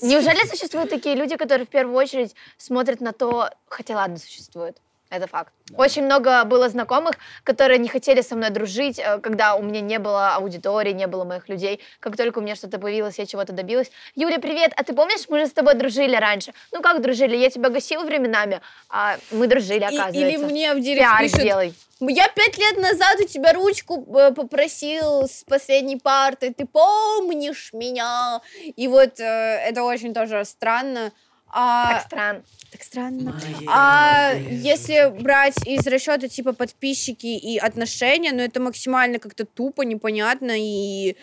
Неужели 0.02 0.46
существуют 0.48 0.90
такие 0.90 1.16
люди, 1.16 1.36
которые 1.38 1.66
в 1.66 1.70
первую 1.70 1.96
очередь 1.96 2.36
смотрят 2.58 3.02
на 3.02 3.14
то, 3.14 3.50
хотя 3.70 3.96
ладно, 3.96 4.18
существует. 4.18 4.78
Это 5.10 5.28
факт. 5.28 5.54
Очень 5.76 6.04
много 6.04 6.44
было 6.44 6.68
знакомых, 6.70 7.16
которые 7.44 7.78
не 7.80 7.88
хотели 7.88 8.22
со 8.22 8.36
мной 8.36 8.50
дружить, 8.50 9.00
э, 9.00 9.20
когда 9.20 9.56
у 9.56 9.62
меня 9.62 9.80
не 9.82 10.00
было 10.00 10.36
аудитории, 10.36 10.92
не 10.92 11.08
было 11.08 11.24
моих 11.24 11.48
людей. 11.50 11.80
Как 12.00 12.18
только 12.18 12.40
у 12.40 12.42
меня 12.42 12.56
что-то 12.56 12.78
появилось, 12.78 13.18
я 13.20 13.26
чего-то 13.26 13.54
добилась. 13.54 13.90
Юля, 14.16 14.40
привет! 14.40 14.74
А 14.76 14.84
ты 14.84 14.94
помнишь, 14.94 15.30
мы 15.30 15.40
же 15.40 15.48
с 15.48 15.52
тобой 15.54 15.76
дружили 15.76 16.16
раньше? 16.16 16.54
Ну 16.74 16.82
как 16.82 17.02
дружили? 17.02 17.38
Я 17.38 17.50
тебя 17.50 17.70
гасила 17.70 18.04
временами, 18.04 18.62
а 18.90 19.18
мы 19.32 19.48
дружили, 19.48 19.80
И- 19.80 19.84
оказывается. 19.84 20.20
Или 20.20 20.38
мне 20.38 20.74
в 20.74 20.80
директ 20.82 21.02
Пиар 21.02 21.20
пишут, 21.22 21.40
сделай. 21.40 21.74
я 22.02 22.28
пять 22.30 22.58
лет 22.58 22.78
назад 22.78 23.20
у 23.22 23.26
тебя 23.26 23.54
ручку 23.54 24.06
э, 24.18 24.32
попросил 24.34 25.24
с 25.28 25.44
последней 25.46 25.98
парты, 25.98 26.54
ты 26.54 26.66
помнишь 26.66 27.72
меня? 27.74 28.42
И 28.76 28.88
вот 28.88 29.20
э, 29.20 29.24
это 29.24 29.84
очень 29.84 30.14
тоже 30.14 30.44
странно. 30.46 31.12
А, 31.50 31.94
Так 31.94 32.06
странно. 32.06 32.44
так 32.72 32.84
странно. 32.84 33.36
А 33.68 34.34
если 34.50 35.10
брать 35.22 35.56
из 35.66 35.88
расчета 35.88 36.28
типа 36.28 36.54
подписчики 36.54 37.28
и 37.28 37.58
отношения, 37.58 38.32
ну 38.32 38.42
это 38.42 38.60
максимально 38.60 39.20
как-то 39.20 39.46
тупо, 39.46 39.84
непонятно 39.84 40.52
и 40.58 41.16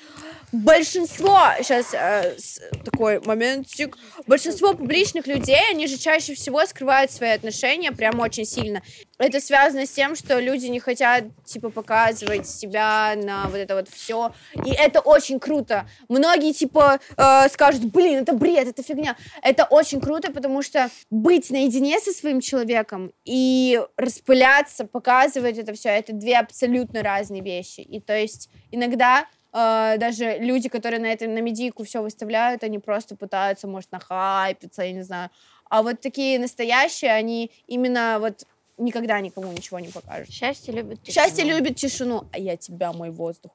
большинство 0.52 1.40
сейчас 1.58 2.60
такой 2.84 3.20
моментик, 3.20 3.98
большинство 4.26 4.72
публичных 4.74 5.26
людей, 5.26 5.58
они 5.70 5.86
же 5.86 5.98
чаще 5.98 6.34
всего 6.34 6.64
скрывают 6.66 7.10
свои 7.10 7.30
отношения 7.30 7.92
прям 7.92 8.20
очень 8.20 8.44
сильно. 8.44 8.82
Это 9.24 9.40
связано 9.40 9.86
с 9.86 9.90
тем, 9.90 10.16
что 10.16 10.38
люди 10.38 10.66
не 10.66 10.80
хотят 10.80 11.24
типа 11.46 11.70
показывать 11.70 12.46
себя 12.46 13.14
на 13.16 13.48
вот 13.48 13.56
это 13.56 13.74
вот 13.74 13.88
все, 13.88 14.34
и 14.66 14.70
это 14.70 15.00
очень 15.00 15.40
круто. 15.40 15.88
Многие 16.10 16.52
типа 16.52 17.00
э, 17.16 17.48
скажут, 17.48 17.86
блин, 17.86 18.18
это 18.18 18.34
бред, 18.34 18.68
это 18.68 18.82
фигня. 18.82 19.16
Это 19.40 19.64
очень 19.64 20.02
круто, 20.02 20.30
потому 20.30 20.60
что 20.60 20.90
быть 21.08 21.50
наедине 21.50 22.00
со 22.00 22.12
своим 22.12 22.42
человеком 22.42 23.14
и 23.24 23.80
распыляться, 23.96 24.84
показывать 24.84 25.56
это 25.56 25.72
все, 25.72 25.88
это 25.88 26.12
две 26.12 26.36
абсолютно 26.36 27.02
разные 27.02 27.40
вещи. 27.40 27.80
И 27.80 28.00
то 28.00 28.14
есть 28.14 28.50
иногда 28.72 29.26
э, 29.54 29.94
даже 29.96 30.36
люди, 30.38 30.68
которые 30.68 31.00
на 31.00 31.10
этом 31.10 31.32
на 31.32 31.40
медийку 31.40 31.84
все 31.84 32.02
выставляют, 32.02 32.62
они 32.62 32.78
просто 32.78 33.16
пытаются, 33.16 33.68
может, 33.68 33.90
нахайпиться, 33.90 34.82
я 34.82 34.92
не 34.92 35.02
знаю. 35.02 35.30
А 35.70 35.82
вот 35.82 36.02
такие 36.02 36.38
настоящие, 36.38 37.10
они 37.10 37.50
именно 37.66 38.18
вот 38.20 38.44
никогда 38.78 39.20
никому 39.20 39.52
ничего 39.52 39.78
не 39.78 39.88
покажут. 39.88 40.30
Счастье 40.30 40.74
любит 40.74 41.02
тишину. 41.02 41.14
Счастье 41.14 41.44
любит 41.44 41.76
тишину, 41.76 42.24
а 42.32 42.38
я 42.38 42.56
тебя, 42.56 42.92
мой 42.92 43.10
воздух. 43.10 43.52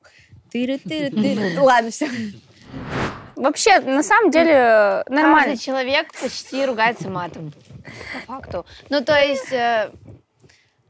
Тыры-тыры-тыры. 0.53 1.59
Ладно, 1.59 1.91
все. 1.91 2.09
Вообще, 3.35 3.79
на 3.79 4.03
самом 4.03 4.31
деле, 4.31 5.03
нормально. 5.07 5.51
Каждый 5.51 5.63
человек 5.63 6.13
почти 6.19 6.65
ругается 6.65 7.09
матом. 7.09 7.53
По 8.27 8.33
факту. 8.33 8.65
Ну, 8.89 9.01
то 9.01 9.17
есть, 9.17 9.51
э, 9.53 9.91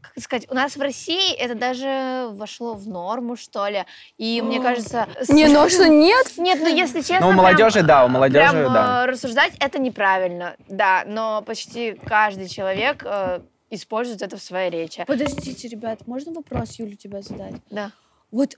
как 0.01 0.23
сказать, 0.23 0.47
у 0.49 0.55
нас 0.55 0.75
в 0.75 0.81
России 0.81 1.33
это 1.35 1.53
даже 1.53 2.29
вошло 2.31 2.73
в 2.73 2.87
норму, 2.87 3.35
что 3.35 3.67
ли. 3.67 3.85
И 4.17 4.41
мне 4.41 4.59
кажется... 4.59 5.07
с- 5.21 5.29
Не, 5.29 5.47
ну 5.47 5.61
а 5.61 5.69
что, 5.69 5.87
нет? 5.87 6.37
Нет, 6.37 6.59
ну 6.61 6.67
если 6.67 7.01
честно... 7.01 7.19
Ну, 7.19 7.27
у 7.27 7.29
прям, 7.29 7.37
молодежи, 7.37 7.83
да, 7.83 8.03
у 8.03 8.07
э, 8.07 8.11
молодежи, 8.11 8.51
прям, 8.51 8.73
да. 8.73 9.03
э, 9.03 9.05
рассуждать 9.05 9.53
это 9.59 9.79
неправильно, 9.79 10.55
да, 10.67 11.03
но 11.05 11.43
почти 11.43 11.93
каждый 12.05 12.49
человек 12.49 13.03
использует 13.69 14.21
это 14.21 14.37
в 14.37 14.41
своей 14.41 14.69
речи. 14.69 15.03
Подождите, 15.07 15.67
ребят, 15.67 16.07
можно 16.07 16.33
вопрос 16.33 16.79
Юлю 16.79 16.95
тебя 16.95 17.21
задать? 17.21 17.55
Да. 17.69 17.91
Вот 18.31 18.57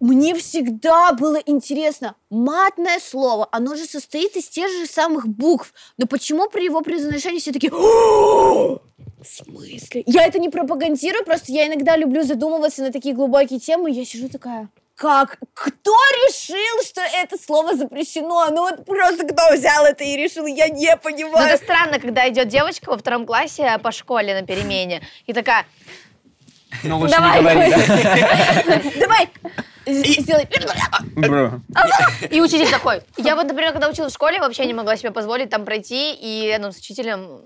мне 0.00 0.34
всегда 0.34 1.12
было 1.12 1.36
интересно, 1.46 2.16
матное 2.30 2.98
слово, 2.98 3.48
оно 3.52 3.74
же 3.74 3.84
состоит 3.84 4.36
из 4.36 4.48
тех 4.48 4.70
же 4.70 4.86
самых 4.86 5.28
букв, 5.28 5.72
но 5.96 6.06
почему 6.06 6.48
при 6.48 6.64
его 6.64 6.82
произношении 6.82 7.38
все 7.38 7.52
такие 7.52 7.72
«О, 7.72 8.80
в 8.98 9.24
смысле? 9.24 10.02
Я 10.06 10.26
это 10.26 10.38
не 10.38 10.48
пропагандирую, 10.48 11.24
просто 11.24 11.52
я 11.52 11.66
иногда 11.66 11.96
люблю 11.96 12.22
задумываться 12.22 12.82
на 12.82 12.92
такие 12.92 13.14
глубокие 13.14 13.60
темы, 13.60 13.90
и 13.90 13.94
я 13.94 14.04
сижу 14.04 14.28
такая, 14.28 14.68
как? 14.96 15.38
Кто 15.54 15.92
решил, 16.26 16.54
это 17.24 17.36
слово 17.42 17.76
запрещено? 17.76 18.48
Ну 18.50 18.62
вот 18.62 18.84
просто 18.86 19.26
кто 19.26 19.54
взял 19.54 19.84
это 19.84 20.04
и 20.04 20.16
решил, 20.16 20.46
я 20.46 20.68
не 20.68 20.90
Но 20.90 20.96
понимаю. 20.98 21.48
это 21.54 21.62
странно, 21.62 21.98
когда 21.98 22.28
идет 22.28 22.48
девочка 22.48 22.90
во 22.90 22.96
втором 22.98 23.26
классе 23.26 23.78
по 23.82 23.92
школе 23.92 24.40
на 24.40 24.46
перемене 24.46 25.02
и 25.26 25.32
такая, 25.32 25.64
Ну, 26.82 26.98
лучше 26.98 27.14
Давай, 27.14 27.36
не 27.38 27.42
говори, 27.42 27.70
да? 27.70 28.90
Давай, 29.00 29.28
сделай. 30.20 30.48
Бро. 31.16 31.60
И 32.30 32.40
учитель 32.40 32.70
такой. 32.70 33.02
Я 33.16 33.36
вот, 33.36 33.46
например, 33.46 33.72
когда 33.72 33.88
училась 33.88 34.12
в 34.12 34.14
школе, 34.14 34.38
вообще 34.40 34.66
не 34.66 34.74
могла 34.74 34.96
себе 34.96 35.10
позволить 35.10 35.50
там 35.50 35.64
пройти 35.64 36.14
и 36.14 36.46
рядом 36.46 36.72
с 36.72 36.78
учителем 36.78 37.42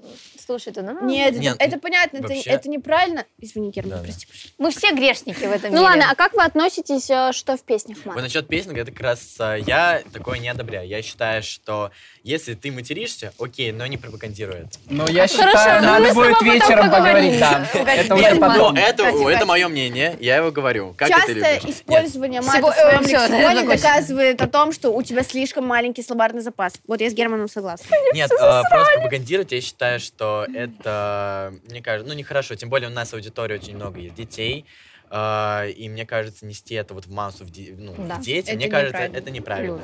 слушай, 0.49 0.73
ты, 0.73 0.81
ну, 0.81 1.07
Нет, 1.07 1.33
это- 1.33 1.41
Нет, 1.41 1.57
это 1.59 1.79
понятно, 1.79 2.17
это, 2.19 2.29
вообще- 2.29 2.49
это 2.49 2.71
неправильно. 2.71 3.27
Извини, 3.39 3.71
Герман, 3.71 3.91
Да-да. 3.99 4.05
прости, 4.05 4.27
пожалуйста. 4.27 4.55
мы 4.57 4.71
все 4.71 4.95
грешники 4.95 5.45
в 5.45 5.53
этом 5.53 5.71
Ну 5.73 5.77
мире. 5.77 5.83
ладно, 5.83 6.05
а 6.11 6.15
как 6.15 6.33
вы 6.33 6.43
относитесь, 6.43 7.11
э, 7.11 7.33
что 7.33 7.59
в 7.59 7.65
песнях 7.65 7.99
мат? 8.07 8.15
Вот 8.15 8.23
насчет 8.23 8.49
песен, 8.49 8.75
это 8.75 8.91
как 8.91 9.01
раз 9.03 9.37
а, 9.41 9.57
я 9.57 10.03
такое 10.11 10.39
не 10.39 10.49
одобряю. 10.49 10.89
Я 10.89 11.03
считаю, 11.03 11.43
что 11.43 11.91
если 12.29 12.53
ты 12.53 12.71
материшься, 12.71 13.33
окей, 13.41 13.73
но 13.73 13.87
не 13.87 13.97
пропагандируй 13.97 14.57
это. 14.57 14.79
Ну, 14.91 15.09
я 15.09 15.27
Хорошо, 15.27 15.37
считаю, 15.37 15.83
ну 15.83 15.89
надо 15.89 16.15
будет 16.15 16.43
вечером 16.43 16.91
поговорить, 16.91 17.41
да. 17.41 17.67
Это 17.73 18.15
уже 18.15 18.37
потом. 18.37 18.75
Но 18.75 19.31
это, 19.31 19.47
мое 19.47 19.69
мнение, 19.69 20.17
я 20.21 20.37
его 20.37 20.51
говорю. 20.51 20.95
Как 20.97 21.09
Часто 21.09 21.29
ты 21.29 21.33
любишь? 21.33 21.65
Нет. 21.65 21.77
использование 21.77 22.43
мата 22.43 22.61
в 22.61 22.75
своем 22.75 23.01
э, 23.01 23.29
да, 23.29 23.55
лексиконе 23.55 23.77
доказывает 23.77 24.43
о 24.43 24.47
том, 24.47 24.73
что 24.73 24.91
у 24.91 25.03
тебя 25.03 25.23
слишком 25.23 25.67
маленький 25.67 26.03
словарный 26.03 26.43
запас. 26.43 26.75
Вот 26.87 27.01
я 27.01 27.09
с 27.09 27.15
Германом 27.15 27.49
согласна. 27.49 27.87
Нет, 28.13 28.31
а, 28.39 28.63
просто 28.69 28.93
пропагандировать, 28.97 29.53
я 29.53 29.61
считаю, 29.63 29.99
что 29.99 30.47
это, 30.53 31.55
мне 31.71 31.81
кажется, 31.81 32.13
ну, 32.13 32.19
нехорошо. 32.19 32.55
Тем 32.57 32.69
более 32.69 32.91
у 32.91 32.93
нас 32.93 33.11
в 33.11 33.15
аудитории 33.15 33.55
очень 33.55 33.75
много 33.75 34.01
есть 34.01 34.15
детей. 34.15 34.67
а, 35.11 35.65
и 35.67 35.89
мне 35.89 36.05
кажется, 36.05 36.45
нести 36.45 36.75
это 36.75 36.93
вот 36.93 37.07
в 37.07 37.11
массу, 37.11 37.45
в, 37.47 37.51
ну, 37.79 37.95
Да, 37.97 38.17
в 38.17 38.21
дети, 38.21 38.53
мне 38.53 38.69
кажется, 38.69 38.99
это 38.99 39.31
неправильно. 39.31 39.81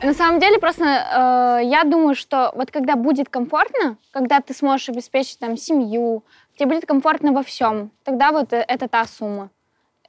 На 0.00 0.14
самом 0.14 0.38
деле, 0.40 0.58
просто 0.58 0.84
э, 0.84 1.64
я 1.64 1.82
думаю, 1.84 2.14
что 2.14 2.52
вот 2.54 2.70
когда 2.70 2.94
будет 2.94 3.28
комфортно, 3.28 3.96
когда 4.12 4.40
ты 4.40 4.54
сможешь 4.54 4.88
обеспечить 4.88 5.38
там 5.38 5.56
семью, 5.56 6.22
тебе 6.56 6.68
будет 6.68 6.86
комфортно 6.86 7.32
во 7.32 7.42
всем, 7.42 7.90
тогда 8.04 8.30
вот 8.30 8.52
э, 8.52 8.64
это 8.68 8.88
та 8.88 9.04
сумма. 9.06 9.50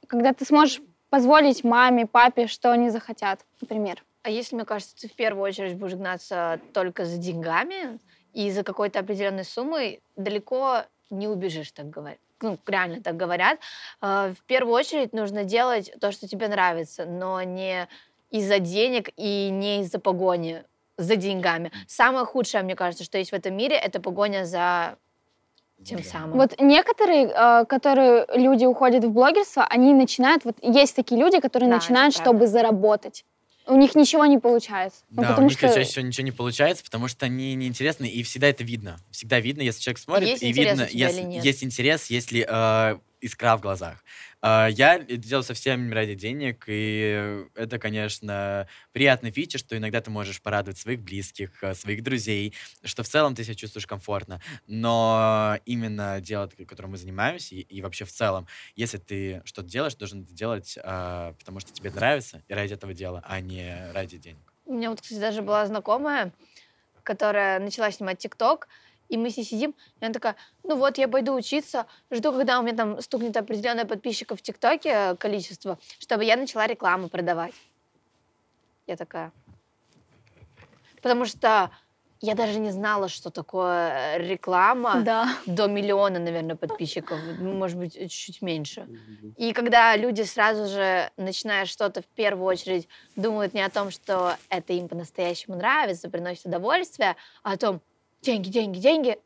Когда 0.06 0.32
ты 0.32 0.44
сможешь 0.44 0.80
позволить 1.10 1.64
маме, 1.64 2.06
папе, 2.06 2.46
что 2.46 2.70
они 2.70 2.88
захотят, 2.90 3.40
например. 3.60 4.04
А 4.22 4.30
если, 4.30 4.54
мне 4.54 4.64
кажется, 4.64 4.94
ты 4.96 5.08
в 5.08 5.12
первую 5.12 5.42
очередь 5.42 5.76
будешь 5.76 5.96
гнаться 5.96 6.60
только 6.72 7.04
за 7.04 7.18
деньгами 7.18 7.98
и 8.32 8.50
за 8.50 8.62
какой-то 8.62 9.00
определенной 9.00 9.44
суммой, 9.44 10.00
далеко 10.16 10.84
не 11.10 11.26
убежишь, 11.26 11.72
так 11.72 11.90
говорят. 11.90 12.20
Ну, 12.42 12.58
реально 12.66 13.02
так 13.02 13.16
говорят. 13.16 13.58
А, 14.00 14.32
В 14.32 14.42
первую 14.46 14.74
очередь 14.74 15.12
нужно 15.12 15.44
делать 15.44 15.92
то, 16.00 16.12
что 16.12 16.26
тебе 16.28 16.48
нравится, 16.48 17.04
но 17.04 17.42
не 17.42 17.88
из-за 18.30 18.58
денег 18.58 19.10
и 19.16 19.50
не 19.50 19.80
из-за 19.82 19.98
погони 19.98 20.64
за 20.96 21.16
деньгами. 21.16 21.72
Самое 21.86 22.24
худшее, 22.26 22.62
мне 22.62 22.76
кажется, 22.76 23.04
что 23.04 23.18
есть 23.18 23.30
в 23.32 23.34
этом 23.34 23.56
мире, 23.56 23.76
это 23.76 24.00
погоня 24.00 24.44
за 24.44 24.96
тем 25.84 26.02
самым. 26.02 26.36
Вот 26.38 26.60
некоторые, 26.60 27.26
э, 27.26 27.64
которые 27.64 28.26
люди 28.34 28.64
уходят 28.66 29.04
в 29.04 29.10
блогерство, 29.10 29.64
они 29.64 29.94
начинают, 29.94 30.44
вот 30.44 30.56
есть 30.62 30.94
такие 30.94 31.18
люди, 31.20 31.40
которые 31.40 31.70
Да, 31.70 31.76
начинают, 31.76 32.14
чтобы 32.14 32.46
заработать. 32.46 33.24
У 33.70 33.76
них 33.76 33.94
ничего 33.94 34.26
не 34.26 34.38
получается. 34.38 35.00
Ну, 35.10 35.22
Да, 35.22 35.28
у 35.28 35.30
потому 35.30 35.48
них 35.48 35.56
что 35.58 35.68
чаще 35.68 35.88
всего 35.88 36.04
ничего 36.04 36.24
не 36.24 36.32
получается, 36.32 36.82
потому 36.84 37.06
что 37.06 37.26
они 37.26 37.54
неинтересны, 37.54 38.06
и 38.06 38.22
всегда 38.24 38.48
это 38.48 38.64
видно. 38.64 38.98
Всегда 39.12 39.38
видно, 39.38 39.62
если 39.62 39.80
человек 39.80 39.98
смотрит, 39.98 40.28
Есть 40.28 40.42
и 40.42 40.52
видно, 40.52 40.84
у 40.84 40.86
тебя 40.88 41.06
если 41.08 41.20
или 41.20 41.26
нет. 41.26 41.44
есть 41.44 41.62
интерес, 41.62 42.06
если 42.10 42.46
э, 42.48 42.98
искра 43.20 43.56
в 43.56 43.60
глазах. 43.60 44.02
Э, 44.42 44.68
я 44.70 44.96
это 44.96 45.16
делаю 45.16 45.44
совсем 45.44 45.92
ради 45.92 46.14
денег, 46.14 46.64
и 46.66 47.44
это, 47.54 47.78
конечно, 47.78 48.66
приятный 48.92 49.30
фича, 49.30 49.58
что 49.58 49.76
иногда 49.76 50.00
ты 50.00 50.10
можешь 50.10 50.40
порадовать 50.42 50.78
своих 50.78 51.00
близких, 51.00 51.62
э, 51.62 51.74
своих 51.74 52.02
друзей, 52.02 52.54
что 52.84 53.02
в 53.02 53.08
целом 53.08 53.34
ты 53.34 53.44
себя 53.44 53.54
чувствуешь 53.54 53.86
комфортно. 53.86 54.40
Но 54.66 55.56
именно 55.66 56.20
дело, 56.20 56.50
которым 56.66 56.92
мы 56.92 56.96
занимаемся, 56.96 57.54
и, 57.54 57.82
вообще 57.82 58.04
в 58.04 58.12
целом, 58.12 58.46
если 58.76 58.98
ты 58.98 59.42
что-то 59.44 59.68
делаешь, 59.68 59.94
должен 59.94 60.22
это 60.22 60.32
делать, 60.32 60.78
э, 60.82 61.34
потому 61.38 61.60
что 61.60 61.72
тебе 61.72 61.90
нравится, 61.90 62.42
и 62.48 62.54
ради 62.54 62.74
этого 62.74 62.94
дела, 62.94 63.22
а 63.26 63.40
не 63.40 63.90
ради 63.92 64.18
денег. 64.18 64.52
У 64.66 64.74
меня 64.74 64.90
вот, 64.90 65.00
кстати, 65.00 65.18
даже 65.18 65.42
была 65.42 65.66
знакомая, 65.66 66.32
которая 67.02 67.58
начала 67.58 67.90
снимать 67.90 68.18
ТикТок, 68.18 68.68
и 69.10 69.16
мы 69.16 69.30
с 69.30 69.36
ней 69.36 69.44
сидим, 69.44 69.74
и 70.00 70.04
она 70.04 70.14
такая, 70.14 70.36
ну 70.62 70.76
вот, 70.76 70.96
я 70.96 71.08
пойду 71.08 71.34
учиться, 71.34 71.86
жду, 72.10 72.32
когда 72.32 72.60
у 72.60 72.62
меня 72.62 72.76
там 72.76 73.00
стукнет 73.02 73.36
определенное 73.36 73.84
подписчиков 73.84 74.38
в 74.38 74.42
ТикТоке 74.42 74.88
э, 74.88 75.16
количество, 75.16 75.78
чтобы 75.98 76.24
я 76.24 76.36
начала 76.36 76.66
рекламу 76.66 77.08
продавать. 77.08 77.54
Я 78.86 78.96
такая. 78.96 79.32
Потому 81.02 81.24
что 81.24 81.70
я 82.20 82.34
даже 82.34 82.58
не 82.58 82.70
знала, 82.70 83.08
что 83.08 83.30
такое 83.30 84.16
э, 84.16 84.28
реклама 84.28 85.00
Да. 85.00 85.28
до 85.46 85.66
миллиона, 85.66 86.18
наверное, 86.18 86.54
подписчиков, 86.54 87.18
ну, 87.38 87.54
может 87.54 87.78
быть, 87.78 87.94
чуть-чуть 87.94 88.42
меньше. 88.42 88.86
И 89.36 89.52
когда 89.52 89.96
люди 89.96 90.22
сразу 90.22 90.66
же, 90.66 91.10
начиная 91.16 91.64
что-то 91.64 92.02
в 92.02 92.06
первую 92.06 92.44
очередь, 92.46 92.88
думают 93.16 93.54
не 93.54 93.62
о 93.62 93.70
том, 93.70 93.90
что 93.90 94.36
это 94.50 94.72
им 94.72 94.88
по-настоящему 94.88 95.56
нравится, 95.56 96.10
приносит 96.10 96.46
удовольствие, 96.46 97.16
а 97.42 97.52
о 97.52 97.56
том, 97.56 97.80
деньги, 98.22 98.48
деньги, 98.48 98.78
деньги, 98.78 99.18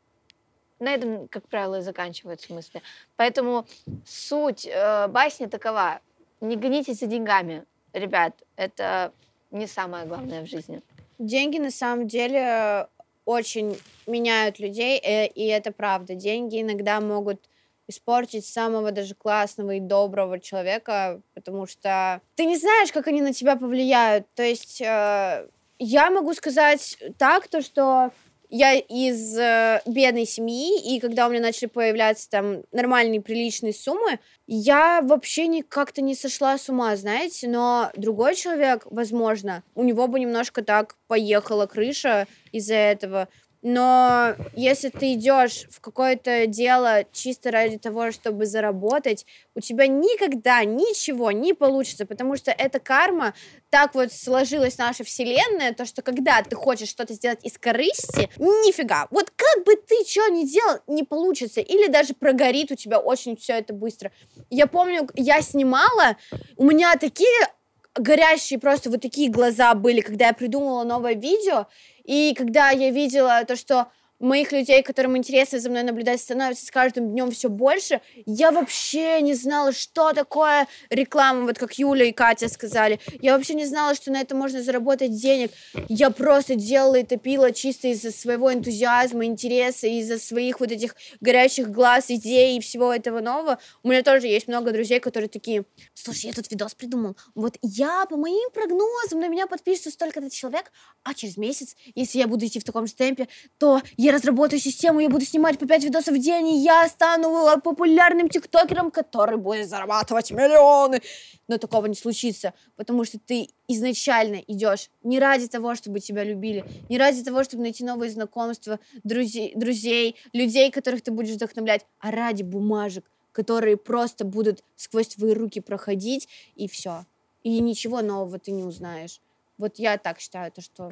на 0.79 0.93
этом, 0.93 1.27
как 1.27 1.47
правило, 1.47 1.79
и 1.79 1.81
заканчиваются 1.81 2.53
мысли. 2.53 2.81
Поэтому 3.15 3.65
суть 4.05 4.65
э, 4.65 5.07
басни 5.07 5.45
такова. 5.45 6.01
Не 6.41 6.57
гонитесь 6.57 6.99
за 6.99 7.07
деньгами, 7.07 7.65
ребят. 7.93 8.43
Это 8.55 9.13
не 9.51 9.67
самое 9.67 10.05
главное 10.05 10.43
в 10.43 10.47
жизни. 10.47 10.81
Деньги 11.17 11.59
на 11.59 11.71
самом 11.71 12.07
деле 12.07 12.87
очень 13.23 13.77
меняют 14.05 14.59
людей, 14.59 14.99
э, 14.99 15.27
и 15.27 15.47
это 15.47 15.71
правда. 15.71 16.13
Деньги 16.13 16.61
иногда 16.61 16.99
могут 16.99 17.41
испортить 17.87 18.45
самого 18.45 18.91
даже 18.91 19.15
классного 19.15 19.75
и 19.75 19.79
доброго 19.79 20.39
человека, 20.39 21.21
потому 21.33 21.67
что 21.67 22.21
ты 22.35 22.45
не 22.45 22.57
знаешь, 22.57 22.91
как 22.91 23.07
они 23.07 23.21
на 23.21 23.33
тебя 23.33 23.55
повлияют. 23.55 24.27
То 24.33 24.43
есть 24.43 24.81
э, 24.81 25.47
я 25.79 26.09
могу 26.09 26.33
сказать 26.33 26.97
так, 27.17 27.47
то 27.47 27.61
что 27.61 28.11
я 28.57 28.75
из 28.75 29.37
э, 29.37 29.81
бедной 29.85 30.25
семьи, 30.25 30.95
и 30.95 31.01
когда 31.01 31.27
у 31.27 31.29
меня 31.29 31.41
начали 31.41 31.67
появляться 31.67 32.29
там 32.29 32.63
нормальные, 32.71 33.19
приличные 33.19 33.73
суммы, 33.73 34.19
я 34.47 35.01
вообще 35.01 35.47
ни, 35.47 35.59
как-то 35.59 36.01
не 36.01 36.15
сошла 36.15 36.57
с 36.57 36.69
ума, 36.69 36.95
знаете, 36.95 37.49
но 37.49 37.91
другой 37.97 38.35
человек, 38.35 38.87
возможно, 38.89 39.61
у 39.75 39.83
него 39.83 40.07
бы 40.07 40.21
немножко 40.21 40.63
так 40.63 40.95
поехала 41.07 41.65
крыша 41.65 42.27
из-за 42.53 42.75
этого. 42.75 43.27
Но 43.67 44.35
если 44.53 44.89
ты 44.89 45.13
идешь 45.13 45.65
в 45.71 45.81
какое-то 45.81 46.45
дело 46.45 47.03
чисто 47.11 47.49
ради 47.49 47.79
того, 47.79 48.11
чтобы 48.11 48.45
заработать, 48.45 49.25
у 49.55 49.59
тебя 49.59 49.87
никогда 49.87 50.63
ничего 50.63 51.31
не 51.31 51.53
получится, 51.53 52.05
потому 52.05 52.35
что 52.35 52.51
эта 52.51 52.79
карма, 52.79 53.33
так 53.71 53.95
вот 53.95 54.13
сложилась 54.13 54.77
наша 54.77 55.03
вселенная, 55.03 55.73
то, 55.73 55.85
что 55.85 56.03
когда 56.03 56.43
ты 56.43 56.55
хочешь 56.55 56.89
что-то 56.89 57.15
сделать 57.15 57.39
из 57.43 57.57
корысти, 57.57 58.29
нифига. 58.37 59.07
Вот 59.09 59.31
как 59.35 59.65
бы 59.65 59.75
ты 59.75 59.95
что 60.07 60.27
ни 60.27 60.45
делал, 60.45 60.77
не 60.85 61.01
получится. 61.01 61.59
Или 61.59 61.87
даже 61.87 62.13
прогорит 62.13 62.71
у 62.71 62.75
тебя 62.75 62.99
очень 62.99 63.35
все 63.35 63.53
это 63.53 63.73
быстро. 63.73 64.11
Я 64.51 64.67
помню, 64.67 65.09
я 65.15 65.41
снимала, 65.41 66.17
у 66.55 66.65
меня 66.65 66.95
такие 66.97 67.47
горящие 67.95 68.59
просто 68.59 68.89
вот 68.89 69.01
такие 69.01 69.29
глаза 69.31 69.73
были, 69.73 70.01
когда 70.01 70.27
я 70.27 70.33
придумала 70.33 70.83
новое 70.83 71.15
видео, 71.15 71.67
и 72.05 72.33
когда 72.35 72.69
я 72.69 72.91
видела 72.91 73.43
то, 73.45 73.55
что 73.55 73.87
моих 74.19 74.51
людей, 74.51 74.81
которым 74.81 75.17
интересно 75.17 75.59
за 75.59 75.69
мной 75.69 75.83
наблюдать, 75.83 76.21
становится 76.21 76.65
с 76.65 76.71
каждым 76.71 77.11
днем 77.11 77.31
все 77.31 77.49
больше. 77.49 78.01
Я 78.25 78.51
вообще 78.51 79.21
не 79.21 79.33
знала, 79.33 79.73
что 79.73 80.13
такое 80.13 80.67
реклама, 80.89 81.45
вот 81.45 81.57
как 81.57 81.73
Юля 81.73 82.05
и 82.05 82.11
Катя 82.11 82.47
сказали. 82.47 82.99
Я 83.21 83.35
вообще 83.35 83.53
не 83.53 83.65
знала, 83.65 83.95
что 83.95 84.11
на 84.11 84.21
это 84.21 84.35
можно 84.35 84.61
заработать 84.61 85.11
денег. 85.11 85.51
Я 85.89 86.09
просто 86.09 86.55
делала 86.55 86.95
и 86.95 87.03
топила 87.03 87.51
чисто 87.51 87.89
из-за 87.89 88.11
своего 88.11 88.53
энтузиазма, 88.53 89.25
интереса, 89.25 89.87
из-за 89.87 90.17
своих 90.17 90.59
вот 90.59 90.71
этих 90.71 90.95
горячих 91.19 91.69
глаз, 91.69 92.09
идей 92.09 92.57
и 92.57 92.61
всего 92.61 92.93
этого 92.93 93.19
нового. 93.19 93.59
У 93.83 93.89
меня 93.89 94.01
тоже 94.03 94.27
есть 94.27 94.47
много 94.47 94.71
друзей, 94.71 94.99
которые 94.99 95.29
такие, 95.29 95.65
слушай, 95.93 96.27
я 96.27 96.33
тут 96.33 96.49
видос 96.49 96.73
придумал. 96.73 97.17
Вот 97.35 97.57
я, 97.61 98.05
по 98.05 98.17
моим 98.17 98.49
прогнозам, 98.51 99.19
на 99.19 99.27
меня 99.27 99.47
подпишется 99.47 99.91
столько-то 99.91 100.29
человек, 100.29 100.71
а 101.03 101.13
через 101.13 101.37
месяц, 101.37 101.75
если 101.95 102.19
я 102.19 102.27
буду 102.27 102.45
идти 102.45 102.59
в 102.59 102.63
таком 102.63 102.87
же 102.87 102.93
темпе, 102.93 103.27
то 103.57 103.81
я 103.97 104.04
разработаю 104.11 104.59
систему, 104.59 104.99
я 104.99 105.09
буду 105.09 105.25
снимать 105.25 105.57
по 105.57 105.65
5 105.65 105.83
видосов 105.83 106.15
в 106.15 106.19
день, 106.19 106.49
и 106.49 106.57
я 106.59 106.87
стану 106.87 107.47
э, 107.47 107.59
популярным 107.61 108.29
тиктокером, 108.29 108.91
который 108.91 109.37
будет 109.37 109.69
зарабатывать 109.69 110.31
миллионы. 110.31 111.01
Но 111.47 111.57
такого 111.57 111.85
не 111.85 111.95
случится, 111.95 112.53
потому 112.75 113.05
что 113.05 113.19
ты 113.19 113.49
изначально 113.67 114.35
идешь 114.47 114.89
не 115.03 115.19
ради 115.19 115.47
того, 115.47 115.75
чтобы 115.75 115.99
тебя 115.99 116.23
любили, 116.23 116.65
не 116.89 116.97
ради 116.97 117.23
того, 117.23 117.43
чтобы 117.43 117.63
найти 117.63 117.83
новые 117.83 118.11
знакомства, 118.11 118.79
друзей, 119.03 119.53
друзей, 119.55 120.15
людей, 120.33 120.71
которых 120.71 121.01
ты 121.01 121.11
будешь 121.11 121.35
вдохновлять, 121.35 121.85
а 121.99 122.11
ради 122.11 122.43
бумажек, 122.43 123.05
которые 123.31 123.77
просто 123.77 124.25
будут 124.25 124.63
сквозь 124.75 125.07
твои 125.09 125.33
руки 125.33 125.61
проходить, 125.61 126.27
и 126.55 126.67
все. 126.67 127.05
И 127.43 127.59
ничего 127.59 128.01
нового 128.01 128.39
ты 128.39 128.51
не 128.51 128.63
узнаешь. 128.63 129.21
Вот 129.57 129.77
я 129.77 129.97
так 129.97 130.19
считаю, 130.19 130.51
то, 130.51 130.61
что 130.61 130.91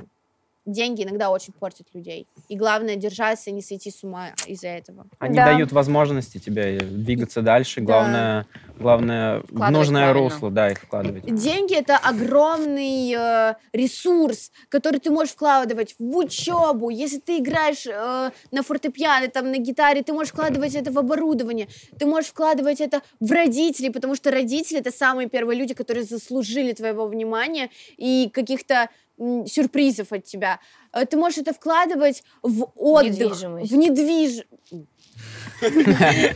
деньги 0.65 1.03
иногда 1.03 1.29
очень 1.29 1.53
портят 1.53 1.87
людей. 1.93 2.27
И 2.47 2.55
главное 2.55 2.95
держаться 2.95 3.49
и 3.49 3.53
не 3.53 3.61
сойти 3.61 3.91
с 3.91 4.03
ума 4.03 4.29
из-за 4.47 4.67
этого. 4.69 5.05
Они 5.19 5.35
Да. 5.35 5.45
дают 5.45 5.71
возможности 5.71 6.37
тебе 6.37 6.79
двигаться 6.79 7.41
дальше. 7.41 7.81
Главное, 7.81 8.45
главное 8.79 9.41
в 9.49 9.71
нужное 9.71 10.11
правильно. 10.11 10.29
русло, 10.29 10.51
да, 10.51 10.69
их 10.71 10.79
вкладывать. 10.79 11.25
Деньги 11.35 11.75
это 11.75 11.97
огромный 11.97 13.13
э, 13.17 13.55
ресурс, 13.73 14.51
который 14.69 14.99
ты 14.99 15.09
можешь 15.11 15.33
вкладывать 15.33 15.95
в 15.99 16.15
учебу. 16.17 16.89
Если 16.89 17.19
ты 17.19 17.39
играешь 17.39 17.85
э, 17.85 18.31
на 18.51 18.63
фортепиано, 18.63 19.27
там, 19.27 19.51
на 19.51 19.57
гитаре, 19.57 20.03
ты 20.03 20.13
можешь 20.13 20.31
вкладывать 20.33 20.75
это 20.75 20.91
в 20.91 20.97
оборудование, 20.99 21.67
ты 21.99 22.05
можешь 22.05 22.29
вкладывать 22.31 22.81
это 22.81 23.01
в 23.19 23.31
родителей, 23.31 23.89
потому 23.89 24.15
что 24.15 24.31
родители 24.31 24.79
это 24.79 24.91
самые 24.91 25.29
первые 25.29 25.57
люди, 25.59 25.73
которые 25.73 26.03
заслужили 26.03 26.71
твоего 26.73 27.05
внимания 27.07 27.69
и 27.97 28.29
каких-то 28.33 28.89
сюрпризов 29.17 30.11
от 30.11 30.23
тебя. 30.25 30.59
Э, 30.93 31.05
Ты 31.05 31.17
можешь 31.17 31.39
это 31.39 31.53
вкладывать 31.53 32.23
в 32.41 32.71
отдых, 32.75 33.11
Недвижимость. 33.19 33.71
в 33.71 33.75
недвиж... 33.75 34.43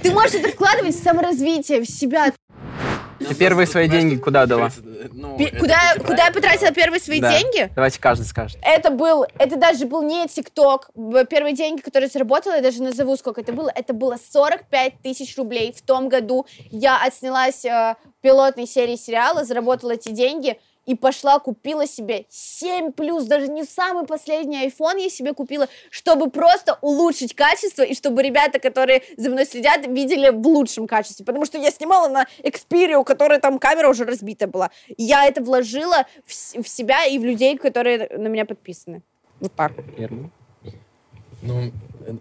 Ты 0.01 0.11
можешь 0.11 0.36
это 0.36 0.49
вкладывать 0.49 0.95
в 0.95 1.03
саморазвитие, 1.03 1.82
в 1.82 1.86
себя. 1.89 2.32
Ты 3.19 3.34
первые 3.34 3.65
свои 3.65 3.89
деньги 3.89 4.15
куда 4.15 4.45
дала? 4.45 4.69
Ну, 5.11 5.38
Пе- 5.38 5.45
это 5.45 5.57
Куда, 5.59 5.80
же 5.95 5.99
куда 6.01 6.25
я 6.28 6.32
потратила 6.32 6.71
первые 6.71 6.99
свои 7.01 7.19
деньги? 7.19 7.69
Давайте 7.73 7.99
каждый 7.99 8.25
скажет. 8.25 8.59
Это 8.61 8.91
был, 8.91 9.25
это 9.39 9.55
даже 9.57 9.86
был 9.88 10.03
не 10.03 10.28
ТикТок. 10.28 10.91
Первые 11.30 11.55
деньги, 11.55 11.82
которые 11.82 12.09
заработала, 12.09 12.57
я 12.57 12.61
даже 12.61 12.84
назову, 12.84 13.17
сколько 13.17 13.41
это 13.41 13.53
было. 13.53 13.71
Это 13.73 13.93
было 13.93 14.17
45 14.32 15.01
тысяч 15.01 15.36
рублей. 15.36 15.73
В 15.75 15.82
том 15.82 16.09
году 16.09 16.45
я 16.69 17.01
отснялась 17.03 17.65
э, 17.65 17.95
в 18.19 18.21
пилотной 18.21 18.67
серии 18.67 18.95
сериала, 18.95 19.43
заработала 19.45 19.93
эти 19.93 20.09
деньги 20.09 20.59
и 20.88 20.95
пошла, 20.95 21.38
купила 21.38 21.85
себе 21.85 22.25
7 22.29 22.91
плюс, 22.93 23.25
даже 23.25 23.49
не 23.49 23.63
самый 23.63 24.07
последний 24.07 24.65
iPhone 24.65 24.99
я 24.99 25.09
себе 25.09 25.33
купила, 25.33 25.67
чтобы 25.91 26.31
просто 26.31 26.79
улучшить 26.81 27.35
качество 27.35 27.83
и 27.83 27.93
чтобы 27.93 28.23
ребята, 28.23 28.57
которые 28.57 29.03
за 29.17 29.29
мной 29.29 29.45
следят, 29.45 29.85
видели 29.85 30.29
в 30.29 30.47
лучшем 30.47 30.88
качестве. 30.88 31.25
Потому 31.25 31.45
что 31.45 31.57
я 31.59 31.69
снимала 31.69 32.07
на 32.07 32.25
Xperia, 32.41 32.95
у 32.95 33.03
которой 33.03 33.39
там 33.39 33.59
камера 33.59 33.89
уже 33.89 34.05
разбита 34.05 34.47
была. 34.47 34.71
Я 34.97 35.25
это 35.25 35.43
вложила 35.43 36.07
в, 36.25 36.63
в 36.63 36.67
себя 36.67 37.05
и 37.05 37.19
в 37.19 37.25
людей, 37.25 37.57
которые 37.57 38.09
на 38.17 38.27
меня 38.27 38.45
подписаны. 38.45 39.03
Вот 39.41 39.53
так. 39.53 39.73
Первый. 39.97 40.31
Ну, 41.41 41.71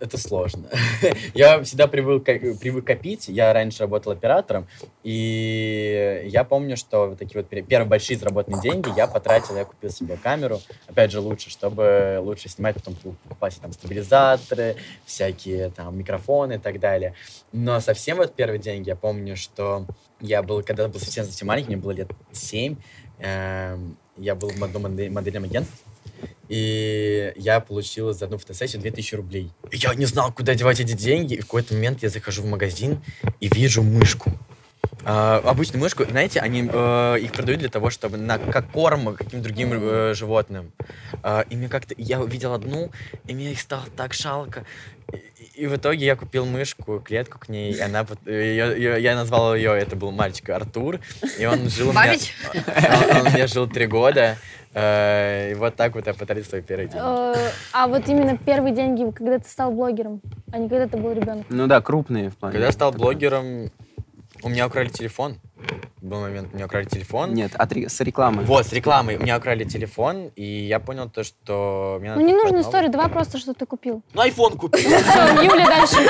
это 0.01 0.19
сложно. 0.19 0.69
я 1.35 1.63
всегда 1.63 1.87
привык, 1.87 2.25
привык 2.25 2.85
копить. 2.85 3.29
Я 3.29 3.53
раньше 3.53 3.81
работал 3.81 4.13
оператором, 4.13 4.67
и 5.05 6.23
я 6.27 6.45
помню, 6.45 6.77
что 6.77 7.09
вот 7.09 7.19
такие 7.19 7.41
вот 7.41 7.51
пер- 7.51 7.63
первые 7.63 7.89
большие 7.89 8.19
заработанные 8.19 8.61
деньги 8.61 8.91
я 8.97 9.07
потратил, 9.07 9.57
я 9.57 9.65
купил 9.65 9.91
себе 9.91 10.19
камеру, 10.23 10.61
опять 10.89 11.13
же, 11.13 11.21
лучше, 11.21 11.51
чтобы 11.51 12.19
лучше 12.21 12.49
снимать, 12.49 12.75
потом 12.75 12.95
покупать 12.95 13.57
там 13.63 13.73
стабилизаторы, 13.73 14.77
всякие 15.05 15.71
там 15.71 15.97
микрофоны 15.97 16.55
и 16.55 16.59
так 16.59 16.81
далее. 16.81 17.15
Но 17.53 17.81
совсем 17.81 18.19
вот 18.19 18.35
первые 18.35 18.59
деньги, 18.59 18.89
я 18.89 18.97
помню, 18.97 19.37
что 19.37 19.87
я 20.21 20.43
был, 20.43 20.63
когда 20.63 20.89
был 20.89 21.01
совсем-совсем 21.01 21.49
маленький, 21.49 21.69
мне 21.69 21.77
было 21.77 21.93
лет 21.93 22.11
7, 22.33 22.77
я 23.21 24.35
был 24.35 24.51
в 24.51 24.63
одном 24.65 24.83
моде- 24.83 25.11
модельном 25.11 25.45
агентстве, 25.45 25.79
и 26.49 27.33
я 27.37 27.61
получил 27.61 28.13
за 28.13 28.27
одну 28.27 28.39
фотосессию 28.39 28.81
2000 28.83 29.15
рублей. 29.17 29.51
И 29.71 29.77
я 29.77 29.95
не 29.95 30.07
знал, 30.07 30.33
куда 30.33 30.55
девать 30.55 30.81
эти 30.81 30.93
деньги. 30.93 31.35
И 31.35 31.41
в 31.41 31.47
какой-то 31.47 31.75
момент 31.75 32.03
я 32.03 32.09
захожу 32.09 32.43
в 32.43 32.47
магазин 32.47 33.01
и 33.41 33.49
вижу 33.49 33.83
мышку. 33.83 34.33
А, 35.09 35.41
обычную 35.45 35.81
мышку, 35.81 36.05
знаете, 36.05 36.41
они 36.41 36.69
э, 36.69 37.19
их 37.21 37.31
продают 37.31 37.61
для 37.61 37.69
того, 37.69 37.91
чтобы 37.91 38.17
на 38.17 38.39
как 38.39 38.69
корм 38.73 39.15
каким-то 39.15 39.45
другим 39.45 39.71
э, 39.73 40.15
животным. 40.15 40.73
А, 41.23 41.43
и 41.49 41.55
мне 41.55 41.69
как-то 41.69 41.95
я 41.97 42.21
увидел 42.21 42.53
одну, 42.53 42.91
и 43.25 43.33
мне 43.33 43.53
их 43.53 43.61
стало 43.61 43.85
так 43.97 44.15
жалко. 44.15 44.65
И, 45.13 45.63
и 45.63 45.67
в 45.69 45.77
итоге 45.77 46.05
я 46.07 46.17
купил 46.17 46.45
мышку, 46.45 46.99
клетку 46.99 47.39
к 47.39 47.49
ней, 47.49 47.73
и 47.73 47.79
она, 47.79 48.03
пот- 48.03 48.19
её- 48.27 48.75
её- 48.75 48.97
я 48.97 49.15
назвал 49.15 49.55
ее, 49.55 49.71
это 49.79 49.95
был 49.95 50.11
мальчик 50.11 50.51
Артур, 50.51 50.99
и 51.39 51.47
он 51.47 51.69
жил 51.71 51.91
у 51.91 51.93
меня, 51.93 52.07
Бабич? 52.07 52.35
он, 52.53 53.17
он 53.21 53.27
у 53.29 53.31
меня 53.31 53.47
жил 53.47 53.69
три 53.69 53.87
года, 53.87 54.37
э, 54.75 55.53
и 55.53 55.55
вот 55.55 55.77
так 55.77 55.95
вот 55.95 56.05
я 56.09 56.15
потратил 56.15 56.45
свои 56.45 56.63
первые 56.63 56.89
деньги. 56.89 57.05
Э, 57.07 57.51
А 57.73 57.87
вот 57.87 58.09
именно 58.09 58.37
первые 58.37 58.75
деньги, 58.75 59.09
когда 59.13 59.39
ты 59.39 59.49
стал 59.49 59.71
блогером, 59.71 60.21
а 60.53 60.59
не 60.59 60.69
когда 60.69 60.89
ты 60.89 60.97
был 60.97 61.13
ребенком. 61.13 61.45
Ну 61.49 61.69
да, 61.69 61.81
крупные 61.81 62.31
в 62.31 62.37
плане. 62.37 62.55
Когда 62.55 62.67
я 62.67 62.73
стал 62.73 62.91
блогером, 62.91 63.71
у 64.47 64.49
меня 64.49 64.67
украли 64.69 64.89
телефон. 64.89 65.41
Был 66.01 66.21
момент, 66.21 66.51
у 66.53 66.57
меня 66.57 66.67
украли 66.67 66.85
телефон. 66.85 67.35
Нет, 67.35 67.53
от 67.57 67.73
ре- 67.73 67.89
с 67.89 68.01
рекламы. 68.01 68.45
Вот, 68.45 68.67
с 68.67 68.73
рекламой. 68.73 69.17
У 69.17 69.23
меня 69.23 69.39
украли 69.39 69.65
телефон, 69.65 70.31
и 70.37 70.45
я 70.45 70.79
понял 70.79 71.11
то, 71.11 71.25
что... 71.25 71.99
мне 72.01 72.15
Ну 72.15 72.21
не 72.21 72.33
нужно 72.33 72.61
историю, 72.61 72.91
давай 72.91 73.09
просто, 73.09 73.39
что 73.39 73.55
ты 73.55 73.67
купил. 73.67 74.03
Ну, 74.15 74.21
айфон 74.21 74.57
купил. 74.57 74.89
Всё, 74.89 75.43
Юля 75.43 75.67
дальше. 75.67 75.97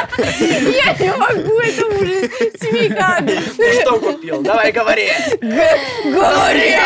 Я 0.76 0.92
не 1.00 1.16
могу, 1.16 1.60
это 1.60 1.86
ужас. 1.86 2.30
Семейка. 2.60 3.20
Ну, 3.22 3.80
что 3.80 4.00
купил? 4.00 4.42
Давай, 4.42 4.70
говори. 4.70 5.08
Говори! 6.04 6.76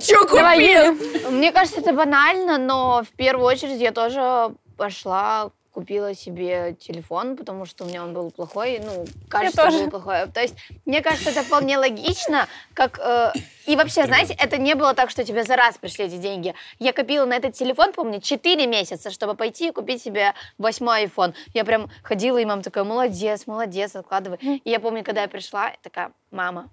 Че 0.00 0.14
Юля. 0.14 0.94
Мне 1.30 1.52
кажется, 1.52 1.80
это 1.80 1.92
банально, 1.92 2.56
но 2.56 3.02
в 3.02 3.14
первую 3.16 3.44
очередь 3.44 3.80
я 3.80 3.92
тоже 3.92 4.54
пошла 4.78 5.50
купила 5.78 6.12
себе 6.12 6.74
телефон, 6.74 7.36
потому 7.36 7.64
что 7.64 7.84
у 7.84 7.86
меня 7.86 8.02
он 8.02 8.12
был 8.12 8.32
плохой, 8.32 8.80
ну, 8.84 9.04
качество 9.28 9.66
тоже. 9.66 9.78
было 9.78 9.90
плохое. 9.90 10.26
То 10.26 10.40
есть, 10.40 10.56
мне 10.86 11.00
кажется, 11.02 11.30
это 11.30 11.44
вполне 11.44 11.78
логично, 11.78 12.48
как... 12.74 12.98
э, 12.98 13.30
и 13.64 13.76
вообще, 13.76 14.04
знаете, 14.06 14.34
это 14.36 14.56
не 14.58 14.74
было 14.74 14.94
так, 14.94 15.08
что 15.08 15.22
тебе 15.22 15.44
за 15.44 15.54
раз 15.54 15.78
пришли 15.78 16.06
эти 16.06 16.16
деньги. 16.16 16.52
Я 16.80 16.92
копила 16.92 17.26
на 17.26 17.34
этот 17.34 17.54
телефон, 17.54 17.92
помню, 17.92 18.20
4 18.20 18.66
месяца, 18.66 19.12
чтобы 19.12 19.34
пойти 19.34 19.68
и 19.68 19.70
купить 19.70 20.02
себе 20.02 20.34
восьмой 20.58 21.04
iPhone. 21.04 21.32
Я 21.54 21.64
прям 21.64 21.88
ходила, 22.02 22.38
и 22.38 22.44
мама 22.44 22.64
такая, 22.64 22.82
молодец, 22.82 23.46
молодец, 23.46 23.94
откладывай. 23.94 24.38
И 24.64 24.70
я 24.70 24.80
помню, 24.80 25.04
когда 25.04 25.22
я 25.22 25.28
пришла, 25.28 25.74
такая, 25.84 26.10
мама, 26.32 26.70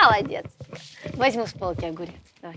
молодец. 0.00 0.44
Возьму 1.14 1.46
с 1.46 1.52
полки 1.52 1.84
огурец. 1.84 2.12
Давай. 2.40 2.56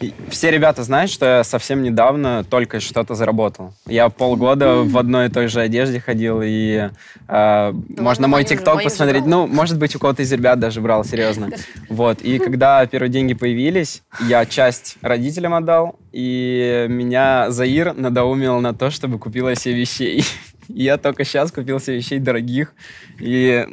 И 0.00 0.14
Все 0.28 0.50
ребята 0.50 0.84
знают, 0.84 1.10
что 1.10 1.26
я 1.26 1.44
совсем 1.44 1.82
недавно 1.82 2.44
только 2.44 2.78
что-то 2.78 3.14
заработал. 3.14 3.74
Я 3.86 4.08
полгода 4.10 4.82
в 4.82 4.96
одной 4.96 5.26
и 5.26 5.28
той 5.28 5.48
же 5.48 5.60
одежде 5.60 5.98
ходил, 5.98 6.40
и 6.42 6.90
э, 7.28 7.72
можно 7.98 8.28
мой 8.28 8.44
тикток 8.44 8.82
посмотреть. 8.82 9.26
Ну, 9.26 9.46
может 9.46 9.78
быть, 9.78 9.96
у 9.96 9.98
кого-то 9.98 10.22
из 10.22 10.32
ребят 10.32 10.60
даже 10.60 10.80
брал, 10.80 11.04
серьезно. 11.04 11.50
Вот. 11.88 12.22
И 12.22 12.38
когда 12.38 12.86
первые 12.86 13.10
деньги 13.10 13.34
появились, 13.34 14.02
я 14.26 14.46
часть 14.46 14.96
родителям 15.02 15.54
отдал, 15.54 15.98
и 16.12 16.86
меня 16.88 17.50
Заир 17.50 17.92
надоумил 17.94 18.60
на 18.60 18.72
то, 18.72 18.90
чтобы 18.90 19.18
купила 19.18 19.54
себе 19.54 19.74
вещей. 19.74 20.24
Я 20.68 20.96
только 20.96 21.24
сейчас 21.24 21.50
купил 21.52 21.80
себе 21.80 21.96
вещей 21.96 22.18
дорогих, 22.18 22.74
и 23.18 23.66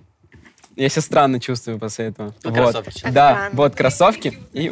я 0.79 0.89
себя 0.89 1.01
странно 1.01 1.39
чувствую 1.39 1.77
после 1.77 2.05
этого. 2.05 2.33
Ну, 2.43 2.51
Вот. 2.51 2.55
кроссовки. 2.55 3.01
Да, 3.03 3.31
странно. 3.31 3.49
вот 3.53 3.75
кроссовки 3.75 4.37
и, 4.53 4.71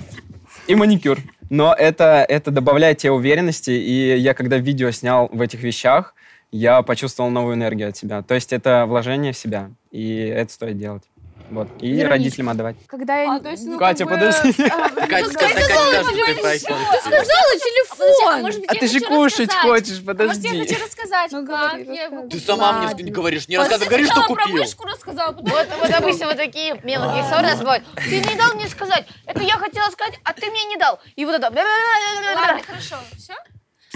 и 0.67 0.75
маникюр. 0.75 1.19
Но 1.49 1.73
это, 1.73 2.25
это 2.27 2.51
добавляет 2.51 2.99
тебе 2.99 3.11
уверенности, 3.11 3.71
и 3.71 4.17
я 4.17 4.33
когда 4.33 4.57
видео 4.57 4.91
снял 4.91 5.29
в 5.31 5.41
этих 5.41 5.61
вещах, 5.61 6.13
я 6.51 6.81
почувствовал 6.81 7.29
новую 7.29 7.55
энергию 7.55 7.89
от 7.89 7.97
себя. 7.97 8.21
То 8.21 8.35
есть 8.35 8.53
это 8.53 8.85
вложение 8.87 9.33
в 9.33 9.37
себя, 9.37 9.69
и 9.91 10.15
это 10.15 10.51
стоит 10.51 10.77
делать. 10.77 11.03
Вот. 11.49 11.67
И 11.79 11.87
Вероничка. 11.87 12.09
родителям 12.09 12.49
отдавать. 12.49 12.75
Когда 12.87 13.21
я... 13.21 13.35
А, 13.35 13.39
то 13.39 13.49
есть, 13.49 13.65
ну, 13.65 13.77
Катя, 13.79 14.05
как 14.05 14.19
бы, 14.19 14.25
подожди. 14.25 14.63
а, 14.63 14.89
Катя, 14.89 14.97
ну, 14.97 15.07
Катя, 15.07 15.27
Катя, 15.37 15.63
ну, 15.79 16.03
скажи, 16.03 16.25
ты 16.25 16.41
ну. 16.69 16.75
Сказала 16.99 17.51
Подожди, 17.53 17.61
телефон. 17.63 18.45
А 18.67 18.73
я 18.73 18.79
ты 18.79 18.87
же 18.87 18.99
кушать 18.99 19.53
хочешь, 19.53 19.59
А 19.59 19.67
может, 19.67 19.97
я 19.97 20.03
подожди. 20.03 20.59
хочу 20.59 20.83
рассказать, 20.83 21.31
Ну, 21.31 21.45
как. 21.47 22.29
Ты 22.29 22.39
сама 22.39 22.71
мне 22.73 23.03
не 23.03 23.11
говоришь, 23.11 23.47
не 23.47 23.57
рассказывай, 23.57 23.87
говори, 23.87 24.05
что 24.05 24.13
Сначала 24.15 24.35
про 24.35 24.43
купил. 24.43 24.57
вышку 24.61 24.85
рассказала, 24.85 25.31
Вот, 25.31 25.67
вот 25.79 25.89
обычно 25.89 26.27
вот 26.27 26.37
такие 26.37 26.73
мелкие 26.83 27.23
ссоры 27.29 27.43
нас 27.43 27.59
бывают. 27.59 27.85
Ты 27.95 28.19
не 28.19 28.35
дал 28.35 28.53
мне 28.55 28.67
сказать. 28.67 29.07
Это 29.25 29.41
я 29.41 29.57
хотела 29.57 29.89
сказать, 29.89 30.19
а 30.25 30.33
ты 30.33 30.51
мне 30.51 30.65
не 30.65 30.75
дал. 30.77 30.99
И 31.15 31.23
вот 31.25 31.35
это. 31.35 31.45
Ладно, 31.45 32.61
хорошо, 32.67 32.95
все? 33.17 33.33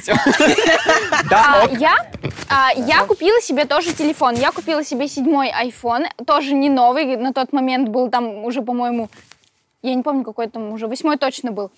Да, 1.30 1.64
А, 1.64 1.70
я, 1.78 1.96
а, 2.50 2.72
я 2.74 3.06
купила 3.06 3.42
себе 3.42 3.66
тоже 3.66 3.94
телефон. 3.94 4.36
Я 4.36 4.52
купила 4.52 4.84
себе 4.84 5.08
седьмой 5.08 5.50
iPhone, 5.50 6.08
тоже 6.26 6.54
не 6.54 6.70
новый, 6.70 7.16
на 7.18 7.34
тот 7.34 7.54
момент 7.54 7.90
был 7.90 8.10
там 8.10 8.44
уже, 8.46 8.62
по-моему, 8.62 9.10
я 9.82 9.96
не 9.96 10.04
помню, 10.04 10.24
какой 10.24 10.48
там 10.48 10.72
уже, 10.74 10.88
восьмой 10.88 11.18
точно 11.18 11.52
был. 11.52 11.72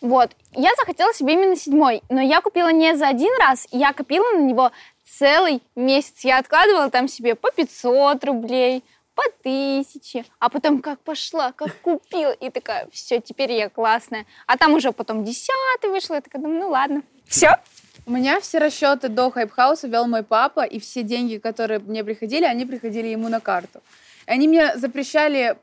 Вот. 0.00 0.30
Я 0.52 0.70
захотела 0.78 1.12
себе 1.12 1.34
именно 1.34 1.56
седьмой, 1.56 2.02
но 2.08 2.20
я 2.20 2.40
купила 2.40 2.72
не 2.72 2.96
за 2.96 3.08
один 3.08 3.32
раз, 3.38 3.66
я 3.70 3.92
купила 3.92 4.32
на 4.32 4.40
него 4.40 4.70
целый 5.04 5.60
месяц. 5.76 6.24
Я 6.24 6.38
откладывала 6.38 6.90
там 6.90 7.08
себе 7.08 7.34
по 7.34 7.50
500 7.50 8.24
рублей, 8.24 8.82
по 9.14 9.22
тысяче, 9.42 10.24
а 10.38 10.48
потом 10.48 10.80
как 10.80 11.00
пошла, 11.00 11.52
как 11.52 11.76
купила, 11.80 12.32
и 12.32 12.48
такая, 12.50 12.88
все, 12.92 13.20
теперь 13.20 13.52
я 13.52 13.68
классная. 13.68 14.24
А 14.46 14.56
там 14.56 14.72
уже 14.74 14.92
потом 14.92 15.24
десятый 15.24 15.90
вышел, 15.90 16.14
я 16.14 16.20
такая 16.20 16.40
думаю, 16.40 16.60
ну 16.60 16.68
ладно. 16.70 17.02
Все, 17.30 17.50
У 18.06 18.10
меня 18.10 18.40
все 18.40 18.58
расчеты 18.58 19.08
до 19.08 19.30
Hype 19.30 19.52
House 19.52 19.80
а 19.80 19.86
вел 19.86 20.08
мой 20.08 20.24
папа, 20.24 20.64
и 20.64 20.80
все 20.80 21.04
деньги, 21.04 21.36
которые 21.36 21.78
мне 21.78 22.02
приходили, 22.02 22.44
они 22.44 22.66
приходили 22.66 23.06
ему 23.06 23.28
на 23.28 23.38
карту. 23.38 23.80
Они 24.26 24.48
мне 24.48 24.76
запрещали 24.76 25.56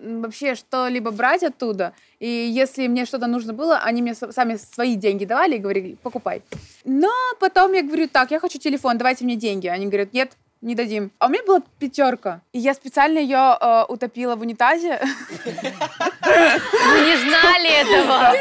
вообще 0.00 0.54
что-либо 0.54 1.10
брать 1.10 1.42
оттуда. 1.42 1.92
И 2.20 2.28
если 2.28 2.86
мне 2.86 3.04
что-то 3.04 3.26
нужно 3.26 3.52
было, 3.52 3.78
они 3.78 4.00
мне 4.00 4.14
сами 4.14 4.54
свои 4.56 4.94
деньги 4.94 5.24
давали 5.24 5.56
и 5.56 5.58
говорили, 5.58 5.96
покупай. 6.04 6.40
Но 6.84 7.10
потом 7.40 7.72
я 7.72 7.82
говорю, 7.82 8.06
так, 8.06 8.30
я 8.30 8.38
хочу 8.38 8.60
телефон, 8.60 8.96
давайте 8.96 9.24
мне 9.24 9.34
деньги. 9.34 9.66
Они 9.66 9.86
говорят, 9.86 10.12
нет, 10.12 10.36
не 10.60 10.74
дадим. 10.74 11.10
А 11.18 11.26
у 11.26 11.28
меня 11.28 11.42
была 11.44 11.62
пятерка. 11.78 12.40
И 12.52 12.58
я 12.58 12.74
специально 12.74 13.18
ее 13.18 13.56
э, 13.60 13.84
утопила 13.88 14.36
в 14.36 14.40
унитазе. 14.40 15.00
Вы 15.44 17.00
не 17.00 17.16
знали 17.16 17.70
этого. 17.80 18.32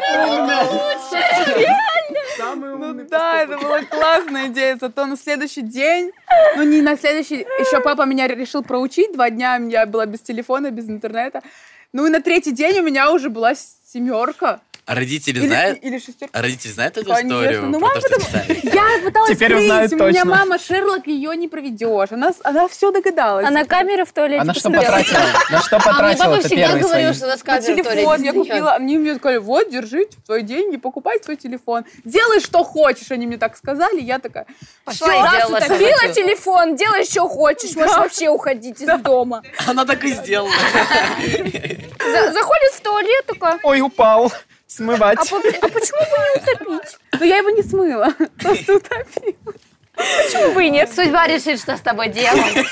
Ну 2.40 3.04
да, 3.10 3.42
это 3.42 3.58
была 3.58 3.82
классная 3.84 4.48
идея. 4.48 4.78
Зато 4.80 5.06
на 5.06 5.18
следующий 5.18 5.62
день, 5.62 6.12
ну 6.56 6.64
не 6.64 6.82
на 6.82 6.98
следующий, 6.98 7.40
еще 7.60 7.82
папа 7.82 8.06
меня 8.06 8.28
решил 8.28 8.64
проучить. 8.64 9.14
Два 9.14 9.30
дня 9.30 9.58
я 9.58 9.86
была 9.86 10.06
без 10.06 10.22
телефона, 10.22 10.72
без 10.72 10.90
интернета. 10.90 11.42
Ну 11.94 12.06
и 12.06 12.10
на 12.10 12.22
третий 12.22 12.52
день 12.52 12.80
у 12.80 12.84
меня 12.84 13.12
уже 13.12 13.30
была 13.30 13.54
семерка. 13.56 14.62
А 14.88 14.96
родители 14.96 15.40
Или, 15.40 15.48
знают? 15.48 15.80
или 15.84 16.00
шестерка. 16.00 16.40
А 16.40 16.42
родители 16.42 16.72
знают 16.72 16.96
эту 16.96 17.10
Конечно. 17.14 17.28
историю? 17.42 17.66
Ну, 17.66 17.78
мама 17.80 18.00
то, 18.00 18.10
потом-? 18.10 18.58
Я 18.74 18.84
пыталась 19.04 19.30
Теперь 19.32 19.50
скрыть, 19.50 19.64
узнают 19.66 19.92
у 19.92 19.96
меня 19.98 20.06
точно. 20.22 20.26
мама 20.26 20.58
Шерлок, 20.60 21.08
ее 21.08 21.36
не 21.36 21.50
проведешь. 21.50 22.12
Она, 22.14 22.32
она 22.46 22.70
все 22.70 22.92
догадалась. 22.92 23.46
а 23.46 23.52
на 23.52 23.66
камеру 23.66 24.06
в 24.06 24.14
туалете 24.14 24.40
Она 24.42 24.54
что 24.54 24.70
потратила? 24.72 25.20
На 25.52 25.62
что 25.62 25.76
А 25.76 25.80
мне 25.80 25.92
потратила 25.92 26.24
папа 26.24 26.36
это 26.38 26.48
всегда 26.48 26.78
говорил, 26.78 27.14
что 27.14 27.28
нас 27.28 27.44
На 27.44 27.46
камера 27.46 27.62
в 27.62 27.66
туалете 27.84 27.84
телефон 27.94 28.22
я 28.24 28.34
купила. 28.34 28.74
Они 28.76 28.98
мне 28.98 29.16
сказали, 29.16 29.38
вот, 29.40 29.70
держи 29.70 30.06
твои 30.26 30.42
деньги, 30.42 30.78
покупай 30.78 31.22
свой 31.22 31.36
телефон. 31.36 31.84
Делай, 32.06 32.40
что 32.40 32.64
хочешь. 32.64 33.12
Они 33.12 33.28
мне 33.28 33.38
так 33.38 33.58
сказали. 33.58 34.00
Я 34.00 34.20
такая, 34.20 34.46
Пошла 34.86 35.08
«Всё, 35.08 35.20
и 35.20 35.22
раз 35.22 35.68
хочу. 35.68 36.14
телефон, 36.14 36.78
делай, 36.78 37.04
что 37.04 37.28
хочешь, 37.28 37.76
можешь 37.76 37.98
вообще 37.98 38.30
уходить 38.30 38.80
из 38.82 38.88
дома. 39.02 39.44
Она 39.68 39.84
так 39.84 40.02
и 40.06 40.14
сделала. 40.14 40.50
За- 41.20 42.32
заходит 42.32 42.72
в 42.74 42.80
туалет, 42.82 43.26
такая, 43.26 43.60
Ой, 43.64 43.82
упал. 43.82 44.32
А, 44.68 44.70
Смывать. 44.70 45.30
по- 45.30 45.38
а 45.38 45.70
почему 45.70 46.00
бы 46.00 46.18
не 46.18 46.42
утопить? 46.76 46.98
но 47.20 47.26
я 47.26 47.38
его 47.38 47.50
не 47.52 47.64
смыла. 47.64 48.14
Просто 48.42 48.76
утопила. 48.76 49.54
Почему 49.96 50.54
бы 50.54 50.66
и 50.66 50.70
нет? 50.70 50.92
Судьба 50.94 51.28
решит, 51.28 51.60
что 51.60 51.76
с 51.76 51.82
тобой 51.82 52.10
делать. 52.10 52.66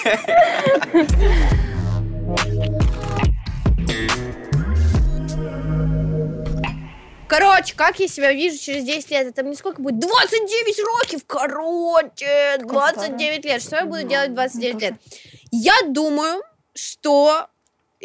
Короче, 7.28 7.74
как 7.76 8.00
я 8.00 8.08
себя 8.08 8.32
вижу 8.34 8.58
через 8.58 8.84
10 8.84 9.12
лет? 9.12 9.28
Это 9.28 9.44
мне 9.44 9.56
сколько 9.56 9.82
будет? 9.82 10.00
29 10.00 10.80
років! 10.80 11.22
Короче, 11.26 12.58
29 12.60 13.46
лет. 13.46 13.62
Что 13.62 13.78
я 13.78 13.86
буду 13.86 14.04
делать 14.04 14.30
в 14.30 14.34
29 14.36 14.82
лет? 14.82 14.94
Я 15.52 15.74
думаю, 15.88 16.44
что 16.76 17.48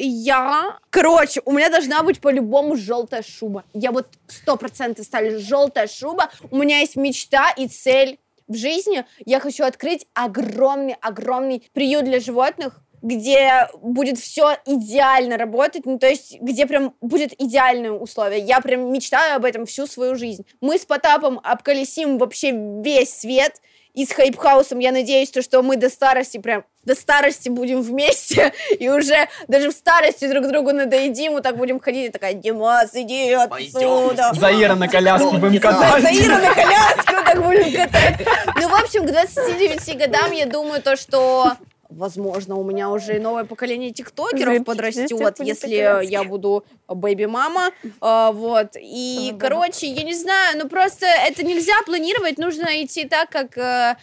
я... 0.06 0.78
Короче, 0.90 1.40
у 1.44 1.52
меня 1.52 1.70
должна 1.70 2.02
быть 2.02 2.20
по-любому 2.20 2.76
желтая 2.76 3.22
шуба. 3.22 3.64
Я 3.72 3.92
вот 3.92 4.08
сто 4.28 4.56
процентов 4.56 5.06
ставлю 5.06 5.38
желтая 5.38 5.86
шуба. 5.86 6.30
У 6.50 6.56
меня 6.56 6.78
есть 6.78 6.96
мечта 6.96 7.50
и 7.50 7.68
цель 7.68 8.18
в 8.48 8.56
жизни. 8.56 9.04
Я 9.24 9.40
хочу 9.40 9.64
открыть 9.64 10.06
огромный-огромный 10.14 11.68
приют 11.72 12.04
для 12.04 12.20
животных, 12.20 12.82
где 13.02 13.68
будет 13.80 14.18
все 14.18 14.56
идеально 14.66 15.38
работать, 15.38 15.86
ну, 15.86 15.98
то 15.98 16.08
есть, 16.08 16.38
где 16.40 16.66
прям 16.66 16.94
будет 17.00 17.32
идеальные 17.40 17.92
условия. 17.92 18.38
Я 18.38 18.60
прям 18.60 18.92
мечтаю 18.92 19.36
об 19.36 19.44
этом 19.44 19.66
всю 19.66 19.86
свою 19.86 20.16
жизнь. 20.16 20.44
Мы 20.60 20.78
с 20.78 20.84
Потапом 20.84 21.40
обколесим 21.42 22.18
вообще 22.18 22.52
весь 22.52 23.14
свет, 23.14 23.60
и 23.94 24.04
с 24.04 24.12
Хайпхаусом 24.12 24.78
я 24.78 24.92
надеюсь, 24.92 25.30
то, 25.30 25.42
что 25.42 25.62
мы 25.62 25.76
до 25.76 25.88
старости 25.88 26.38
прям 26.38 26.64
до 26.84 26.94
старости 26.94 27.48
будем 27.48 27.82
вместе, 27.82 28.52
и 28.78 28.88
уже 28.88 29.28
даже 29.48 29.70
в 29.70 29.72
старости 29.72 30.28
друг 30.28 30.48
другу 30.48 30.72
надоедим, 30.72 31.32
вот 31.32 31.42
так 31.42 31.56
будем 31.56 31.80
ходить, 31.80 32.08
и 32.08 32.10
такая, 32.10 32.34
Димас, 32.34 32.90
иди 32.94 33.32
отсюда. 33.32 34.32
Заира 34.34 34.74
на 34.74 34.88
коляске 34.88 35.36
будем 35.36 35.60
катать. 35.60 36.02
Заира 36.02 36.38
на 36.38 36.54
коляске 36.54 37.16
вот 37.16 37.24
так 37.24 37.42
будем 37.42 37.72
катать. 37.72 38.26
Ну, 38.60 38.68
в 38.68 38.74
общем, 38.82 39.06
к 39.06 39.10
29 39.10 39.98
годам 39.98 40.32
я 40.32 40.46
думаю 40.46 40.82
то, 40.82 40.96
что 40.96 41.52
Возможно, 41.90 42.54
у 42.54 42.62
меня 42.62 42.88
уже 42.88 43.16
и 43.16 43.18
новое 43.18 43.44
поколение 43.44 43.90
тиктокеров 43.90 44.54
Зырчик, 44.54 44.64
подрастет, 44.64 45.40
если 45.40 46.04
я 46.04 46.22
буду 46.22 46.64
бэби-мама. 46.86 47.72
А, 48.00 48.30
вот. 48.30 48.76
И, 48.80 49.34
короче, 49.40 49.88
я 49.88 50.04
не 50.04 50.14
знаю, 50.14 50.56
ну 50.62 50.68
просто 50.68 51.06
это 51.06 51.44
нельзя 51.44 51.74
планировать, 51.84 52.38
нужно 52.38 52.84
идти 52.84 53.08
так, 53.08 53.30
как 53.30 53.58
э, 53.58 53.96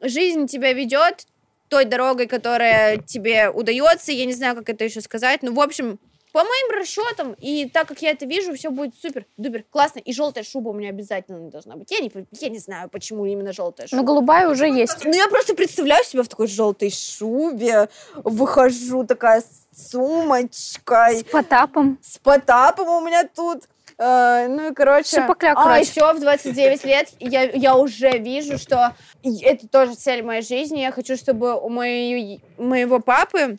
жизнь 0.00 0.46
тебя 0.46 0.72
ведет, 0.72 1.26
той 1.74 1.84
дорогой, 1.86 2.28
которая 2.28 2.98
тебе 2.98 3.50
удается. 3.50 4.12
Я 4.12 4.26
не 4.26 4.32
знаю, 4.32 4.54
как 4.54 4.68
это 4.68 4.84
еще 4.84 5.00
сказать. 5.00 5.42
Ну, 5.42 5.52
в 5.52 5.60
общем, 5.60 5.98
по 6.32 6.38
моим 6.44 6.78
расчетам, 6.78 7.34
и 7.40 7.68
так 7.68 7.88
как 7.88 8.00
я 8.00 8.12
это 8.12 8.26
вижу, 8.26 8.54
все 8.54 8.70
будет 8.70 8.94
супер, 8.94 9.26
дубер, 9.36 9.64
классно. 9.70 9.98
И 9.98 10.12
желтая 10.12 10.44
шуба 10.44 10.68
у 10.68 10.72
меня 10.72 10.90
обязательно 10.90 11.50
должна 11.50 11.74
быть. 11.74 11.90
Я 11.90 11.98
не, 11.98 12.12
я 12.40 12.48
не 12.48 12.58
знаю, 12.58 12.88
почему 12.90 13.26
именно 13.26 13.52
желтая 13.52 13.88
шуба. 13.88 14.02
Но 14.02 14.06
голубая 14.06 14.48
уже 14.48 14.68
есть. 14.68 15.04
Ну, 15.04 15.12
я 15.12 15.26
просто 15.26 15.56
представляю 15.56 16.04
себя 16.04 16.22
в 16.22 16.28
такой 16.28 16.46
желтой 16.46 16.90
шубе, 16.92 17.88
выхожу 18.14 19.04
такая 19.04 19.40
с 19.40 19.90
сумочкой, 19.90 21.16
С 21.18 21.24
Потапом. 21.24 21.98
с 22.02 22.18
Потапом 22.18 22.88
у 22.88 23.00
меня 23.04 23.28
тут. 23.34 23.64
Э, 23.98 24.46
ну 24.48 24.70
и, 24.70 24.74
короче... 24.74 25.16
Шапокляк, 25.16 25.56
а 25.58 25.62
короче. 25.64 25.90
еще 25.90 26.12
в 26.12 26.20
29 26.20 26.84
лет 26.84 27.08
я, 27.20 27.42
я 27.42 27.76
уже 27.76 28.18
вижу, 28.18 28.58
что 28.58 28.94
это 29.22 29.68
тоже 29.68 29.94
цель 29.94 30.22
моей 30.22 30.42
жизни. 30.42 30.80
Я 30.80 30.92
хочу, 30.92 31.16
чтобы 31.16 31.58
у 31.58 31.68
моей, 31.68 32.40
моего 32.58 33.00
папы 33.00 33.58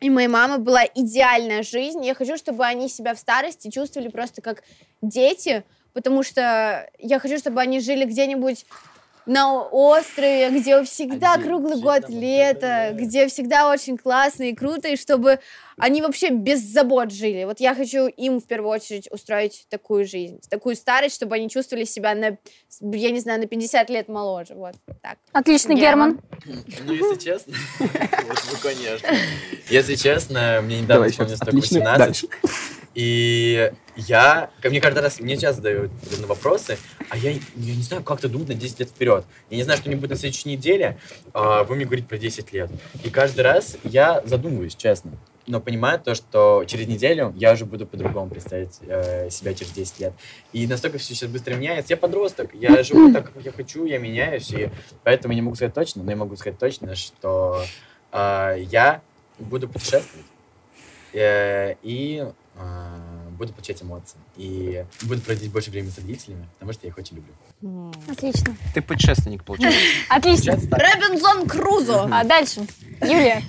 и 0.00 0.10
моей 0.10 0.28
мамы 0.28 0.58
была 0.58 0.84
идеальная 0.94 1.62
жизнь. 1.62 2.04
Я 2.04 2.14
хочу, 2.14 2.36
чтобы 2.36 2.64
они 2.64 2.88
себя 2.88 3.14
в 3.14 3.18
старости 3.18 3.70
чувствовали 3.70 4.08
просто 4.08 4.42
как 4.42 4.62
дети, 5.02 5.64
потому 5.92 6.22
что 6.22 6.88
я 6.98 7.18
хочу, 7.18 7.38
чтобы 7.38 7.60
они 7.60 7.80
жили 7.80 8.04
где-нибудь 8.04 8.66
на 9.26 9.62
острове, 9.62 10.50
где 10.50 10.82
всегда 10.84 11.34
Один, 11.34 11.46
круглый 11.46 11.80
год 11.80 12.08
лето, 12.08 12.60
да. 12.60 12.92
где 12.92 13.26
всегда 13.28 13.70
очень 13.70 13.96
классно 13.96 14.44
и 14.44 14.54
круто, 14.54 14.88
и 14.88 14.96
чтобы 14.96 15.40
они 15.76 16.02
вообще 16.02 16.30
без 16.30 16.60
забот 16.60 17.10
жили. 17.10 17.44
Вот 17.44 17.60
я 17.60 17.74
хочу 17.74 18.06
им 18.06 18.40
в 18.40 18.46
первую 18.46 18.70
очередь 18.70 19.08
устроить 19.10 19.66
такую 19.70 20.06
жизнь, 20.06 20.40
такую 20.48 20.76
старость, 20.76 21.16
чтобы 21.16 21.34
они 21.34 21.48
чувствовали 21.48 21.84
себя 21.84 22.14
на, 22.14 22.38
я 22.80 23.10
не 23.10 23.20
знаю, 23.20 23.40
на 23.40 23.46
50 23.46 23.90
лет 23.90 24.08
моложе. 24.08 24.54
Вот 24.54 24.74
так. 25.02 25.18
Отлично, 25.32 25.74
Герман. 25.74 26.20
Ну, 26.84 26.92
если 26.92 27.16
честно, 27.18 27.54
ну, 27.80 28.58
конечно. 28.62 29.08
Если 29.68 29.94
честно, 29.96 30.60
мне 30.62 30.80
недавно 30.80 31.08
исполнилось 31.08 31.40
только 31.40 31.56
Отлично. 31.56 31.80
18. 31.80 31.98
Дальше. 31.98 32.28
И 32.94 33.72
я, 33.96 34.50
ко 34.60 34.70
мне 34.70 34.80
каждый 34.80 35.00
раз, 35.00 35.20
мне 35.20 35.36
часто 35.36 35.56
задают 35.56 35.92
подобные 36.00 36.26
вопросы, 36.26 36.78
а 37.08 37.16
я, 37.16 37.30
я 37.30 37.38
не 37.56 37.82
знаю, 37.82 38.02
как-то 38.02 38.28
думать 38.28 38.48
на 38.48 38.54
10 38.54 38.80
лет 38.80 38.88
вперед. 38.88 39.24
Я 39.50 39.56
не 39.56 39.62
знаю, 39.62 39.78
что 39.78 39.88
мне 39.88 39.96
будет 39.96 40.10
на 40.10 40.16
следующей 40.16 40.48
неделе, 40.50 40.98
а 41.32 41.64
вы 41.64 41.76
мне 41.76 41.84
говорите 41.84 42.08
про 42.08 42.18
10 42.18 42.52
лет. 42.52 42.70
И 43.04 43.10
каждый 43.10 43.42
раз 43.42 43.76
я 43.84 44.22
задумываюсь, 44.24 44.74
честно. 44.74 45.12
Но 45.46 45.60
понимаю 45.60 46.00
то, 46.00 46.14
что 46.14 46.64
через 46.66 46.86
неделю 46.86 47.34
я 47.36 47.52
уже 47.52 47.66
буду 47.66 47.86
по-другому 47.86 48.30
представить 48.30 48.78
э, 48.80 49.28
себя 49.28 49.52
через 49.52 49.72
10 49.72 50.00
лет. 50.00 50.12
И 50.54 50.66
настолько 50.66 50.96
все 50.98 51.14
сейчас 51.14 51.28
быстро 51.28 51.54
меняется. 51.54 51.92
Я 51.92 51.96
подросток, 51.98 52.54
я 52.54 52.82
живу 52.82 53.12
так, 53.12 53.30
как 53.32 53.44
я 53.44 53.52
хочу, 53.52 53.84
я 53.84 53.98
меняюсь, 53.98 54.50
и 54.52 54.70
поэтому 55.02 55.32
я 55.32 55.36
не 55.36 55.42
могу 55.42 55.54
сказать 55.54 55.74
точно, 55.74 56.02
но 56.02 56.10
я 56.10 56.16
могу 56.16 56.34
сказать 56.36 56.58
точно, 56.58 56.94
что 56.94 57.62
э, 58.12 58.56
я 58.70 59.02
буду 59.38 59.68
путешествовать. 59.68 60.26
э, 61.12 61.74
и 61.82 62.24
э, 62.56 62.93
буду 63.34 63.52
получать 63.52 63.82
эмоции. 63.82 64.16
И 64.36 64.84
буду 65.02 65.20
проводить 65.20 65.50
больше 65.50 65.70
времени 65.70 65.90
с 65.90 65.98
родителями, 65.98 66.48
потому 66.54 66.72
что 66.72 66.86
я 66.86 66.90
их 66.90 66.98
очень 66.98 67.16
люблю. 67.16 67.92
Отлично. 68.08 68.56
Ты 68.74 68.82
путешественник, 68.82 69.44
получается. 69.44 69.80
Отлично. 70.08 70.52
Робинзон 70.54 71.48
Крузо. 71.48 72.08
А 72.10 72.24
дальше. 72.24 72.66
Юлия. 73.00 73.42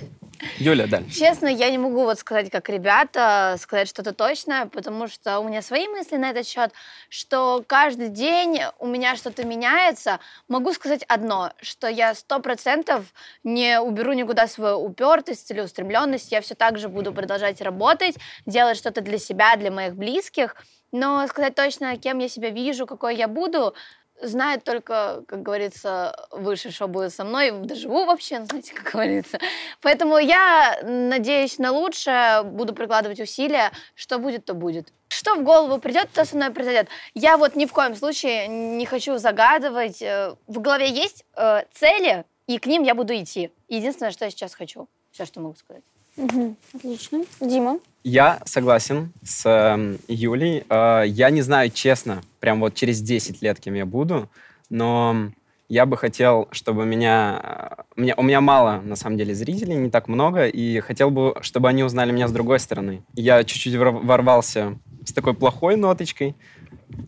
Юля, 0.58 0.86
дальше. 0.86 1.18
Честно, 1.18 1.46
я 1.48 1.70
не 1.70 1.78
могу 1.78 2.04
вот 2.04 2.18
сказать, 2.18 2.50
как 2.50 2.68
ребята, 2.68 3.56
сказать 3.58 3.88
что-то 3.88 4.12
точное, 4.12 4.66
потому 4.66 5.08
что 5.08 5.40
у 5.40 5.48
меня 5.48 5.62
свои 5.62 5.88
мысли 5.88 6.16
на 6.16 6.30
этот 6.30 6.46
счет, 6.46 6.72
что 7.08 7.64
каждый 7.66 8.08
день 8.08 8.60
у 8.78 8.86
меня 8.86 9.16
что-то 9.16 9.44
меняется. 9.44 10.20
Могу 10.48 10.72
сказать 10.72 11.04
одно, 11.08 11.52
что 11.60 11.88
я 11.88 12.14
сто 12.14 12.40
процентов 12.40 13.04
не 13.44 13.80
уберу 13.80 14.12
никуда 14.12 14.46
свою 14.46 14.78
упертость, 14.78 15.46
целеустремленность, 15.48 16.32
я 16.32 16.40
все 16.40 16.54
так 16.54 16.78
же 16.78 16.88
буду 16.88 17.12
продолжать 17.12 17.60
работать, 17.60 18.16
делать 18.46 18.76
что-то 18.76 19.00
для 19.00 19.18
себя, 19.18 19.56
для 19.56 19.70
моих 19.70 19.94
близких, 19.94 20.56
но 20.92 21.26
сказать 21.26 21.54
точно, 21.54 21.96
кем 21.96 22.18
я 22.18 22.28
себя 22.28 22.50
вижу, 22.50 22.86
какой 22.86 23.16
я 23.16 23.28
буду, 23.28 23.74
знает 24.22 24.64
только, 24.64 25.22
как 25.28 25.42
говорится, 25.42 26.26
выше, 26.30 26.70
что 26.70 26.88
будет 26.88 27.12
со 27.12 27.24
мной, 27.24 27.50
доживу 27.52 28.04
вообще, 28.04 28.44
знаете, 28.50 28.74
как 28.74 28.92
говорится. 28.92 29.38
Поэтому 29.80 30.18
я 30.18 30.78
надеюсь 30.82 31.58
на 31.58 31.72
лучшее, 31.72 32.42
буду 32.42 32.74
прикладывать 32.74 33.20
усилия, 33.20 33.72
что 33.94 34.18
будет, 34.18 34.44
то 34.44 34.54
будет. 34.54 34.92
Что 35.08 35.34
в 35.36 35.42
голову 35.44 35.78
придет, 35.80 36.08
то 36.12 36.24
со 36.24 36.36
мной 36.36 36.50
произойдет. 36.50 36.88
Я 37.14 37.36
вот 37.36 37.54
ни 37.56 37.66
в 37.66 37.72
коем 37.72 37.94
случае 37.94 38.48
не 38.48 38.86
хочу 38.86 39.18
загадывать. 39.18 40.02
Э, 40.02 40.34
В 40.46 40.60
голове 40.60 40.90
есть 40.90 41.24
э, 41.36 41.62
цели, 41.72 42.24
и 42.46 42.58
к 42.58 42.66
ним 42.66 42.82
я 42.82 42.94
буду 42.94 43.14
идти. 43.14 43.50
Единственное, 43.68 44.10
что 44.10 44.24
я 44.24 44.30
сейчас 44.30 44.54
хочу. 44.54 44.88
Все, 45.12 45.24
что 45.24 45.40
могу 45.40 45.54
сказать. 45.56 45.82
Мгм. 46.16 46.56
Отлично. 46.74 47.24
Дима. 47.40 47.78
Я 48.08 48.38
согласен 48.44 49.12
с 49.24 49.44
эм, 49.50 49.98
Юлей. 50.06 50.62
Э, 50.70 51.02
я 51.08 51.28
не 51.30 51.42
знаю, 51.42 51.70
честно, 51.70 52.22
прям 52.38 52.60
вот 52.60 52.76
через 52.76 53.00
10 53.00 53.42
лет, 53.42 53.58
кем 53.58 53.74
я 53.74 53.84
буду, 53.84 54.30
но 54.70 55.32
я 55.68 55.86
бы 55.86 55.96
хотел, 55.96 56.46
чтобы 56.52 56.86
меня... 56.86 57.74
э, 57.96 58.00
меня- 58.00 58.14
у 58.16 58.22
меня 58.22 58.40
мало, 58.40 58.80
на 58.80 58.94
самом 58.94 59.16
деле, 59.18 59.34
зрителей, 59.34 59.74
не 59.74 59.90
так 59.90 60.06
много, 60.06 60.46
и 60.46 60.78
хотел 60.78 61.10
бы, 61.10 61.34
чтобы 61.40 61.68
они 61.68 61.82
узнали 61.82 62.12
меня 62.12 62.28
с 62.28 62.32
другой 62.32 62.60
стороны. 62.60 63.02
Я 63.16 63.42
чуть-чуть 63.42 63.74
вор- 63.74 64.00
ворвался 64.04 64.78
с 65.04 65.12
такой 65.12 65.34
плохой 65.34 65.74
ноточкой, 65.74 66.36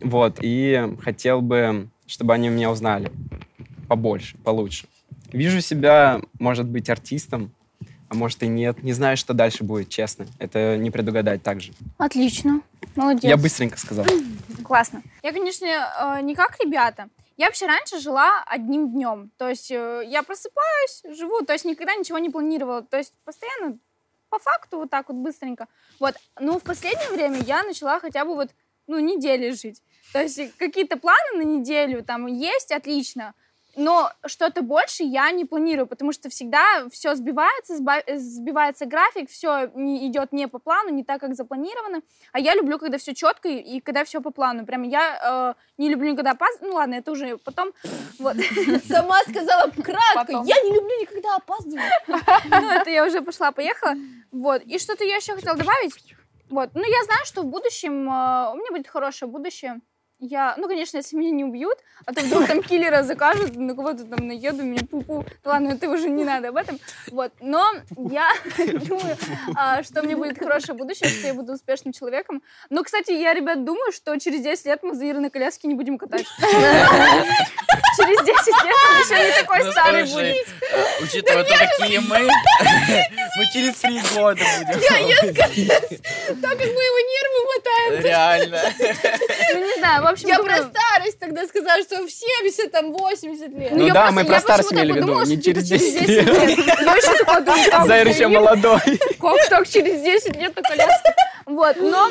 вот, 0.01 0.39
и 0.41 0.97
хотел 1.01 1.41
бы, 1.41 1.87
чтобы 2.07 2.33
они 2.33 2.49
меня 2.49 2.69
узнали 2.71 3.09
побольше, 3.87 4.35
получше. 4.43 4.85
Вижу 5.31 5.61
себя, 5.61 6.19
может 6.39 6.65
быть, 6.67 6.89
артистом, 6.89 7.53
а 8.09 8.15
может 8.15 8.41
и 8.43 8.47
нет. 8.47 8.83
Не 8.83 8.93
знаю, 8.93 9.17
что 9.17 9.33
дальше 9.33 9.63
будет, 9.63 9.89
честно. 9.89 10.25
Это 10.39 10.77
не 10.77 10.91
предугадать 10.91 11.43
также. 11.43 11.71
Отлично. 11.97 12.61
Молодец. 12.95 13.23
Я 13.23 13.37
быстренько 13.37 13.79
сказал. 13.79 14.05
Классно. 14.63 15.03
Я, 15.23 15.31
конечно, 15.31 15.65
э, 15.65 16.21
не 16.21 16.35
как 16.35 16.57
ребята. 16.63 17.09
Я 17.37 17.45
вообще 17.45 17.67
раньше 17.67 17.99
жила 17.99 18.43
одним 18.45 18.91
днем. 18.91 19.31
То 19.37 19.47
есть 19.47 19.71
э, 19.71 20.03
я 20.07 20.23
просыпаюсь, 20.23 21.03
живу, 21.17 21.45
то 21.45 21.53
есть 21.53 21.65
никогда 21.65 21.95
ничего 21.95 22.17
не 22.17 22.29
планировала. 22.29 22.81
То 22.81 22.97
есть 22.97 23.13
постоянно 23.23 23.77
по 24.29 24.39
факту 24.39 24.77
вот 24.77 24.89
так 24.89 25.09
вот 25.09 25.17
быстренько. 25.17 25.67
Вот. 25.99 26.15
Но 26.39 26.59
в 26.59 26.63
последнее 26.63 27.09
время 27.11 27.39
я 27.39 27.63
начала 27.63 27.99
хотя 27.99 28.25
бы 28.25 28.35
вот, 28.35 28.49
ну, 28.87 28.99
недели 28.99 29.51
жить. 29.51 29.81
То 30.13 30.21
есть 30.21 30.57
какие-то 30.57 30.97
планы 30.97 31.37
на 31.37 31.43
неделю 31.43 32.03
там 32.03 32.25
есть, 32.25 32.71
отлично. 32.71 33.33
Но 33.75 34.11
что-то 34.25 34.61
больше 34.61 35.03
я 35.03 35.31
не 35.31 35.45
планирую, 35.45 35.87
потому 35.87 36.11
что 36.11 36.29
всегда 36.29 36.87
все 36.91 37.15
сбивается, 37.15 37.77
сбивается 37.77 38.85
график, 38.85 39.29
все 39.29 39.65
идет 39.65 40.31
не 40.31 40.47
по 40.47 40.59
плану, 40.59 40.89
не 40.89 41.03
так, 41.03 41.21
как 41.21 41.35
запланировано. 41.35 42.01
А 42.31 42.39
я 42.39 42.55
люблю, 42.55 42.79
когда 42.79 42.97
все 42.97 43.13
четко 43.13 43.47
и, 43.47 43.57
и 43.57 43.79
когда 43.79 44.03
все 44.03 44.21
по 44.21 44.31
плану. 44.31 44.65
Прям 44.65 44.83
я 44.83 45.55
э, 45.57 45.81
не 45.81 45.89
люблю 45.89 46.11
никогда 46.11 46.31
опаздывать. 46.31 46.69
Ну 46.69 46.75
ладно, 46.75 46.95
это 46.95 47.11
уже 47.11 47.37
потом. 47.37 47.71
Вот. 48.17 48.35
Сама 48.87 49.19
сказала 49.21 49.69
кратко. 49.69 50.41
Я 50.45 50.61
не 50.61 50.73
люблю 50.73 51.01
никогда 51.01 51.35
опаздывать. 51.35 51.85
Ну, 52.49 52.69
это 52.69 52.89
я 52.89 53.05
уже 53.05 53.21
пошла-поехала. 53.21 53.95
Вот. 54.31 54.61
И 54.63 54.79
что-то 54.79 55.03
я 55.03 55.17
еще 55.17 55.35
хотела 55.35 55.55
добавить. 55.55 55.93
Вот. 56.49 56.71
Ну, 56.73 56.81
я 56.81 57.03
знаю, 57.03 57.25
что 57.25 57.43
в 57.43 57.45
будущем 57.45 58.09
э, 58.09 58.51
у 58.51 58.55
меня 58.55 58.71
будет 58.71 58.87
хорошее 58.87 59.31
будущее. 59.31 59.81
Я, 60.21 60.53
ну, 60.57 60.67
конечно, 60.67 60.97
если 60.97 61.15
меня 61.15 61.31
не 61.31 61.45
убьют, 61.45 61.77
а 62.05 62.13
то 62.13 62.21
вдруг 62.21 62.45
там 62.45 62.61
киллера 62.61 63.03
закажут, 63.03 63.55
на 63.55 63.73
кого-то 63.73 64.03
там 64.03 64.27
наеду, 64.27 64.63
меня 64.63 64.81
пу-пу. 64.81 65.25
Ну, 65.45 65.49
ладно, 65.49 65.69
это 65.69 65.89
уже 65.89 66.09
не 66.09 66.25
надо 66.25 66.49
об 66.49 66.57
этом. 66.57 66.77
Вот. 67.09 67.31
Но 67.39 67.65
я 67.95 68.29
думаю, 68.57 69.17
а, 69.55 69.81
что 69.81 70.01
меня 70.01 70.17
будет 70.17 70.37
хорошее 70.37 70.77
будущее, 70.77 71.09
что 71.09 71.27
я 71.27 71.33
буду 71.33 71.53
успешным 71.53 71.93
человеком. 71.93 72.41
Но, 72.69 72.83
кстати, 72.83 73.11
я, 73.11 73.33
ребят, 73.33 73.63
думаю, 73.63 73.93
что 73.93 74.17
через 74.19 74.41
10 74.41 74.65
лет 74.65 74.83
мы 74.83 74.93
Заира 74.93 75.19
на 75.19 75.29
коляске 75.29 75.69
не 75.69 75.75
будем 75.75 75.97
катать. 75.97 76.25
Через 77.99 78.19
10 78.23 78.47
лет 78.63 78.75
он 78.89 79.17
еще 79.17 79.27
не 79.27 79.41
такой 79.41 79.63
Ну, 79.63 79.71
старый 79.71 80.03
будет. 80.05 80.47
Учитывая 81.01 81.43
то, 81.43 81.53
какие 81.53 81.97
мы, 81.97 82.19
мы 83.37 83.45
через 83.51 83.75
три 83.75 83.99
года 84.15 84.41
будем. 84.57 85.35
Так 86.41 86.51
как 86.51 86.67
мы 86.67 86.81
его 86.89 86.99
нервы 87.11 87.39
мотаем. 87.49 88.03
Реально. 88.03 88.61
Ну, 89.53 89.65
не 89.65 89.79
знаю, 89.79 90.03
в 90.09 90.13
общем, 90.13 90.27
Я 90.27 90.37
думаю- 90.37 90.55
про 90.55 90.63
старость 90.69 91.19
тогда 91.19 91.45
сказала, 91.47 91.81
что 91.83 92.05
в 92.05 92.09
70, 92.11 92.71
там, 92.71 92.91
80 92.91 93.49
лет. 93.53 93.71
Ну 93.71 93.85
я 93.85 93.93
да, 93.93 94.01
просто- 94.03 94.15
мы 94.19 94.25
про 94.25 94.39
старость 94.39 94.73
имели 94.73 94.91
в 94.91 94.95
виду, 94.97 95.21
не 95.25 95.41
через 95.41 95.67
типа 95.67 95.79
10 95.79 96.07
лет. 96.07 96.27
Я 96.67 96.85
вообще 96.85 97.87
Зайр 97.87 98.07
еще 98.07 98.27
молодой. 98.27 98.79
Как 99.19 99.49
так 99.49 99.67
через 99.67 100.01
10 100.01 100.35
лет 100.35 100.55
на 100.55 100.61
коляске? 100.61 101.15
Вот, 101.45 101.77
но, 101.77 102.09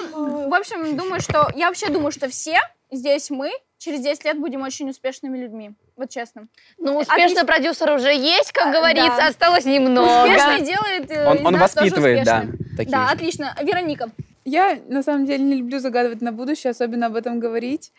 в 0.49 0.55
общем, 0.55 0.97
думаю, 0.97 1.21
что... 1.21 1.49
Я 1.55 1.69
вообще 1.69 1.89
думаю, 1.91 2.11
что 2.11 2.29
все 2.29 2.59
здесь 2.91 3.31
мы 3.31 3.53
через 3.79 4.01
10 4.01 4.25
лет 4.25 4.39
будем 4.39 4.63
очень 4.63 4.91
успешными 4.91 5.39
людьми. 5.39 5.71
Вот 5.97 6.11
честно. 6.11 6.49
Ну, 6.79 6.99
успешный 6.99 7.25
Отлично. 7.25 7.45
продюсер 7.47 7.93
уже 7.93 8.13
есть, 8.13 8.51
как 8.53 8.67
А, 8.67 8.73
говорится, 8.73 9.17
да. 9.17 9.27
осталось 9.29 9.65
немного. 9.65 10.25
Успешный 10.25 10.65
делает 10.67 11.11
э, 11.11 11.27
Он, 11.29 11.37
из 11.37 11.45
он 11.47 11.53
нас 11.55 11.73
тоже 11.73 11.87
воспитывает, 11.87 12.25
да, 12.25 12.45
таких 12.77 12.93
Да, 12.93 13.09
отлично. 13.11 13.55
Вероника. 13.63 14.11
Я, 14.49 14.79
на 14.89 15.03
самом 15.03 15.27
деле, 15.27 15.45
не 15.45 15.57
люблю 15.57 15.79
загадывать 15.79 16.23
на 16.23 16.33
будущее, 16.33 16.71
особенно 16.71 17.07
об 17.07 17.17
этом 17.17 17.39
говорить. 17.39 17.93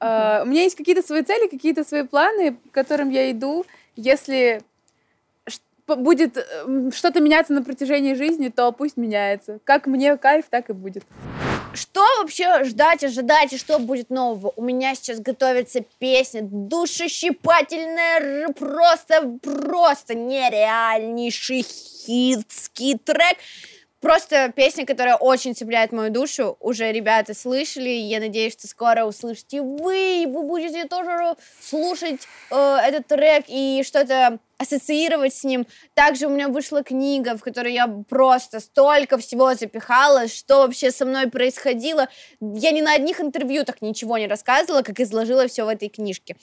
А, 0.00 0.42
У 0.44 0.46
меня 0.46 0.62
есть 0.62 0.76
какие-то 0.76 1.02
свои 1.02 1.22
цели, 1.22 1.48
какие-то 1.48 1.84
свои 1.84 2.04
планы, 2.04 2.56
к 2.70 2.72
которым 2.72 3.10
я 3.10 3.30
иду. 3.30 3.66
Если 3.94 4.62
будет 5.86 6.38
эм, 6.38 6.90
что-то 6.92 7.20
меняться 7.20 7.52
на 7.52 7.62
протяжении 7.62 8.14
жизни, 8.14 8.48
то 8.48 8.72
пусть 8.72 8.96
меняется. 8.96 9.58
Как 9.64 9.86
мне 9.86 10.16
кайф, 10.16 10.46
так 10.48 10.70
и 10.70 10.72
будет. 10.72 11.04
Что 11.74 12.04
вообще 12.18 12.64
ждать, 12.64 13.04
ожидать 13.04 13.52
и 13.52 13.58
что 13.58 13.78
будет 13.78 14.08
нового? 14.10 14.52
У 14.56 14.62
меня 14.62 14.94
сейчас 14.94 15.20
готовится 15.20 15.84
песня 15.98 16.40
душещипательная, 16.42 18.48
просто, 18.48 19.38
просто 19.42 20.14
нереальнейший 20.14 21.62
хитский 21.62 22.98
трек. 22.98 23.36
Просто 24.02 24.52
песня, 24.54 24.84
которая 24.84 25.14
очень 25.14 25.54
цепляет 25.54 25.92
мою 25.92 26.10
душу. 26.10 26.56
Уже 26.58 26.90
ребята 26.90 27.34
слышали, 27.34 27.88
я 27.88 28.18
надеюсь, 28.18 28.54
что 28.54 28.66
скоро 28.66 29.04
услышите 29.04 29.62
вы, 29.62 30.24
и 30.24 30.26
вы 30.26 30.42
будете 30.42 30.86
тоже 30.86 31.36
слушать 31.60 32.26
э, 32.50 32.78
этот 32.84 33.06
трек 33.06 33.44
и 33.46 33.84
что-то 33.86 34.40
ассоциировать 34.58 35.34
с 35.34 35.44
ним. 35.44 35.68
Также 35.94 36.26
у 36.26 36.30
меня 36.30 36.48
вышла 36.48 36.82
книга, 36.82 37.36
в 37.36 37.42
которой 37.42 37.74
я 37.74 37.86
просто 37.86 38.58
столько 38.58 39.18
всего 39.18 39.54
запихала, 39.54 40.26
что 40.26 40.58
вообще 40.58 40.90
со 40.90 41.04
мной 41.04 41.28
происходило. 41.28 42.08
Я 42.40 42.72
ни 42.72 42.80
на 42.80 42.94
одних 42.94 43.20
интервью 43.20 43.64
так 43.64 43.82
ничего 43.82 44.18
не 44.18 44.26
рассказывала, 44.26 44.82
как 44.82 44.98
изложила 44.98 45.46
все 45.46 45.64
в 45.64 45.68
этой 45.68 45.88
книжке. 45.88 46.36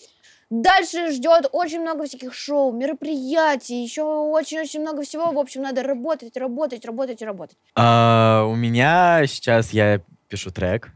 Дальше 0.49 1.11
ждет 1.11 1.47
очень 1.51 1.81
много 1.81 2.05
всяких 2.05 2.33
шоу, 2.33 2.71
мероприятий, 2.71 3.83
еще 3.83 4.01
очень-очень 4.03 4.81
много 4.81 5.03
всего. 5.03 5.31
В 5.31 5.37
общем, 5.37 5.61
надо 5.61 5.83
работать, 5.83 6.35
работать, 6.37 6.85
работать 6.85 7.21
работать. 7.21 7.57
А, 7.75 8.45
У 8.49 8.55
меня 8.55 9.25
сейчас 9.27 9.71
я 9.73 10.01
пишу 10.27 10.49
трек. 10.51 10.89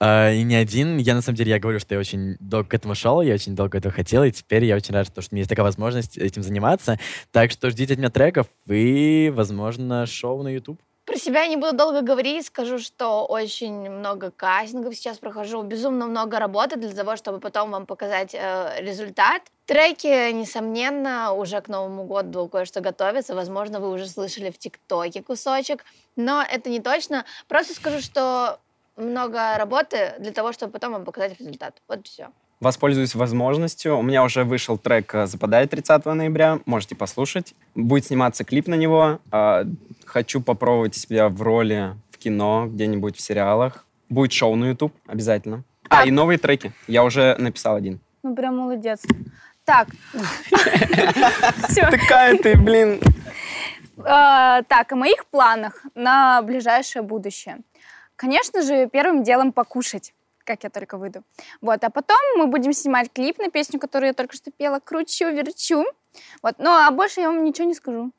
а, 0.00 0.32
И 0.32 0.42
не 0.44 0.54
один. 0.54 0.96
Я, 0.96 1.14
на 1.14 1.20
самом 1.20 1.36
деле, 1.36 1.50
я 1.50 1.58
говорю, 1.58 1.78
что 1.78 1.94
я 1.94 2.00
очень 2.00 2.36
долго 2.40 2.68
к 2.70 2.74
этому 2.74 2.94
шел, 2.94 3.20
я 3.20 3.34
очень 3.34 3.54
долго 3.54 3.76
этого 3.76 3.92
хотел, 3.92 4.24
и 4.24 4.32
теперь 4.32 4.64
я 4.64 4.76
очень 4.76 4.94
рад, 4.94 5.06
что 5.06 5.20
у 5.20 5.24
меня 5.30 5.40
есть 5.40 5.50
такая 5.50 5.64
возможность 5.64 6.16
этим 6.16 6.42
заниматься. 6.42 6.98
Так 7.32 7.50
что 7.50 7.68
ждите 7.68 7.92
от 7.94 7.98
меня 7.98 8.08
треков 8.10 8.46
и, 8.66 9.30
возможно, 9.34 10.06
шоу 10.06 10.42
на 10.42 10.48
YouTube. 10.48 10.80
Про 11.06 11.16
себя 11.18 11.46
не 11.46 11.56
буду 11.56 11.72
долго 11.72 12.02
говорить, 12.02 12.46
скажу, 12.46 12.80
что 12.80 13.24
очень 13.26 13.88
много 13.88 14.32
кастингов 14.32 14.96
сейчас 14.96 15.18
прохожу, 15.18 15.62
безумно 15.62 16.06
много 16.06 16.40
работы 16.40 16.74
для 16.76 16.92
того, 16.92 17.14
чтобы 17.14 17.38
потом 17.38 17.70
вам 17.70 17.86
показать 17.86 18.34
э, 18.34 18.80
результат. 18.80 19.42
Треки, 19.66 20.32
несомненно, 20.32 21.32
уже 21.32 21.60
к 21.60 21.68
Новому 21.68 22.04
году 22.04 22.48
кое-что 22.48 22.80
готовится, 22.80 23.36
возможно, 23.36 23.78
вы 23.78 23.90
уже 23.90 24.08
слышали 24.08 24.50
в 24.50 24.58
ТикТоке 24.58 25.22
кусочек, 25.22 25.84
но 26.16 26.42
это 26.42 26.70
не 26.70 26.80
точно. 26.80 27.24
Просто 27.46 27.74
скажу, 27.74 28.00
что 28.00 28.58
много 28.96 29.56
работы 29.58 30.14
для 30.18 30.32
того, 30.32 30.52
чтобы 30.52 30.72
потом 30.72 30.92
вам 30.92 31.04
показать 31.04 31.38
результат. 31.38 31.80
Вот 31.86 32.04
все. 32.08 32.32
Воспользуюсь 32.60 33.14
возможностью. 33.14 33.98
У 33.98 34.02
меня 34.02 34.24
уже 34.24 34.44
вышел 34.44 34.78
трек 34.78 35.14
э, 35.14 35.26
«Западает» 35.26 35.70
30 35.70 36.04
ноября. 36.06 36.60
Можете 36.64 36.94
послушать. 36.94 37.54
Будет 37.74 38.06
сниматься 38.06 38.44
клип 38.44 38.66
на 38.66 38.74
него. 38.74 39.20
А, 39.30 39.64
Хочу 40.06 40.40
попробовать 40.40 40.94
себя 40.94 41.28
в 41.28 41.42
роли 41.42 41.94
в 42.10 42.16
кино, 42.16 42.66
где-нибудь 42.66 43.16
в 43.16 43.20
сериалах. 43.20 43.84
Будет 44.08 44.32
шоу 44.32 44.56
на 44.56 44.66
YouTube 44.66 44.94
обязательно. 45.06 45.64
А, 45.90 46.06
и 46.06 46.10
новые 46.10 46.38
треки. 46.38 46.72
Я 46.86 47.04
уже 47.04 47.36
написал 47.38 47.76
один. 47.76 48.00
Ну, 48.22 48.34
прям 48.34 48.56
молодец. 48.56 49.02
Так. 49.64 49.88
Такая 51.74 52.38
ты, 52.38 52.56
блин. 52.56 53.00
А, 53.98 54.62
Так, 54.62 54.92
о 54.92 54.96
моих 54.96 55.26
планах 55.26 55.84
на 55.94 56.40
ближайшее 56.42 57.02
будущее. 57.02 57.58
Конечно 58.16 58.62
же, 58.62 58.88
первым 58.90 59.22
делом 59.22 59.52
покушать, 59.52 60.14
как 60.46 60.64
я 60.64 60.70
только 60.70 60.96
выйду. 60.96 61.22
Вот, 61.60 61.84
а 61.84 61.90
потом 61.90 62.16
мы 62.36 62.46
будем 62.46 62.72
снимать 62.72 63.12
клип 63.12 63.38
на 63.38 63.50
песню, 63.50 63.78
которую 63.78 64.08
я 64.08 64.14
только 64.14 64.34
что 64.34 64.50
пела, 64.50 64.80
кручу, 64.80 65.28
верчу. 65.30 65.84
Вот, 66.42 66.54
ну, 66.58 66.70
а 66.70 66.90
больше 66.90 67.20
я 67.20 67.28
вам 67.28 67.44
ничего 67.44 67.66
не 67.66 67.74
скажу. 67.74 68.12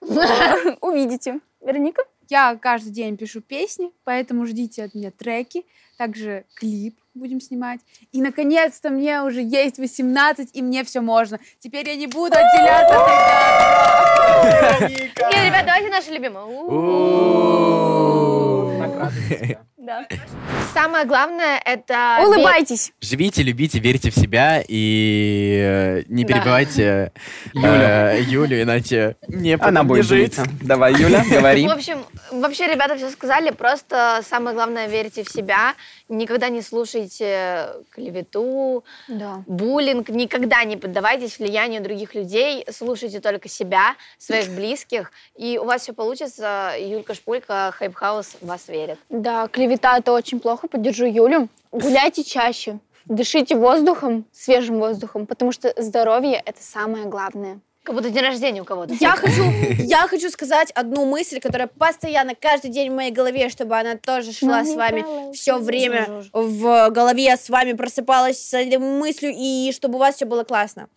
Увидите. 0.80 1.40
Вероника? 1.60 2.02
Я 2.28 2.56
каждый 2.56 2.90
день 2.90 3.16
пишу 3.16 3.40
песни, 3.40 3.90
поэтому 4.04 4.46
ждите 4.46 4.84
от 4.84 4.94
меня 4.94 5.10
треки, 5.10 5.66
также 5.98 6.44
клип 6.54 6.96
будем 7.14 7.40
снимать. 7.40 7.80
И, 8.12 8.22
наконец-то, 8.22 8.90
мне 8.90 9.22
уже 9.22 9.42
есть 9.42 9.78
18, 9.78 10.50
и 10.54 10.62
мне 10.62 10.84
все 10.84 11.00
можно. 11.00 11.40
Теперь 11.58 11.88
я 11.88 11.96
не 11.96 12.06
буду 12.06 12.36
отделяться 12.36 13.04
от 14.76 14.90
Нет, 14.90 15.44
ребят, 15.44 15.66
давайте 15.66 15.90
наши 15.90 16.12
любимые. 16.12 16.46
Так. 18.78 19.12
Да. 19.76 20.06
Самое 20.72 21.04
главное 21.04 21.60
это... 21.64 22.18
Улыбайтесь. 22.24 22.92
Живите, 23.00 23.42
любите, 23.42 23.78
верьте 23.80 24.10
в 24.10 24.14
себя 24.14 24.62
и 24.66 25.58
э, 25.60 26.02
не 26.08 26.24
Да. 26.24 26.34
перебивайте 26.34 27.12
э, 27.54 28.20
Юлю, 28.22 28.62
иначе 28.62 29.16
не 29.28 29.54
Она 29.56 29.82
будет 29.82 30.04
жить. 30.06 30.36
Давай, 30.62 30.92
Юля, 30.94 31.24
говори. 31.30 31.66
В 31.66 31.70
общем, 31.72 32.04
вообще 32.30 32.68
ребята 32.68 32.96
все 32.96 33.10
сказали, 33.10 33.50
просто 33.50 34.20
самое 34.28 34.54
главное 34.54 34.86
верьте 34.86 35.24
в 35.24 35.28
себя, 35.28 35.74
никогда 36.08 36.48
не 36.48 36.62
слушайте 36.62 37.66
клевету, 37.90 38.84
Да. 39.08 39.42
буллинг, 39.46 40.08
никогда 40.08 40.62
не 40.64 40.76
поддавайтесь 40.76 41.38
влиянию 41.38 41.82
других 41.82 42.14
людей, 42.14 42.64
слушайте 42.70 43.20
только 43.20 43.48
себя, 43.48 43.96
своих 44.18 44.50
близких, 44.50 45.10
и 45.36 45.58
у 45.58 45.64
вас 45.64 45.82
все 45.82 45.92
получится. 45.92 46.72
Юлька 46.78 47.14
Шпулька, 47.14 47.72
Hype 47.76 48.03
House 48.03 48.36
в 48.40 48.46
вас 48.46 48.68
верит. 48.68 48.98
Да, 49.08 49.48
клевета 49.48 49.98
это 49.98 50.12
очень 50.12 50.38
плохо, 50.40 50.59
поддержу 50.68 51.06
Юлю. 51.06 51.48
Гуляйте 51.72 52.24
чаще, 52.24 52.78
дышите 53.06 53.56
воздухом, 53.56 54.24
свежим 54.32 54.78
воздухом, 54.78 55.26
потому 55.26 55.52
что 55.52 55.72
здоровье 55.76 56.42
это 56.44 56.62
самое 56.62 57.06
главное. 57.06 57.60
Как 57.82 57.94
будто 57.94 58.10
день 58.10 58.22
рождения 58.22 58.60
у 58.60 58.64
кого-то. 58.64 58.92
Я 59.00 59.12
хочу, 59.12 59.42
я 59.78 60.06
хочу 60.06 60.28
сказать 60.30 60.70
одну 60.72 61.06
мысль, 61.06 61.40
которая 61.40 61.66
постоянно, 61.66 62.34
каждый 62.34 62.70
день 62.70 62.90
в 62.90 62.94
моей 62.94 63.10
голове, 63.10 63.48
чтобы 63.48 63.78
она 63.78 63.96
тоже 63.96 64.32
шла 64.32 64.64
с 64.64 64.74
вами 64.74 65.32
все 65.32 65.56
время 65.58 66.24
в 66.32 66.90
голове, 66.90 67.36
с 67.36 67.48
вами 67.48 67.72
просыпалась 67.72 68.38
с 68.38 68.52
этой 68.52 68.76
мыслью, 68.76 69.32
и 69.34 69.72
чтобы 69.72 69.96
у 69.96 69.98
вас 69.98 70.16
все 70.16 70.26
было 70.26 70.44
классно. 70.44 70.88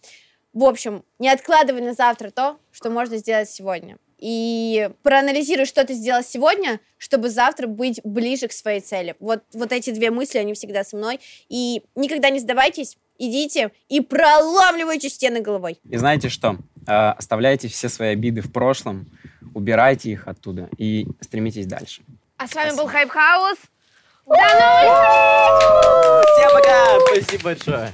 В 0.52 0.66
общем, 0.66 1.04
не 1.20 1.30
откладывай 1.30 1.82
на 1.82 1.94
завтра 1.94 2.32
то, 2.32 2.58
что 2.72 2.90
можно 2.90 3.18
сделать 3.18 3.50
сегодня. 3.50 3.98
И 4.24 4.90
проанализируй, 5.02 5.66
что 5.66 5.84
ты 5.84 5.94
сделал 5.94 6.24
сегодня, 6.24 6.80
чтобы 6.98 7.30
завтра 7.30 7.68
быть 7.68 8.00
ближе 8.06 8.48
к 8.48 8.54
своей 8.54 8.80
цели. 8.80 9.18
Вот, 9.20 9.44
вот 9.54 9.74
эти 9.74 9.90
две 9.90 10.12
мысли, 10.12 10.38
они 10.38 10.54
всегда 10.54 10.86
со 10.86 10.96
мной. 10.96 11.20
И 11.50 11.84
никогда 11.94 12.30
не 12.30 12.40
сдавайтесь, 12.40 12.98
идите 13.18 13.72
и 13.90 14.00
проламывайте 14.00 15.10
стены 15.10 15.42
головой. 15.42 15.78
И 15.90 15.98
знаете 15.98 16.30
что? 16.30 16.56
Э, 16.88 17.10
Оставляйте 17.10 17.68
все 17.68 17.90
свои 17.90 18.14
обиды 18.14 18.40
в 18.40 18.50
прошлом, 18.50 19.08
убирайте 19.54 20.12
их 20.12 20.26
оттуда 20.26 20.70
и 20.78 21.06
стремитесь 21.20 21.66
дальше. 21.66 22.02
А 22.38 22.48
с 22.48 22.56
вами 22.56 22.78
был 22.78 22.88
Hype 22.88 23.16
House. 23.16 23.58
Всем 26.30 26.52
пока! 26.54 26.98
Спасибо 27.12 27.44
большое. 27.44 27.92